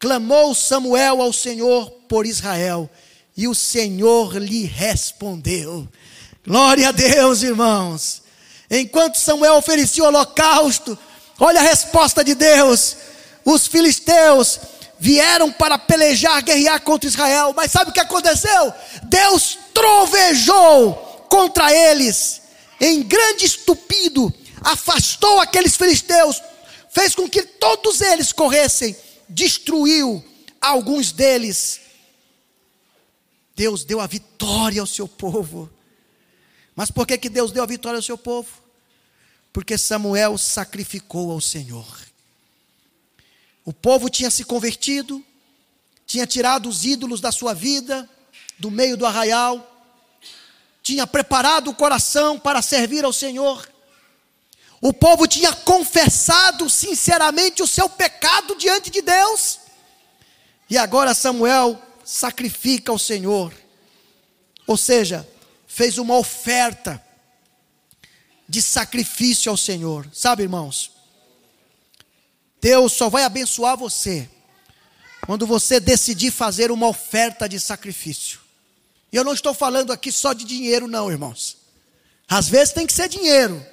Clamou 0.00 0.52
Samuel 0.52 1.22
ao 1.22 1.32
Senhor 1.32 1.92
por 2.08 2.26
Israel, 2.26 2.90
e 3.36 3.46
o 3.46 3.54
Senhor 3.54 4.36
lhe 4.36 4.64
respondeu. 4.64 5.86
Glória 6.44 6.88
a 6.88 6.92
Deus, 6.92 7.44
irmãos. 7.44 8.22
Enquanto 8.68 9.16
Samuel 9.16 9.54
oferecia 9.54 10.02
o 10.02 10.08
holocausto, 10.08 10.98
olha 11.38 11.60
a 11.60 11.64
resposta 11.64 12.24
de 12.24 12.34
Deus. 12.34 12.96
Os 13.44 13.68
filisteus 13.68 14.58
vieram 14.98 15.52
para 15.52 15.78
pelejar, 15.78 16.42
guerrear 16.42 16.80
contra 16.80 17.08
Israel, 17.08 17.52
mas 17.54 17.70
sabe 17.70 17.90
o 17.90 17.94
que 17.94 18.00
aconteceu? 18.00 18.72
Deus 19.04 19.58
trovejou 19.74 20.94
contra 21.28 21.72
eles, 21.72 22.42
em 22.80 23.02
grande 23.02 23.44
estupido, 23.44 24.32
afastou 24.62 25.40
aqueles 25.40 25.76
filisteus, 25.76 26.40
fez 26.90 27.14
com 27.14 27.28
que 27.28 27.42
todos 27.42 28.00
eles 28.00 28.32
corressem, 28.32 28.96
destruiu 29.28 30.24
alguns 30.60 31.12
deles. 31.12 31.80
Deus 33.54 33.84
deu 33.84 34.00
a 34.00 34.06
vitória 34.06 34.80
ao 34.80 34.86
seu 34.86 35.08
povo. 35.08 35.70
Mas 36.74 36.90
por 36.90 37.06
que, 37.06 37.16
que 37.16 37.30
Deus 37.30 37.52
deu 37.52 37.62
a 37.62 37.66
vitória 37.66 37.96
ao 37.96 38.02
seu 38.02 38.18
povo? 38.18 38.48
Porque 39.52 39.78
Samuel 39.78 40.36
sacrificou 40.36 41.30
ao 41.30 41.40
Senhor. 41.40 42.05
O 43.66 43.72
povo 43.72 44.08
tinha 44.08 44.30
se 44.30 44.44
convertido, 44.44 45.22
tinha 46.06 46.24
tirado 46.24 46.68
os 46.68 46.84
ídolos 46.84 47.20
da 47.20 47.32
sua 47.32 47.52
vida, 47.52 48.08
do 48.58 48.70
meio 48.70 48.96
do 48.96 49.04
arraial, 49.04 49.72
tinha 50.84 51.04
preparado 51.04 51.68
o 51.68 51.74
coração 51.74 52.38
para 52.38 52.62
servir 52.62 53.04
ao 53.04 53.12
Senhor. 53.12 53.68
O 54.80 54.92
povo 54.92 55.26
tinha 55.26 55.52
confessado 55.52 56.70
sinceramente 56.70 57.60
o 57.60 57.66
seu 57.66 57.88
pecado 57.88 58.54
diante 58.54 58.88
de 58.88 59.02
Deus. 59.02 59.58
E 60.70 60.78
agora 60.78 61.12
Samuel 61.12 61.82
sacrifica 62.04 62.92
ao 62.92 63.00
Senhor. 63.00 63.52
Ou 64.64 64.76
seja, 64.76 65.28
fez 65.66 65.98
uma 65.98 66.16
oferta 66.16 67.04
de 68.48 68.62
sacrifício 68.62 69.50
ao 69.50 69.56
Senhor. 69.56 70.08
Sabe, 70.12 70.44
irmãos? 70.44 70.95
Deus 72.60 72.92
só 72.92 73.08
vai 73.08 73.24
abençoar 73.24 73.76
você 73.76 74.28
quando 75.26 75.46
você 75.46 75.80
decidir 75.80 76.30
fazer 76.30 76.70
uma 76.70 76.86
oferta 76.86 77.48
de 77.48 77.58
sacrifício. 77.58 78.40
E 79.12 79.16
eu 79.16 79.24
não 79.24 79.32
estou 79.32 79.54
falando 79.54 79.92
aqui 79.92 80.12
só 80.12 80.32
de 80.32 80.44
dinheiro, 80.44 80.86
não, 80.86 81.10
irmãos. 81.10 81.56
Às 82.28 82.48
vezes 82.48 82.74
tem 82.74 82.86
que 82.86 82.92
ser 82.92 83.08
dinheiro. 83.08 83.64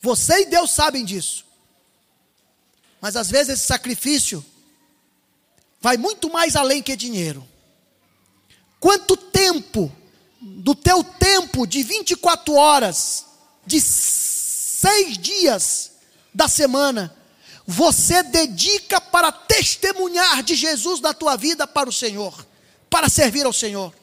Você 0.00 0.42
e 0.42 0.46
Deus 0.46 0.70
sabem 0.70 1.04
disso. 1.04 1.44
Mas 3.00 3.16
às 3.16 3.30
vezes 3.30 3.54
esse 3.54 3.66
sacrifício 3.66 4.44
vai 5.80 5.96
muito 5.96 6.30
mais 6.30 6.56
além 6.56 6.82
que 6.82 6.96
dinheiro. 6.96 7.46
Quanto 8.80 9.16
tempo, 9.16 9.90
do 10.40 10.74
teu 10.74 11.02
tempo 11.02 11.66
de 11.66 11.82
24 11.82 12.54
horas, 12.54 13.26
de 13.66 13.80
seis 13.80 15.16
dias 15.16 15.92
da 16.32 16.48
semana, 16.48 17.14
você 17.66 18.22
dedica 18.22 19.00
para 19.00 19.32
testemunhar 19.32 20.42
de 20.42 20.54
Jesus 20.54 21.00
na 21.00 21.14
tua 21.14 21.36
vida 21.36 21.66
para 21.66 21.88
o 21.88 21.92
Senhor, 21.92 22.46
para 22.90 23.08
servir 23.08 23.46
ao 23.46 23.52
Senhor. 23.52 23.94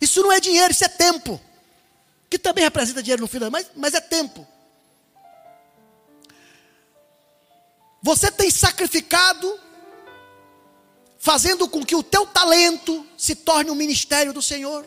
Isso 0.00 0.22
não 0.22 0.30
é 0.30 0.38
dinheiro, 0.38 0.70
isso 0.70 0.84
é 0.84 0.88
tempo. 0.88 1.40
Que 2.28 2.38
também 2.38 2.64
representa 2.64 3.02
dinheiro 3.02 3.22
no 3.22 3.28
final, 3.28 3.50
mas, 3.50 3.70
mas 3.74 3.94
é 3.94 4.00
tempo. 4.00 4.46
Você 8.02 8.30
tem 8.30 8.50
sacrificado, 8.50 9.58
fazendo 11.18 11.66
com 11.68 11.84
que 11.84 11.96
o 11.96 12.02
teu 12.02 12.26
talento 12.26 13.06
se 13.16 13.34
torne 13.34 13.70
um 13.70 13.74
ministério 13.74 14.32
do 14.34 14.42
Senhor. 14.42 14.86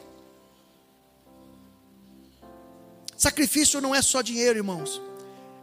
Sacrifício 3.17 3.82
não 3.82 3.93
é 3.93 4.01
só 4.01 4.22
dinheiro, 4.22 4.59
irmãos 4.59 5.11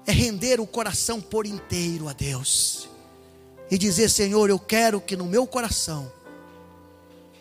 é 0.08 0.12
render 0.12 0.58
o 0.58 0.66
coração 0.66 1.20
por 1.20 1.44
inteiro 1.44 2.08
a 2.08 2.14
Deus 2.14 2.88
e 3.70 3.76
dizer: 3.76 4.08
Senhor, 4.08 4.48
eu 4.48 4.58
quero 4.58 5.02
que 5.02 5.14
no 5.14 5.26
meu 5.26 5.46
coração 5.46 6.10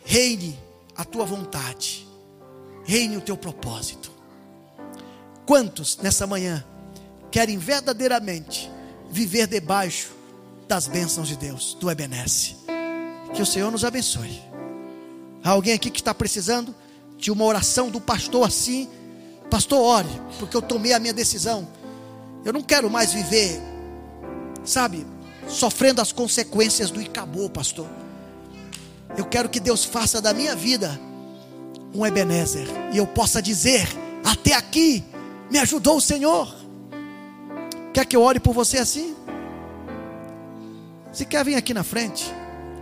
reine 0.04 0.60
a 0.94 1.06
tua 1.06 1.24
vontade, 1.24 2.06
reine 2.84 3.16
o 3.16 3.22
teu 3.22 3.38
propósito. 3.38 4.12
Quantos 5.46 5.98
nessa 6.04 6.28
manhã 6.28 6.62
querem 7.32 7.58
verdadeiramente 7.58 8.70
viver 9.10 9.48
debaixo 9.48 10.12
das 10.68 10.88
bênçãos 10.88 11.30
de 11.30 11.38
Deus, 11.38 11.74
do 11.80 11.90
Ebenece? 11.90 12.58
Que 13.34 13.42
o 13.42 13.46
Senhor 13.46 13.72
nos 13.72 13.86
abençoe. 13.86 14.42
Há 15.42 15.52
alguém 15.52 15.74
aqui 15.74 15.90
que 15.90 16.02
está 16.02 16.14
precisando 16.14 16.76
de 17.18 17.32
uma 17.32 17.46
oração 17.46 17.90
do 17.90 18.02
pastor 18.02 18.46
assim? 18.46 18.90
Pastor, 19.50 19.80
ore, 19.80 20.22
porque 20.38 20.58
eu 20.58 20.62
tomei 20.62 20.92
a 20.92 21.00
minha 21.00 21.14
decisão 21.14 21.77
eu 22.44 22.54
não 22.54 22.62
quero 22.62 22.90
mais 22.90 23.14
viver, 23.14 23.62
sabe, 24.64 25.06
sofrendo 25.48 26.02
as 26.02 26.12
consequências 26.12 26.92
do 26.92 27.02
Icabô, 27.02 27.50
pastor. 27.50 27.88
Eu 29.18 29.26
quero 29.26 29.50
que 29.50 29.60
Deus 29.60 29.84
faça 29.84 30.22
da 30.22 30.34
minha 30.34 30.56
vida 30.56 31.00
um 31.94 32.06
Ebenezer 32.06 32.68
e 32.94 32.98
eu 32.98 33.08
possa 33.08 33.42
dizer: 33.42 33.88
até 34.24 34.54
aqui 34.54 35.04
me 35.50 35.58
ajudou 35.60 35.98
o 35.98 36.02
Senhor. 36.02 36.54
Quer 37.94 38.06
que 38.06 38.16
eu 38.16 38.22
ore 38.22 38.40
por 38.40 38.54
você 38.54 38.78
assim? 38.78 39.16
Se 41.12 41.26
quer 41.26 41.44
vir 41.44 41.56
aqui 41.56 41.74
na 41.74 41.84
frente, 41.84 42.32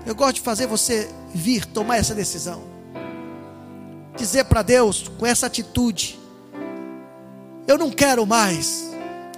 eu 0.05 0.13
gosto 0.13 0.35
de 0.35 0.41
fazer 0.41 0.67
você 0.67 1.09
vir 1.33 1.65
tomar 1.65 1.97
essa 1.97 2.13
decisão. 2.13 2.63
Dizer 4.17 4.45
para 4.45 4.61
Deus 4.61 5.07
com 5.17 5.25
essa 5.25 5.45
atitude: 5.45 6.19
Eu 7.67 7.77
não 7.77 7.89
quero 7.91 8.25
mais 8.25 8.94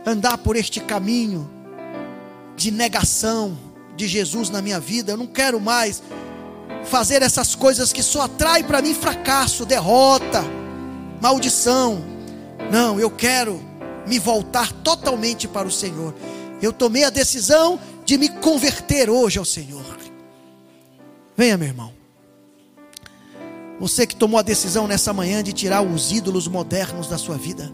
andar 0.07 0.37
por 0.37 0.55
este 0.55 0.79
caminho 0.79 1.49
de 2.55 2.71
negação 2.71 3.57
de 3.95 4.07
Jesus 4.07 4.49
na 4.49 4.61
minha 4.61 4.79
vida. 4.79 5.11
Eu 5.11 5.17
não 5.17 5.27
quero 5.27 5.59
mais 5.59 6.01
fazer 6.85 7.21
essas 7.21 7.53
coisas 7.53 7.91
que 7.91 8.01
só 8.01 8.21
atraem 8.21 8.63
para 8.63 8.81
mim 8.81 8.93
fracasso, 8.93 9.65
derrota, 9.65 10.43
maldição. 11.21 12.01
Não, 12.71 12.99
eu 12.99 13.11
quero 13.11 13.61
me 14.07 14.17
voltar 14.17 14.71
totalmente 14.71 15.47
para 15.47 15.67
o 15.67 15.71
Senhor. 15.71 16.15
Eu 16.61 16.71
tomei 16.71 17.03
a 17.03 17.09
decisão 17.09 17.77
de 18.05 18.17
me 18.17 18.29
converter 18.29 19.09
hoje 19.09 19.37
ao 19.37 19.45
Senhor. 19.45 19.97
Venha, 21.35 21.57
meu 21.57 21.67
irmão. 21.67 21.93
Você 23.79 24.07
que 24.07 24.15
tomou 24.15 24.39
a 24.39 24.43
decisão 24.43 24.87
nessa 24.87 25.13
manhã 25.13 25.43
de 25.43 25.53
tirar 25.53 25.81
os 25.81 26.11
ídolos 26.11 26.47
modernos 26.47 27.07
da 27.07 27.17
sua 27.17 27.37
vida. 27.37 27.71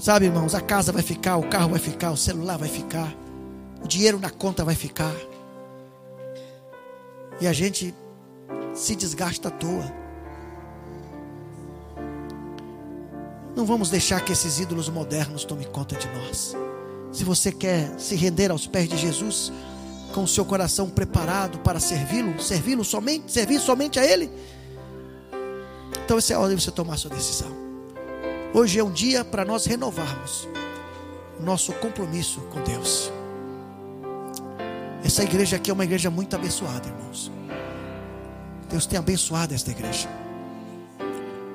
Sabe, 0.00 0.24
irmãos, 0.24 0.54
a 0.54 0.62
casa 0.62 0.92
vai 0.92 1.02
ficar, 1.02 1.36
o 1.36 1.46
carro 1.46 1.68
vai 1.68 1.78
ficar, 1.78 2.10
o 2.10 2.16
celular 2.16 2.56
vai 2.56 2.70
ficar, 2.70 3.14
o 3.84 3.86
dinheiro 3.86 4.18
na 4.18 4.30
conta 4.30 4.64
vai 4.64 4.74
ficar. 4.74 5.14
E 7.38 7.46
a 7.46 7.52
gente 7.52 7.94
se 8.72 8.96
desgasta 8.96 9.48
à 9.48 9.50
toa. 9.50 9.92
Não 13.54 13.66
vamos 13.66 13.90
deixar 13.90 14.24
que 14.24 14.32
esses 14.32 14.58
ídolos 14.58 14.88
modernos 14.88 15.44
tomem 15.44 15.66
conta 15.66 15.94
de 15.96 16.08
nós. 16.08 16.56
Se 17.12 17.22
você 17.22 17.52
quer 17.52 17.92
se 17.98 18.16
render 18.16 18.50
aos 18.50 18.66
pés 18.66 18.88
de 18.88 18.96
Jesus, 18.96 19.52
com 20.14 20.22
o 20.22 20.28
seu 20.28 20.46
coração 20.46 20.88
preparado 20.88 21.58
para 21.58 21.78
servi-lo, 21.78 22.40
servi-lo 22.40 22.84
somente, 22.84 23.30
servir 23.30 23.60
somente 23.60 24.00
a 24.00 24.06
Ele, 24.06 24.30
então 26.02 26.16
essa 26.16 26.32
é 26.32 26.36
a 26.36 26.40
hora 26.40 26.56
de 26.56 26.62
você 26.62 26.70
tomar 26.70 26.94
a 26.94 26.96
sua 26.96 27.10
decisão. 27.10 27.69
Hoje 28.52 28.80
é 28.80 28.84
um 28.84 28.90
dia 28.90 29.24
para 29.24 29.44
nós 29.44 29.64
renovarmos 29.64 30.48
nosso 31.38 31.72
compromisso 31.74 32.40
com 32.52 32.60
Deus. 32.62 33.12
Essa 35.04 35.22
igreja 35.22 35.56
aqui 35.56 35.70
é 35.70 35.72
uma 35.72 35.84
igreja 35.84 36.10
muito 36.10 36.34
abençoada, 36.34 36.88
irmãos. 36.88 37.30
Deus 38.68 38.86
tem 38.86 38.98
abençoado 38.98 39.54
esta 39.54 39.70
igreja. 39.70 40.08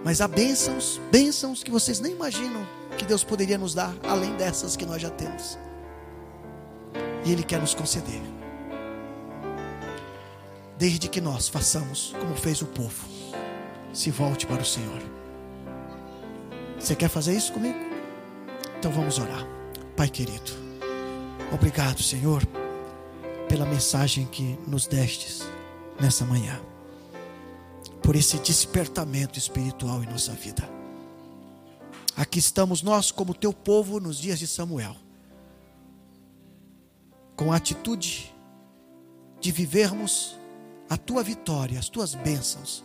Mas 0.05 0.21
há 0.21 0.27
bênçãos, 0.27 0.99
bênçãos 1.11 1.63
que 1.63 1.71
vocês 1.71 1.99
nem 1.99 2.13
imaginam 2.13 2.65
que 2.97 3.05
Deus 3.05 3.25
poderia 3.25 3.57
nos 3.57 3.73
dar, 3.73 3.93
além 4.07 4.33
dessas 4.37 4.77
que 4.77 4.85
nós 4.85 5.01
já 5.01 5.09
temos. 5.09 5.57
E 7.25 7.31
Ele 7.31 7.43
quer 7.43 7.59
nos 7.59 7.73
conceder. 7.73 8.21
Desde 10.77 11.09
que 11.09 11.19
nós 11.19 11.49
façamos 11.49 12.15
como 12.19 12.35
fez 12.35 12.61
o 12.61 12.65
povo, 12.67 13.05
se 13.93 14.11
volte 14.11 14.45
para 14.45 14.61
o 14.61 14.65
Senhor. 14.65 15.14
Você 16.85 16.95
quer 16.95 17.09
fazer 17.09 17.35
isso 17.35 17.51
comigo? 17.51 17.79
Então 18.77 18.91
vamos 18.91 19.17
orar. 19.17 19.43
Pai 19.97 20.07
querido, 20.07 20.51
obrigado, 21.51 22.03
Senhor, 22.03 22.45
pela 23.49 23.65
mensagem 23.65 24.27
que 24.27 24.55
nos 24.67 24.85
destes 24.85 25.41
nessa 25.99 26.23
manhã 26.25 26.61
por 28.03 28.15
esse 28.15 28.37
despertamento 28.37 29.39
espiritual 29.39 30.03
em 30.03 30.05
nossa 30.05 30.33
vida. 30.33 30.69
Aqui 32.15 32.37
estamos 32.37 32.83
nós, 32.83 33.09
como 33.09 33.33
teu 33.33 33.51
povo, 33.51 33.99
nos 33.99 34.19
dias 34.19 34.37
de 34.37 34.45
Samuel, 34.45 34.95
com 37.35 37.51
a 37.51 37.55
atitude 37.55 38.31
de 39.41 39.51
vivermos 39.51 40.37
a 40.87 40.97
tua 40.97 41.23
vitória, 41.23 41.79
as 41.79 41.89
tuas 41.89 42.13
bênçãos. 42.13 42.83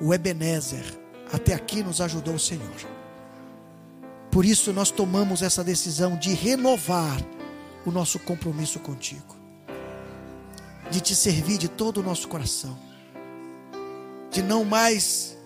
O 0.00 0.14
Ebenezer, 0.14 0.99
até 1.32 1.54
aqui 1.54 1.82
nos 1.82 2.00
ajudou 2.00 2.34
o 2.34 2.38
Senhor. 2.38 2.74
Por 4.30 4.44
isso 4.44 4.72
nós 4.72 4.90
tomamos 4.90 5.42
essa 5.42 5.64
decisão 5.64 6.16
de 6.16 6.32
renovar 6.32 7.20
o 7.84 7.90
nosso 7.90 8.18
compromisso 8.18 8.78
contigo, 8.78 9.36
de 10.90 11.00
te 11.00 11.14
servir 11.14 11.58
de 11.58 11.68
todo 11.68 12.00
o 12.00 12.02
nosso 12.02 12.28
coração. 12.28 12.78
De 14.30 14.42
não 14.42 14.64
mais 14.64 15.36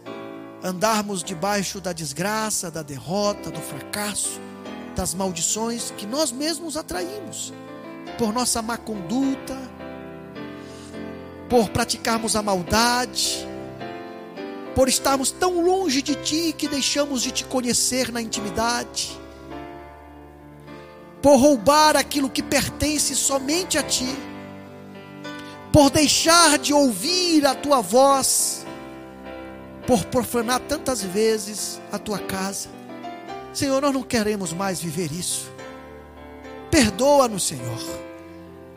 andarmos 0.63 1.23
debaixo 1.23 1.81
da 1.81 1.93
desgraça, 1.93 2.71
da 2.71 2.83
derrota, 2.83 3.51
do 3.51 3.61
fracasso, 3.61 4.41
das 4.95 5.15
maldições 5.15 5.91
que 5.97 6.07
nós 6.07 6.31
mesmos 6.31 6.77
atraímos. 6.77 7.53
Por 8.19 8.33
nossa 8.33 8.61
má 8.61 8.77
conduta, 8.77 9.57
por 11.49 11.71
praticarmos 11.71 12.37
a 12.37 12.43
maldade, 12.43 13.47
por 14.75 14.89
estarmos 14.89 15.31
tão 15.31 15.65
longe 15.65 16.03
de 16.03 16.15
Ti 16.17 16.55
que 16.57 16.69
deixamos 16.69 17.23
de 17.23 17.31
Te 17.31 17.45
conhecer 17.45 18.11
na 18.11 18.21
intimidade, 18.21 19.19
por 21.23 21.37
roubar 21.37 21.97
aquilo 21.97 22.29
que 22.29 22.43
pertence 22.43 23.15
somente 23.15 23.79
a 23.79 23.83
Ti, 23.83 24.09
por 25.73 25.91
deixar 25.91 26.59
de 26.59 26.75
ouvir 26.75 27.47
a 27.47 27.55
Tua 27.55 27.81
voz, 27.81 28.67
por 29.87 30.05
profanar 30.07 30.61
tantas 30.61 31.03
vezes 31.03 31.81
a 31.93 31.99
tua 31.99 32.19
casa. 32.19 32.69
Senhor, 33.53 33.83
nós 33.83 33.93
não 33.93 34.03
queremos 34.03 34.53
mais 34.53 34.81
viver 34.81 35.13
isso. 35.13 35.53
Perdoa-nos, 36.71 37.47
Senhor. 37.47 37.79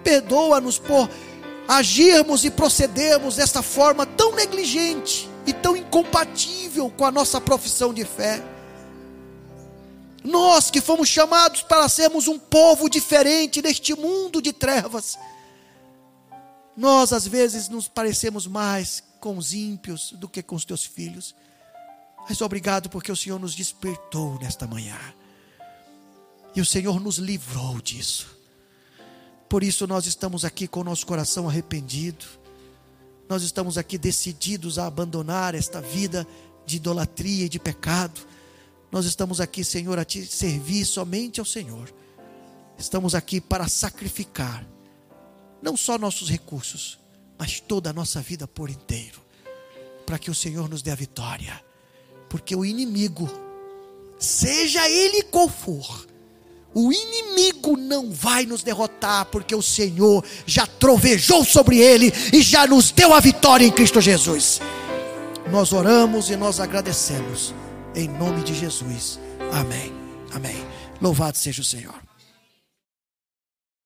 Perdoa-nos 0.03 0.77
por 0.77 1.09
agirmos 1.67 2.45
e 2.45 2.51
procedermos 2.51 3.37
dessa 3.37 3.61
forma 3.61 4.05
tão 4.05 4.35
negligente 4.35 5.29
e 5.47 5.53
tão 5.53 5.75
incompatível 5.75 6.91
com 6.91 7.05
a 7.05 7.11
nossa 7.11 7.39
profissão 7.39 7.93
de 7.93 8.03
fé. 8.03 8.43
Nós 10.23 10.69
que 10.69 10.81
fomos 10.81 11.07
chamados 11.07 11.61
para 11.61 11.87
sermos 11.87 12.27
um 12.27 12.37
povo 12.37 12.89
diferente 12.89 13.61
neste 13.61 13.95
mundo 13.95 14.41
de 14.41 14.51
trevas, 14.51 15.17
nós 16.75 17.13
às 17.13 17.25
vezes 17.25 17.69
nos 17.69 17.87
parecemos 17.87 18.45
mais 18.45 19.01
com 19.21 19.37
os 19.37 19.53
ímpios 19.53 20.11
do 20.11 20.27
que 20.27 20.43
com 20.43 20.55
os 20.55 20.65
teus 20.65 20.83
filhos. 20.83 21.33
Mas 22.27 22.41
obrigado 22.41 22.89
porque 22.89 23.11
o 23.11 23.15
Senhor 23.15 23.39
nos 23.39 23.55
despertou 23.55 24.37
nesta 24.39 24.67
manhã. 24.67 24.99
E 26.53 26.59
o 26.59 26.65
Senhor 26.65 26.99
nos 26.99 27.17
livrou 27.17 27.79
disso. 27.81 28.35
Por 29.47 29.63
isso 29.63 29.87
nós 29.87 30.05
estamos 30.05 30.43
aqui 30.43 30.67
com 30.67 30.81
o 30.81 30.83
nosso 30.83 31.05
coração 31.05 31.47
arrependido. 31.47 32.25
Nós 33.29 33.43
estamos 33.43 33.77
aqui 33.77 33.97
decididos 33.97 34.79
a 34.79 34.87
abandonar 34.87 35.53
esta 35.53 35.81
vida 35.81 36.25
de 36.65 36.77
idolatria 36.77 37.45
e 37.45 37.49
de 37.49 37.59
pecado. 37.59 38.21
Nós 38.91 39.05
estamos 39.05 39.41
aqui, 39.41 39.63
Senhor, 39.63 39.99
a 39.99 40.05
te 40.05 40.25
servir 40.25 40.85
somente 40.85 41.39
ao 41.39 41.45
Senhor. 41.45 41.93
Estamos 42.77 43.13
aqui 43.15 43.41
para 43.41 43.67
sacrificar 43.67 44.65
não 45.61 45.75
só 45.75 45.97
nossos 45.97 46.29
recursos, 46.29 46.99
mas 47.37 47.59
toda 47.59 47.89
a 47.89 47.93
nossa 47.93 48.21
vida 48.21 48.47
por 48.47 48.69
inteiro, 48.69 49.21
para 50.05 50.17
que 50.17 50.31
o 50.31 50.35
Senhor 50.35 50.69
nos 50.69 50.81
dê 50.81 50.91
a 50.91 50.95
vitória, 50.95 51.61
porque 52.29 52.55
o 52.55 52.63
inimigo, 52.63 53.29
seja 54.17 54.89
ele 54.89 55.23
qual 55.23 55.49
for, 55.49 56.06
o 56.77 56.93
inimigo 56.93 57.75
não 57.75 58.11
vai 58.11 58.45
nos 58.45 58.61
derrotar, 58.61 59.25
porque 59.25 59.55
o 59.55 59.63
Senhor 59.63 60.23
já 60.45 60.67
trovejou 60.67 61.43
sobre 61.43 61.79
ele 61.79 62.13
e 62.31 62.39
já 62.43 62.67
nos 62.67 62.91
deu 62.91 63.15
a 63.15 63.19
vitória 63.19 63.65
em 63.65 63.71
Cristo 63.71 63.99
Jesus. 63.99 64.61
Nós 65.51 65.73
oramos 65.73 66.29
e 66.29 66.35
nós 66.35 66.59
agradecemos, 66.59 67.51
em 67.95 68.07
nome 68.07 68.43
de 68.43 68.53
Jesus. 68.53 69.19
Amém. 69.51 69.91
Amém. 70.31 70.63
Louvado 71.01 71.35
seja 71.35 71.63
o 71.63 71.65
Senhor. 71.65 72.06